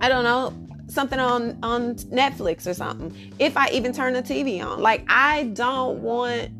I 0.00 0.08
don't 0.08 0.24
know, 0.24 0.54
something 0.88 1.18
on 1.18 1.58
on 1.62 1.94
Netflix 1.96 2.66
or 2.66 2.74
something. 2.74 3.14
If 3.38 3.56
I 3.56 3.68
even 3.70 3.92
turn 3.92 4.14
the 4.14 4.22
TV 4.22 4.64
on. 4.64 4.80
Like 4.80 5.04
I 5.08 5.44
don't 5.52 6.00
want 6.00 6.50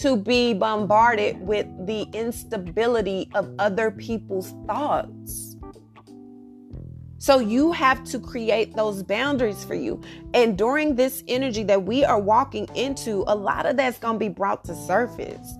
to 0.00 0.16
be 0.16 0.54
bombarded 0.54 1.40
with 1.40 1.66
the 1.86 2.02
instability 2.12 3.28
of 3.34 3.52
other 3.58 3.90
people's 3.90 4.54
thoughts. 4.66 5.56
So 7.18 7.40
you 7.40 7.72
have 7.72 8.04
to 8.04 8.20
create 8.20 8.76
those 8.76 9.02
boundaries 9.02 9.64
for 9.64 9.74
you. 9.74 10.00
And 10.34 10.56
during 10.56 10.94
this 10.94 11.24
energy 11.26 11.64
that 11.64 11.82
we 11.82 12.04
are 12.04 12.20
walking 12.20 12.68
into, 12.76 13.24
a 13.26 13.34
lot 13.34 13.66
of 13.66 13.76
that's 13.76 13.98
going 13.98 14.14
to 14.14 14.18
be 14.20 14.28
brought 14.28 14.64
to 14.66 14.74
surface. 14.76 15.54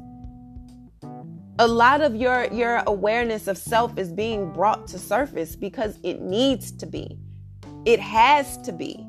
A 1.59 1.67
lot 1.67 2.01
of 2.01 2.15
your 2.15 2.45
your 2.53 2.85
awareness 2.87 3.49
of 3.49 3.59
self 3.59 3.99
is 3.99 4.13
being 4.13 4.53
brought 4.53 4.87
to 4.89 4.99
surface 5.01 5.57
because 5.57 5.99
it 6.05 6.21
needs 6.21 6.71
to 6.71 6.87
be. 6.87 7.19
It 7.85 7.99
has 7.99 8.57
to 8.59 8.71
be. 8.71 9.05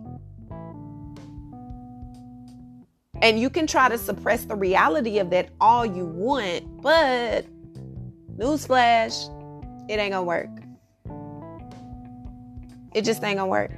And 3.22 3.40
you 3.40 3.50
can 3.50 3.68
try 3.68 3.90
to 3.90 3.98
suppress 3.98 4.46
the 4.46 4.56
reality 4.56 5.20
of 5.20 5.30
that 5.32 5.50
all 5.60 5.86
you 5.86 6.06
want, 6.06 6.82
but 6.82 7.46
newsflash, 8.38 9.28
it 9.90 10.00
ain't 10.00 10.14
gonna 10.14 10.24
work. 10.24 10.50
It 12.94 13.04
just 13.04 13.24
ain't 13.24 13.38
gonna 13.38 13.48
work. 13.48 13.72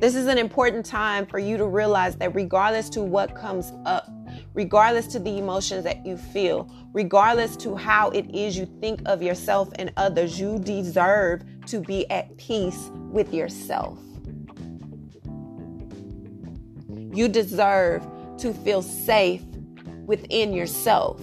This 0.00 0.14
is 0.14 0.28
an 0.28 0.38
important 0.38 0.86
time 0.86 1.26
for 1.26 1.38
you 1.38 1.58
to 1.58 1.66
realize 1.66 2.16
that 2.16 2.34
regardless 2.34 2.88
to 2.90 3.02
what 3.02 3.34
comes 3.34 3.72
up, 3.84 4.08
regardless 4.54 5.06
to 5.08 5.18
the 5.18 5.36
emotions 5.36 5.84
that 5.84 6.06
you 6.06 6.16
feel, 6.16 6.70
regardless 6.94 7.56
to 7.58 7.74
how 7.76 8.08
it 8.10 8.34
is 8.34 8.56
you 8.56 8.66
think 8.80 9.02
of 9.04 9.22
yourself 9.22 9.68
and 9.74 9.92
others, 9.98 10.40
you 10.40 10.58
deserve 10.60 11.42
to 11.66 11.80
be 11.80 12.10
at 12.10 12.34
peace 12.38 12.88
with 12.94 13.34
yourself. 13.34 13.98
You 17.12 17.28
deserve 17.28 18.06
to 18.38 18.52
feel 18.52 18.82
safe 18.82 19.42
within 20.06 20.52
yourself. 20.52 21.20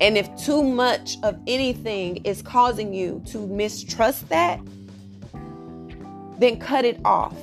And 0.00 0.16
if 0.16 0.34
too 0.36 0.62
much 0.62 1.18
of 1.22 1.38
anything 1.46 2.16
is 2.24 2.40
causing 2.40 2.94
you 2.94 3.22
to 3.26 3.46
mistrust 3.46 4.28
that, 4.30 4.60
then 6.38 6.58
cut 6.58 6.86
it 6.86 6.98
off. 7.04 7.36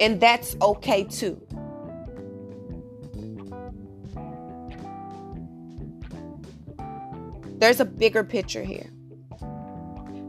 And 0.00 0.20
that's 0.20 0.56
okay 0.60 1.04
too. 1.04 1.40
There's 7.58 7.80
a 7.80 7.84
bigger 7.84 8.22
picture 8.22 8.62
here 8.62 8.90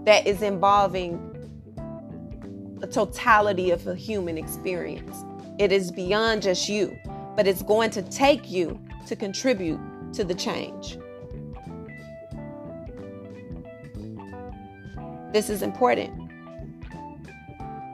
that 0.05 0.25
is 0.25 0.41
involving 0.41 1.27
the 2.80 2.88
totality 2.88 3.72
of 3.72 3.86
a 3.88 3.96
human 3.96 4.38
experience. 4.38 5.24
It 5.60 5.72
is 5.72 5.92
beyond 5.92 6.44
just 6.44 6.70
you 6.70 6.98
but 7.38 7.48
it's 7.48 7.62
going 7.62 7.92
to 7.92 8.02
take 8.02 8.50
you 8.50 8.82
to 9.06 9.16
contribute 9.16 9.80
to 10.12 10.24
the 10.24 10.34
change. 10.34 10.98
This 15.32 15.52
is 15.52 15.62
important. 15.62 16.32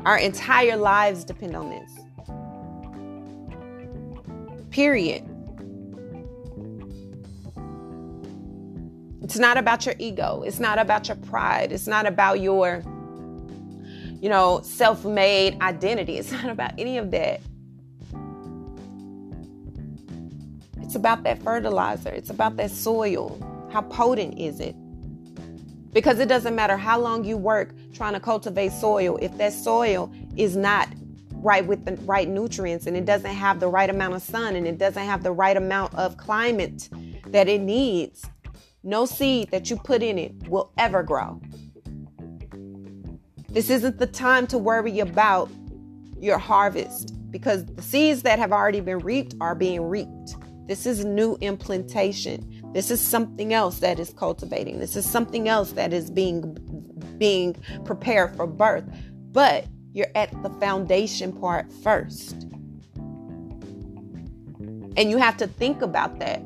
Our 0.05 0.17
entire 0.17 0.77
lives 0.77 1.25
depend 1.25 1.57
on 1.57 1.69
this. 1.69 1.91
Period. 4.69 5.29
It's 9.23 9.37
not 9.37 9.57
about 9.57 9.85
your 9.85 9.95
ego. 9.99 10.43
It's 10.45 10.59
not 10.61 10.79
about 10.79 11.09
your 11.09 11.17
pride. 11.17 11.73
It's 11.73 11.87
not 11.87 12.05
about 12.05 12.39
your, 12.39 12.81
you 14.23 14.29
know, 14.29 14.61
self 14.63 15.03
made 15.03 15.61
identity. 15.61 16.17
It's 16.17 16.31
not 16.31 16.45
about 16.45 16.71
any 16.77 16.97
of 16.97 17.11
that. 17.11 17.41
It's 20.81 20.95
about 20.95 21.23
that 21.23 21.43
fertilizer, 21.43 22.09
it's 22.09 22.29
about 22.29 22.55
that 22.55 22.71
soil. 22.71 23.37
How 23.69 23.81
potent 23.81 24.39
is 24.39 24.61
it? 24.61 24.75
Because 25.91 26.19
it 26.19 26.29
doesn't 26.29 26.55
matter 26.55 26.77
how 26.77 26.99
long 26.99 27.25
you 27.25 27.35
work 27.35 27.73
trying 27.91 28.13
to 28.13 28.19
cultivate 28.19 28.71
soil, 28.71 29.17
if 29.21 29.37
that 29.39 29.51
soil 29.51 30.09
is 30.37 30.55
not 30.55 30.87
right 31.33 31.65
with 31.65 31.83
the 31.83 31.97
right 32.05 32.29
nutrients 32.29 32.87
and 32.87 32.95
it 32.95 33.03
doesn't 33.03 33.35
have 33.35 33.59
the 33.59 33.67
right 33.67 33.89
amount 33.89 34.13
of 34.13 34.21
sun 34.21 34.55
and 34.55 34.65
it 34.65 34.77
doesn't 34.77 35.05
have 35.05 35.23
the 35.23 35.31
right 35.31 35.57
amount 35.57 35.93
of 35.95 36.15
climate 36.15 36.87
that 37.27 37.49
it 37.49 37.59
needs, 37.59 38.25
no 38.83 39.05
seed 39.05 39.51
that 39.51 39.69
you 39.69 39.75
put 39.75 40.01
in 40.01 40.17
it 40.17 40.47
will 40.47 40.71
ever 40.77 41.03
grow. 41.03 41.41
This 43.53 43.69
isn't 43.69 43.99
the 43.99 44.07
time 44.07 44.47
to 44.47 44.57
worry 44.57 44.99
about 44.99 45.47
your 46.19 46.39
harvest 46.39 47.13
because 47.29 47.63
the 47.67 47.83
seeds 47.83 48.23
that 48.23 48.39
have 48.39 48.51
already 48.51 48.79
been 48.79 48.97
reaped 48.97 49.35
are 49.39 49.53
being 49.53 49.83
reaped. 49.83 50.35
This 50.65 50.87
is 50.87 51.05
new 51.05 51.37
implantation. 51.39 52.71
This 52.73 52.89
is 52.89 52.99
something 52.99 53.53
else 53.53 53.77
that 53.79 53.99
is 53.99 54.11
cultivating. 54.11 54.79
This 54.79 54.95
is 54.95 55.07
something 55.07 55.47
else 55.47 55.73
that 55.73 55.93
is 55.93 56.09
being 56.09 56.57
being 57.19 57.55
prepared 57.85 58.35
for 58.35 58.47
birth. 58.47 58.85
But 59.31 59.67
you're 59.93 60.07
at 60.15 60.31
the 60.41 60.49
foundation 60.59 61.31
part 61.31 61.71
first. 61.83 62.47
And 64.97 65.11
you 65.11 65.17
have 65.17 65.37
to 65.37 65.45
think 65.45 65.83
about 65.83 66.17
that 66.17 66.39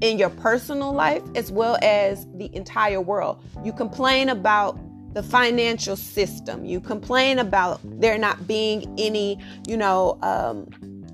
in 0.00 0.18
your 0.18 0.30
personal 0.30 0.92
life 0.92 1.24
as 1.34 1.50
well 1.50 1.78
as 1.82 2.28
the 2.34 2.54
entire 2.54 3.00
world. 3.00 3.44
You 3.64 3.72
complain 3.72 4.28
about 4.28 4.78
the 5.12 5.22
financial 5.22 5.96
system. 5.96 6.64
You 6.64 6.80
complain 6.80 7.38
about 7.38 7.80
there 7.84 8.16
not 8.18 8.46
being 8.46 8.94
any, 8.98 9.38
you 9.66 9.76
know, 9.76 10.18
um, 10.22 10.68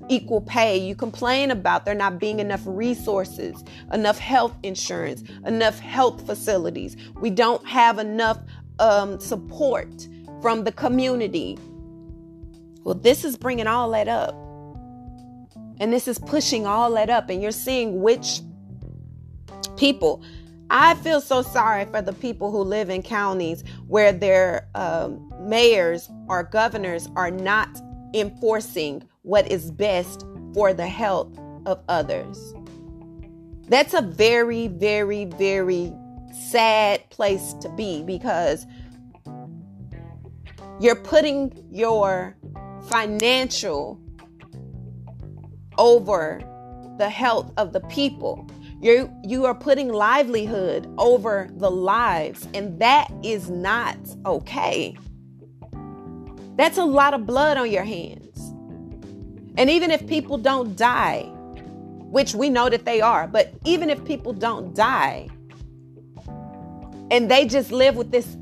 equal 0.09 0.41
pay. 0.41 0.77
You 0.77 0.95
complain 0.95 1.51
about 1.51 1.85
there 1.85 1.95
not 1.95 2.19
being 2.19 2.39
enough 2.39 2.61
resources, 2.65 3.63
enough 3.93 4.17
health 4.17 4.55
insurance, 4.63 5.23
enough 5.45 5.79
health 5.79 6.25
facilities. 6.25 6.97
We 7.21 7.29
don't 7.29 7.65
have 7.67 7.99
enough 7.99 8.39
um, 8.79 9.19
support 9.19 10.07
from 10.41 10.63
the 10.63 10.71
community. 10.71 11.57
Well, 12.83 12.95
this 12.95 13.23
is 13.23 13.37
bringing 13.37 13.67
all 13.67 13.91
that 13.91 14.07
up. 14.07 14.33
And 15.81 15.93
this 15.93 16.07
is 16.07 16.19
pushing 16.19 16.65
all 16.65 16.91
that 16.95 17.09
up. 17.09 17.29
And 17.29 17.41
you're 17.41 17.51
seeing 17.51 18.01
which 18.01 18.41
people. 19.77 20.23
I 20.71 20.93
feel 20.95 21.19
so 21.19 21.41
sorry 21.41 21.85
for 21.85 22.01
the 22.01 22.13
people 22.13 22.51
who 22.51 22.61
live 22.61 22.89
in 22.89 23.01
counties 23.01 23.63
where 23.87 24.11
their 24.11 24.67
um, 24.75 25.33
mayors 25.39 26.09
or 26.27 26.43
governors 26.43 27.09
are 27.15 27.31
not 27.31 27.69
enforcing 28.13 29.03
what 29.23 29.51
is 29.51 29.71
best 29.71 30.25
for 30.53 30.73
the 30.73 30.87
health 30.87 31.37
of 31.65 31.83
others. 31.87 32.53
That's 33.67 33.93
a 33.93 34.01
very, 34.01 34.67
very, 34.67 35.25
very 35.25 35.91
sad 36.49 37.09
place 37.09 37.53
to 37.61 37.69
be 37.69 38.03
because 38.03 38.65
you're 40.79 40.95
putting 40.95 41.51
your 41.71 42.37
financial 42.89 43.99
over 45.77 46.41
the 46.97 47.09
health 47.09 47.51
of 47.57 47.73
the 47.73 47.81
people. 47.81 48.47
You 48.81 49.11
you 49.25 49.45
are 49.45 49.55
putting 49.55 49.89
livelihood 49.89 50.93
over 50.97 51.49
the 51.57 51.69
lives 51.69 52.47
and 52.53 52.79
that 52.79 53.11
is 53.23 53.49
not 53.49 53.97
okay. 54.25 54.95
That's 56.55 56.77
a 56.77 56.85
lot 56.85 57.13
of 57.13 57.25
blood 57.25 57.57
on 57.57 57.69
your 57.69 57.83
hands. 57.83 58.39
And 59.57 59.69
even 59.69 59.91
if 59.91 60.07
people 60.07 60.37
don't 60.37 60.77
die, 60.77 61.23
which 62.11 62.33
we 62.33 62.49
know 62.49 62.69
that 62.69 62.85
they 62.85 63.01
are, 63.01 63.27
but 63.27 63.53
even 63.65 63.89
if 63.89 64.03
people 64.05 64.31
don't 64.31 64.73
die 64.73 65.27
and 67.11 67.29
they 67.29 67.45
just 67.45 67.71
live 67.71 67.97
with 67.97 68.11
this 68.11 68.37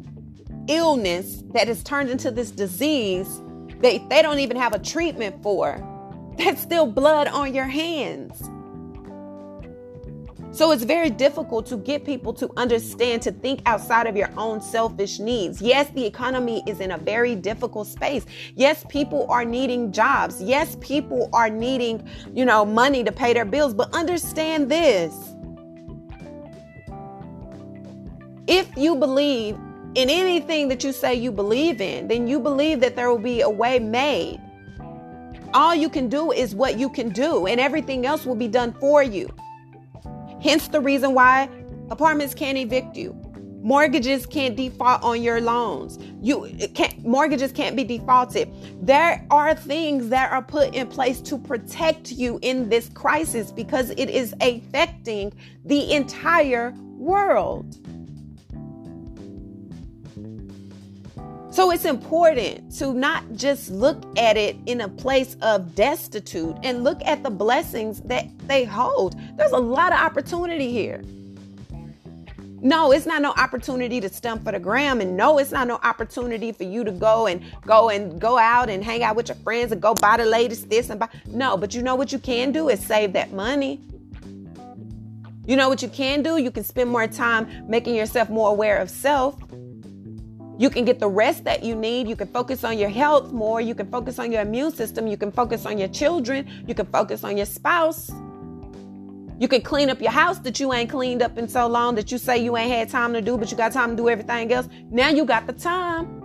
illness 0.68 1.44
that 1.54 1.68
has 1.68 1.82
turned 1.82 2.12
into 2.12 2.30
this 2.30 2.52
disease 2.52 3.42
that 3.82 4.08
they 4.10 4.22
don't 4.22 4.40
even 4.40 4.58
have 4.58 4.76
a 4.76 4.80
treatment 4.80 5.42
for, 5.42 5.84
that's 6.38 6.62
still 6.62 6.86
blood 6.86 7.28
on 7.28 7.56
your 7.56 7.66
hands. 7.66 8.50
So 10.58 10.72
it's 10.72 10.82
very 10.82 11.12
difficult 11.12 11.68
to 11.68 11.78
get 11.78 12.04
people 12.04 12.34
to 12.34 12.50
understand, 12.58 13.22
to 13.22 13.32
think 13.32 13.62
outside 13.68 14.08
of 14.08 14.18
your 14.18 14.32
own 14.38 14.60
selfish 14.60 15.20
needs. 15.20 15.62
Yes, 15.62 15.88
the 15.92 16.04
economy 16.04 16.64
is 16.66 16.80
in 16.80 16.90
a 16.90 16.98
very 16.98 17.36
difficult 17.36 17.86
space. 17.86 18.26
Yes, 18.56 18.84
people 18.90 19.28
are 19.30 19.46
needing 19.46 19.92
jobs. 19.92 20.42
Yes, 20.42 20.76
people 20.82 21.30
are 21.32 21.48
needing, 21.48 22.10
you 22.34 22.44
know, 22.44 22.66
money 22.66 23.04
to 23.04 23.12
pay 23.12 23.34
their 23.34 23.46
bills. 23.46 23.76
But 23.76 23.94
understand 23.94 24.68
this. 24.68 25.14
If 28.48 28.76
you 28.76 28.96
believe 28.96 29.60
in 29.94 30.10
anything 30.10 30.70
that 30.70 30.84
you 30.84 30.92
say 30.92 31.14
you 31.14 31.32
believe 31.32 31.82
in, 31.82 32.08
then 32.08 32.28
you 32.28 32.40
believe 32.40 32.80
that 32.80 32.96
there 32.96 33.12
will 33.12 33.20
be 33.20 33.42
a 33.42 33.50
way 33.50 33.78
made. 33.78 34.42
All 35.54 35.76
you 35.76 35.88
can 35.88 36.10
do 36.10 36.32
is 36.32 36.56
what 36.56 36.80
you 36.80 36.90
can 36.90 37.10
do, 37.10 37.46
and 37.46 37.60
everything 37.60 38.08
else 38.08 38.26
will 38.26 38.36
be 38.36 38.48
done 38.48 38.74
for 38.80 39.04
you. 39.04 39.30
Hence 40.42 40.68
the 40.68 40.82
reason 40.82 41.14
why 41.14 41.50
apartments 41.90 42.34
can't 42.34 42.58
evict 42.58 42.96
you. 42.96 43.16
Mortgages 43.62 44.26
can't 44.26 44.56
default 44.56 45.04
on 45.04 45.22
your 45.22 45.42
loans. 45.42 45.98
You 46.22 46.50
can't 46.74 47.06
mortgages 47.06 47.52
can't 47.52 47.76
be 47.76 47.84
defaulted. 47.84 48.50
There 48.82 49.26
are 49.30 49.56
things 49.56 50.10
that 50.10 50.32
are 50.32 50.42
put 50.42 50.74
in 50.76 50.88
place 50.88 51.20
to 51.22 51.38
protect 51.38 52.12
you 52.12 52.40
in 52.44 52.70
this 52.70 52.88
crisis 52.90 53.52
because 53.52 53.90
it 53.92 54.10
is 54.10 54.34
affecting 54.42 55.34
the 55.66 55.92
entire 55.92 56.74
world. 56.98 57.78
So 61.58 61.72
it's 61.72 61.86
important 61.86 62.72
to 62.74 62.94
not 62.94 63.24
just 63.34 63.72
look 63.72 64.04
at 64.16 64.38
it 64.38 64.56
in 64.68 64.82
a 64.82 64.88
place 64.88 65.36
of 65.42 65.74
destitute 65.74 66.56
and 66.62 66.84
look 66.84 67.02
at 67.04 67.24
the 67.24 67.32
blessings 67.32 68.00
that 68.02 68.28
they 68.48 68.64
hold. 68.64 69.20
There's 69.38 69.54
a 69.54 69.58
lot 69.58 69.92
of 69.92 69.98
opportunity 69.98 70.72
here. 70.72 71.02
No, 72.62 72.92
it's 72.92 73.08
not 73.08 73.24
no 73.24 73.32
opportunity 73.32 74.00
to 74.00 74.08
stump 74.08 74.44
for 74.44 74.52
the 74.52 74.60
gram, 74.60 75.02
and 75.02 75.18
no, 75.18 75.40
it's 75.40 75.52
not 75.52 75.68
no 75.68 75.80
opportunity 75.82 76.52
for 76.52 76.64
you 76.64 76.84
to 76.84 76.92
go 76.92 77.26
and 77.26 77.44
go 77.66 77.90
and 77.90 78.22
go 78.22 78.38
out 78.38 78.70
and 78.70 78.84
hang 78.84 79.02
out 79.02 79.16
with 79.16 79.30
your 79.30 79.38
friends 79.38 79.72
and 79.72 79.82
go 79.82 79.96
buy 79.96 80.18
the 80.18 80.26
latest 80.26 80.70
this 80.70 80.92
and 80.92 81.00
buy. 81.00 81.10
No, 81.26 81.58
but 81.58 81.74
you 81.74 81.82
know 81.82 81.96
what 81.96 82.12
you 82.12 82.20
can 82.20 82.52
do 82.52 82.70
is 82.70 82.86
save 82.86 83.14
that 83.14 83.32
money. 83.32 83.82
You 85.48 85.56
know 85.56 85.70
what 85.70 85.82
you 85.82 85.90
can 85.90 86.22
do? 86.22 86.38
You 86.38 86.52
can 86.52 86.64
spend 86.64 86.92
more 86.92 87.08
time 87.08 87.68
making 87.68 87.96
yourself 87.96 88.30
more 88.30 88.52
aware 88.52 88.78
of 88.78 88.92
self 88.92 89.36
you 90.58 90.70
can 90.70 90.86
get 90.86 91.00
the 91.00 91.08
rest 91.08 91.44
that 91.44 91.64
you 91.64 91.76
need. 91.76 92.08
You 92.08 92.16
can 92.16 92.28
focus 92.28 92.64
on 92.64 92.78
your 92.78 92.90
health 92.90 93.32
more. 93.32 93.62
You 93.62 93.76
can 93.76 93.90
focus 93.90 94.18
on 94.18 94.32
your 94.32 94.42
immune 94.42 94.72
system. 94.72 95.06
You 95.08 95.18
can 95.18 95.32
focus 95.32 95.66
on 95.66 95.78
your 95.78 95.88
children. 95.88 96.48
You 96.68 96.74
can 96.74 96.88
focus 96.88 97.24
on 97.24 97.38
your 97.38 97.46
spouse. 97.46 98.10
You 99.40 99.48
can 99.48 99.62
clean 99.62 99.92
up 99.92 100.02
your 100.02 100.12
house 100.12 100.40
that 100.40 100.60
you 100.60 100.74
ain't 100.74 100.90
cleaned 100.90 101.22
up 101.22 101.38
in 101.38 101.48
so 101.48 101.68
long 101.68 101.94
that 101.96 102.12
you 102.12 102.18
say 102.18 102.40
you 102.40 102.58
ain't 102.58 102.72
had 102.72 102.90
time 102.90 103.14
to 103.14 103.22
do, 103.22 103.38
but 103.38 103.52
you 103.52 103.58
got 103.58 103.72
time 103.72 103.92
to 103.92 103.96
do 103.96 104.10
everything 104.10 104.52
else. 104.52 104.68
Now 104.90 105.10
you 105.10 105.26
got 105.26 105.46
the 105.46 105.54
time. 105.54 106.17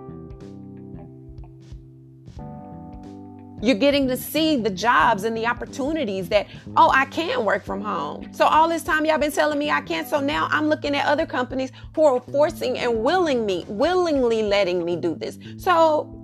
You're 3.62 3.76
getting 3.76 4.08
to 4.08 4.16
see 4.16 4.56
the 4.56 4.70
jobs 4.70 5.22
and 5.22 5.36
the 5.36 5.46
opportunities 5.46 6.28
that, 6.30 6.48
oh, 6.76 6.90
I 6.90 7.04
can 7.06 7.44
work 7.44 7.64
from 7.64 7.80
home. 7.80 8.32
So 8.34 8.44
all 8.44 8.68
this 8.68 8.82
time 8.82 9.06
y'all 9.06 9.18
been 9.18 9.30
telling 9.30 9.58
me 9.58 9.70
I 9.70 9.80
can't. 9.80 10.08
So 10.08 10.20
now 10.20 10.48
I'm 10.50 10.68
looking 10.68 10.96
at 10.96 11.06
other 11.06 11.26
companies 11.26 11.70
who 11.94 12.04
are 12.04 12.20
forcing 12.20 12.76
and 12.78 13.02
willing 13.04 13.46
me, 13.46 13.64
willingly 13.68 14.42
letting 14.42 14.84
me 14.84 14.96
do 14.96 15.14
this. 15.14 15.38
So 15.58 16.21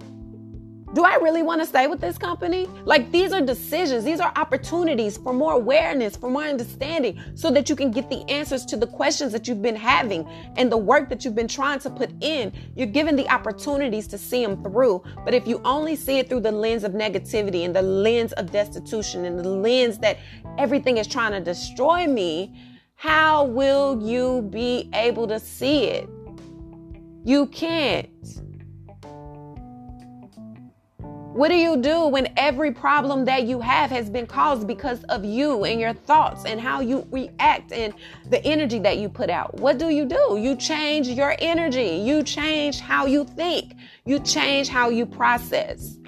do 0.99 1.05
I 1.05 1.15
really 1.15 1.45
want 1.45 1.61
to 1.61 1.67
stay 1.67 1.87
with 1.87 2.01
this 2.01 2.19
company? 2.19 2.67
Like, 2.85 3.13
these 3.13 3.33
are 3.33 3.41
decisions, 3.41 4.03
these 4.03 4.19
are 4.19 4.33
opportunities 4.35 5.17
for 5.17 5.33
more 5.33 5.53
awareness, 5.53 6.17
for 6.17 6.29
more 6.29 6.43
understanding, 6.43 7.21
so 7.37 7.53
that 7.53 7.71
you 7.71 7.77
can 7.77 7.93
get 7.93 8.11
the 8.11 8.29
answers 8.29 8.67
to 8.67 8.77
the 8.77 8.89
questions 8.89 9.31
that 9.31 9.47
you've 9.47 9.63
been 9.63 9.77
having 9.77 10.29
and 10.57 10.73
the 10.73 10.77
work 10.77 11.09
that 11.11 11.25
you've 11.25 11.37
been 11.37 11.47
trying 11.47 11.79
to 11.79 11.89
put 11.89 12.11
in. 12.21 12.53
You're 12.75 12.89
given 12.89 13.15
the 13.15 13.29
opportunities 13.29 14.09
to 14.09 14.19
see 14.19 14.45
them 14.45 14.61
through. 14.61 15.05
But 15.25 15.35
if 15.35 15.47
you 15.47 15.61
only 15.65 15.95
see 15.95 16.19
it 16.19 16.29
through 16.29 16.41
the 16.41 16.51
lens 16.51 16.83
of 16.83 16.95
negativity 16.95 17.65
and 17.65 17.77
the 17.77 17.83
lens 17.83 18.33
of 18.33 18.51
destitution 18.51 19.25
and 19.25 19.39
the 19.39 19.49
lens 19.49 19.99
that 19.99 20.19
everything 20.59 20.97
is 20.97 21.07
trying 21.07 21.31
to 21.31 21.41
destroy 21.41 22.09
me, 22.09 22.61
how 22.97 23.45
will 23.45 24.03
you 24.03 24.43
be 24.51 24.91
able 24.95 25.29
to 25.29 25.39
see 25.39 25.85
it? 25.85 26.09
You 27.25 27.47
can't. 27.47 28.09
What 31.39 31.51
do 31.51 31.55
you 31.55 31.77
do 31.77 32.09
when 32.09 32.33
every 32.37 32.73
problem 32.73 33.25
that 33.27 33.45
you 33.45 33.61
have 33.61 33.93
has 33.93 34.11
been 34.11 34.27
caused 34.27 34.67
because 34.67 35.05
of 35.05 35.25
you 35.25 35.63
and 35.63 35.81
your 35.81 35.93
thoughts 35.93 36.45
and 36.45 36.61
how 36.61 36.81
you 36.81 37.07
react 37.13 37.71
and 37.71 37.95
the 38.29 38.45
energy 38.45 38.81
that 38.81 38.99
you 38.99 39.09
put 39.09 39.31
out? 39.31 39.55
What 39.55 39.79
do 39.79 39.89
you 39.89 40.05
do? 40.05 40.37
You 40.37 40.57
change 40.57 41.07
your 41.07 41.37
energy. 41.39 42.03
You 42.03 42.25
change 42.25 42.81
how 42.81 43.07
you 43.07 43.25
think. 43.25 43.75
You 44.05 44.19
change 44.19 44.67
how 44.67 44.91
you 44.91 45.07
process. 45.07 45.99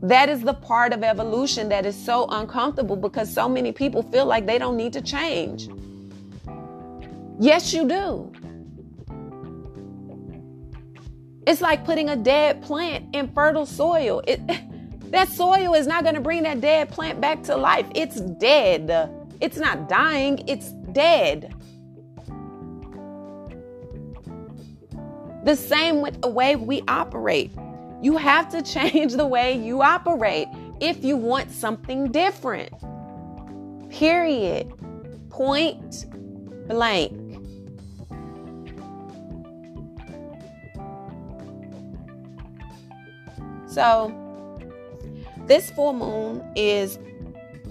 That 0.00 0.30
is 0.30 0.40
the 0.40 0.54
part 0.54 0.94
of 0.94 1.04
evolution 1.04 1.68
that 1.68 1.84
is 1.84 1.94
so 1.94 2.24
uncomfortable 2.30 2.96
because 2.96 3.30
so 3.30 3.46
many 3.46 3.72
people 3.72 4.02
feel 4.04 4.24
like 4.24 4.46
they 4.46 4.56
don't 4.56 4.78
need 4.78 4.94
to 4.94 5.02
change. 5.02 5.68
Yes, 7.38 7.74
you 7.74 7.86
do. 7.86 8.32
It's 11.46 11.60
like 11.60 11.84
putting 11.84 12.10
a 12.10 12.16
dead 12.16 12.62
plant 12.62 13.14
in 13.14 13.28
fertile 13.32 13.66
soil. 13.66 14.22
It, 14.26 14.40
that 15.10 15.28
soil 15.28 15.74
is 15.74 15.86
not 15.86 16.04
going 16.04 16.14
to 16.14 16.20
bring 16.20 16.42
that 16.44 16.60
dead 16.60 16.90
plant 16.90 17.20
back 17.20 17.42
to 17.44 17.56
life. 17.56 17.86
It's 17.94 18.20
dead. 18.20 19.10
It's 19.40 19.56
not 19.56 19.88
dying, 19.88 20.44
it's 20.46 20.70
dead. 20.92 21.54
The 25.44 25.56
same 25.56 26.00
with 26.00 26.22
the 26.22 26.28
way 26.28 26.54
we 26.54 26.82
operate. 26.86 27.50
You 28.00 28.16
have 28.16 28.48
to 28.50 28.62
change 28.74 29.14
the 29.14 29.26
way 29.26 29.58
you 29.58 29.82
operate 29.82 30.48
if 30.80 31.04
you 31.04 31.16
want 31.16 31.50
something 31.50 32.12
different. 32.12 32.72
Period. 33.90 34.72
Point 35.28 36.06
blank. 36.68 37.21
So, 43.72 44.12
this 45.46 45.70
full 45.70 45.94
moon 45.94 46.44
is 46.54 46.98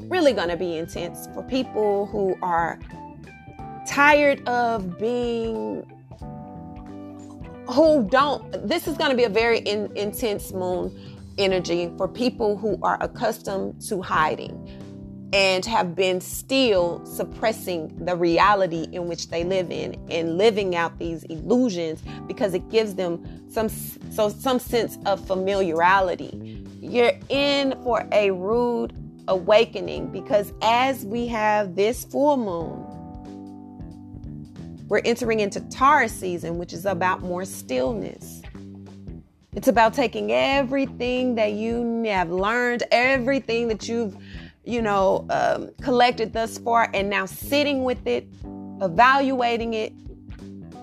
really 0.09 0.33
going 0.33 0.49
to 0.49 0.57
be 0.57 0.77
intense 0.77 1.27
for 1.33 1.43
people 1.43 2.07
who 2.07 2.35
are 2.41 2.79
tired 3.87 4.47
of 4.47 4.97
being 4.99 5.85
who 7.69 8.07
don't 8.09 8.67
this 8.67 8.87
is 8.87 8.97
going 8.97 9.11
to 9.11 9.17
be 9.17 9.23
a 9.23 9.29
very 9.29 9.59
in, 9.59 9.95
intense 9.95 10.51
moon 10.51 11.17
energy 11.37 11.91
for 11.97 12.07
people 12.07 12.57
who 12.57 12.77
are 12.83 12.97
accustomed 13.01 13.81
to 13.81 14.01
hiding 14.01 14.80
and 15.33 15.65
have 15.65 15.95
been 15.95 16.19
still 16.19 17.05
suppressing 17.05 18.05
the 18.05 18.15
reality 18.15 18.87
in 18.91 19.07
which 19.07 19.29
they 19.29 19.43
live 19.43 19.71
in 19.71 19.95
and 20.09 20.37
living 20.37 20.75
out 20.75 20.97
these 20.99 21.23
illusions 21.23 22.01
because 22.27 22.53
it 22.53 22.69
gives 22.69 22.95
them 22.95 23.49
some 23.49 23.69
so 23.69 24.29
some 24.29 24.59
sense 24.59 24.97
of 25.05 25.25
familiarity. 25.25 26.65
You're 26.81 27.13
in 27.29 27.81
for 27.83 28.07
a 28.11 28.31
rude 28.31 28.93
awakening 29.27 30.11
because 30.11 30.51
as 30.61 31.05
we 31.05 31.27
have 31.27 31.75
this 31.75 32.03
full 32.03 32.37
moon 32.37 32.87
we're 34.89 35.01
entering 35.05 35.39
into 35.39 35.61
Taurus 35.69 36.11
season 36.11 36.57
which 36.57 36.73
is 36.73 36.85
about 36.85 37.21
more 37.21 37.45
stillness. 37.45 38.41
It's 39.53 39.67
about 39.67 39.93
taking 39.93 40.31
everything 40.31 41.35
that 41.35 41.53
you 41.53 42.03
have 42.05 42.31
learned 42.31 42.83
everything 42.91 43.67
that 43.69 43.87
you've 43.87 44.17
you 44.63 44.81
know, 44.81 45.25
um, 45.29 45.71
collected 45.81 46.33
thus 46.33 46.57
far, 46.57 46.89
and 46.93 47.09
now 47.09 47.25
sitting 47.25 47.83
with 47.83 48.05
it, 48.05 48.27
evaluating 48.81 49.73
it, 49.73 49.93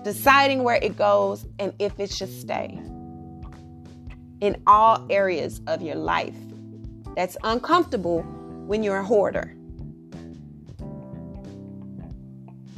deciding 0.03 0.63
where 0.63 0.79
it 0.81 0.97
goes, 0.97 1.45
and 1.59 1.73
if 1.79 1.99
it 1.99 2.11
should 2.11 2.31
stay 2.31 2.79
in 4.41 4.61
all 4.67 5.05
areas 5.09 5.61
of 5.67 5.81
your 5.81 5.95
life. 5.95 6.35
That's 7.15 7.37
uncomfortable 7.43 8.21
when 8.67 8.83
you're 8.83 8.97
a 8.97 9.03
hoarder. 9.03 9.53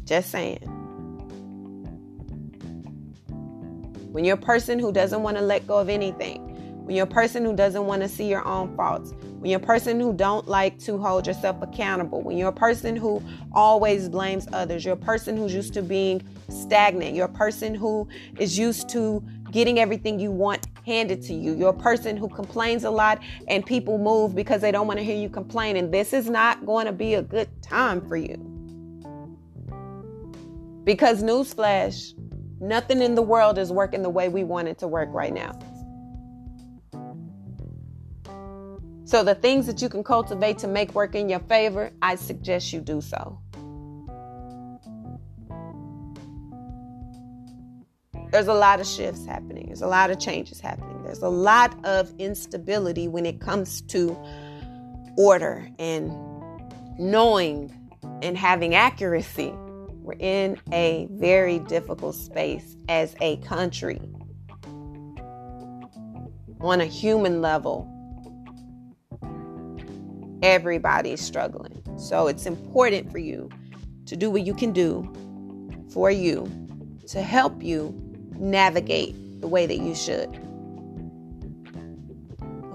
Just 0.06 0.32
saying. 0.32 0.60
When 4.12 4.26
you're 4.26 4.36
a 4.36 4.41
person 4.41 4.80
who 4.80 4.91
doesn't 4.91 5.24
want 5.24 5.38
to 5.38 5.43
let 5.43 5.68
go 5.68 5.78
of 5.78 5.89
anything, 5.89 6.41
when 6.86 6.95
you're 6.95 7.06
a 7.06 7.10
person 7.10 7.45
who 7.45 7.56
doesn't 7.56 7.86
want 7.86 8.02
to 8.02 8.10
see 8.10 8.28
your 8.28 8.45
own 8.45 8.76
faults, 8.76 9.14
when 9.42 9.50
you're 9.50 9.60
a 9.60 9.64
person 9.64 10.00
who 10.00 10.14
don't 10.14 10.48
like 10.48 10.78
to 10.78 11.00
hold 11.00 11.26
yourself 11.26 11.64
accountable, 11.64 12.22
when 12.22 12.38
you're 12.38 12.50
a 12.50 12.54
person 12.54 12.96
who 12.96 13.24
always 13.54 14.08
blames 14.08 14.48
others, 14.54 14.86
you're 14.86 14.94
a 14.94 14.98
person 14.98 15.36
who's 15.36 15.52
used 15.52 15.74
to 15.74 15.82
being 15.82 16.22
stagnant, 16.48 17.16
you're 17.16 17.26
a 17.26 17.30
person 17.30 17.74
who 17.74 18.08
is 18.38 18.56
used 18.56 18.88
to 18.89 19.24
getting 19.50 19.80
everything 19.80 20.20
you 20.20 20.30
want 20.30 20.68
handed 20.86 21.24
to 21.24 21.34
you. 21.34 21.56
You're 21.56 21.70
a 21.70 21.74
person 21.74 22.18
who 22.18 22.30
complains 22.30 22.84
a 22.84 22.92
lot 22.92 23.20
and 23.48 23.66
people 23.66 23.98
move 23.98 24.36
because 24.36 24.62
they 24.62 24.72
don't 24.72 24.86
want 24.86 25.00
to 25.00 25.04
hear 25.04 25.18
you 25.18 25.28
complain 25.28 25.76
and 25.76 25.92
this 25.92 26.14
is 26.14 26.30
not 26.30 26.64
going 26.64 26.86
to 26.86 26.92
be 26.92 27.16
a 27.16 27.24
good 27.24 27.50
time 27.64 28.08
for 28.08 28.18
you. 28.18 28.36
Because 30.84 31.24
newsflash, 31.24 32.14
nothing 32.62 33.02
in 33.02 33.16
the 33.16 33.24
world 33.24 33.58
is 33.58 33.72
working 33.72 34.04
the 34.04 34.10
way 34.12 34.30
we 34.30 34.44
want 34.44 34.68
it 34.68 34.78
to 34.78 34.88
work 34.88 35.10
right 35.12 35.34
now. 35.34 35.58
So, 39.12 39.26
the 39.26 39.36
things 39.36 39.68
that 39.68 39.82
you 39.82 39.89
can 39.89 40.05
cultivate 40.05 40.57
to 40.59 40.70
make 40.70 40.95
work 40.95 41.16
in 41.16 41.28
your 41.28 41.41
favor, 41.41 41.91
I 42.01 42.16
suggest 42.16 42.72
you 42.72 42.80
do 42.80 43.01
so. 43.01 43.38
There's 48.32 48.47
a 48.47 48.53
lot 48.53 48.80
of 48.80 48.88
shifts 48.88 49.26
happening, 49.26 49.66
there's 49.66 49.82
a 49.82 49.88
lot 49.88 50.12
of 50.12 50.20
changes 50.22 50.62
happening, 50.62 51.03
there's 51.03 51.24
a 51.24 51.28
lot 51.28 51.76
of 51.84 52.14
instability 52.20 53.09
when 53.09 53.26
it 53.26 53.41
comes 53.41 53.82
to 53.82 54.18
order 55.18 55.68
and 55.78 56.09
knowing 56.97 57.70
and 58.22 58.38
having 58.38 58.76
accuracy. 58.76 59.51
We're 60.03 60.16
in 60.20 60.57
a 60.72 61.09
very 61.12 61.59
difficult 61.59 62.16
space 62.16 62.78
as 62.88 63.14
a 63.20 63.36
country. 63.39 63.99
On 66.62 66.80
a 66.80 66.86
human 66.86 67.41
level, 67.41 67.91
everybody's 70.42 71.22
struggling. 71.22 71.82
So 71.98 72.28
it's 72.28 72.46
important 72.46 73.12
for 73.12 73.18
you 73.18 73.50
to 74.06 74.16
do 74.16 74.30
what 74.30 74.42
you 74.42 74.54
can 74.54 74.72
do 74.72 75.12
for 75.92 76.10
you 76.10 76.50
to 77.08 77.22
help 77.22 77.62
you 77.62 77.94
navigate 78.38 79.42
the 79.42 79.48
way 79.48 79.66
that 79.66 79.78
you 79.78 79.94
should. 79.94 80.30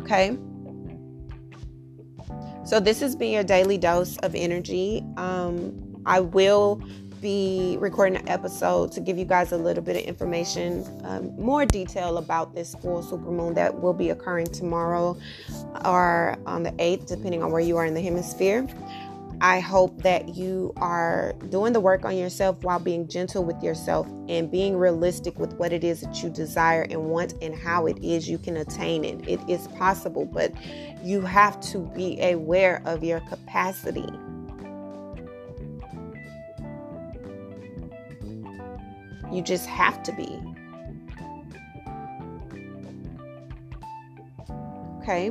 Okay? 0.01 0.37
So 2.65 2.81
this 2.81 3.01
has 3.01 3.17
been 3.17 3.31
your 3.31 3.45
daily 3.45 3.79
dose 3.79 4.17
of 4.19 4.35
energy. 4.35 5.05
Um, 5.17 6.03
I 6.05 6.21
will 6.21 6.83
be 7.27 7.77
recording 7.81 8.17
an 8.17 8.29
episode 8.29 8.93
to 8.93 9.01
give 9.01 9.19
you 9.19 9.25
guys 9.25 9.51
a 9.51 9.57
little 9.57 9.83
bit 9.83 9.97
of 9.97 10.03
information, 10.03 10.87
um, 11.03 11.37
more 11.37 11.67
detail 11.67 12.19
about 12.19 12.55
this 12.55 12.77
full 12.77 13.03
supermoon 13.03 13.53
that 13.53 13.81
will 13.81 13.93
be 13.93 14.11
occurring 14.11 14.47
tomorrow 14.47 15.19
or 15.85 16.37
on 16.47 16.63
the 16.63 16.71
8th, 16.79 17.09
depending 17.09 17.43
on 17.43 17.51
where 17.51 17.61
you 17.61 17.79
are 17.79 17.85
in 17.85 17.95
the 17.95 18.01
hemisphere. 18.01 18.65
I 19.41 19.59
hope 19.59 20.05
that 20.05 20.37
you 20.37 20.73
are 20.77 21.35
doing 21.51 21.73
the 21.73 21.81
work 21.81 22.05
on 22.05 22.17
yourself 22.17 22.63
while 22.63 22.79
being 22.79 23.09
gentle 23.09 23.43
with 23.43 23.61
yourself 23.61 24.07
and 24.29 24.49
being 24.49 24.77
realistic 24.77 25.37
with 25.37 25.53
what 25.55 25.73
it 25.73 25.83
is 25.83 26.03
that 26.03 26.23
you 26.23 26.31
desire 26.31 26.87
and 26.89 27.11
want 27.11 27.35
and 27.43 27.57
how 27.57 27.87
it 27.89 27.99
is 28.05 28.29
you 28.29 28.39
can 28.39 28.57
attain 28.57 29.05
it. 29.05 29.29
It 29.29 29.41
is 29.51 29.67
possible, 29.67 30.27
but 30.27 30.53
you 31.03 31.23
have 31.23 31.61
to 31.73 31.79
be 31.97 32.23
aware 32.23 32.83
of 32.85 33.03
your 33.03 33.19
capacity 33.19 34.07
You 39.37 39.43
just 39.43 39.67
have 39.67 40.03
to 40.05 40.13
be. 40.13 40.41
Okay? 45.03 45.31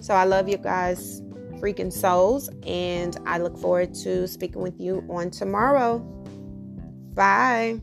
So 0.00 0.14
I 0.14 0.22
love 0.22 0.48
you 0.48 0.58
guys, 0.58 1.20
freaking 1.58 1.92
souls, 1.92 2.48
and 2.64 3.16
I 3.26 3.38
look 3.38 3.58
forward 3.58 3.92
to 4.04 4.28
speaking 4.28 4.62
with 4.62 4.78
you 4.78 5.04
on 5.10 5.32
tomorrow. 5.32 5.98
Bye. 7.14 7.80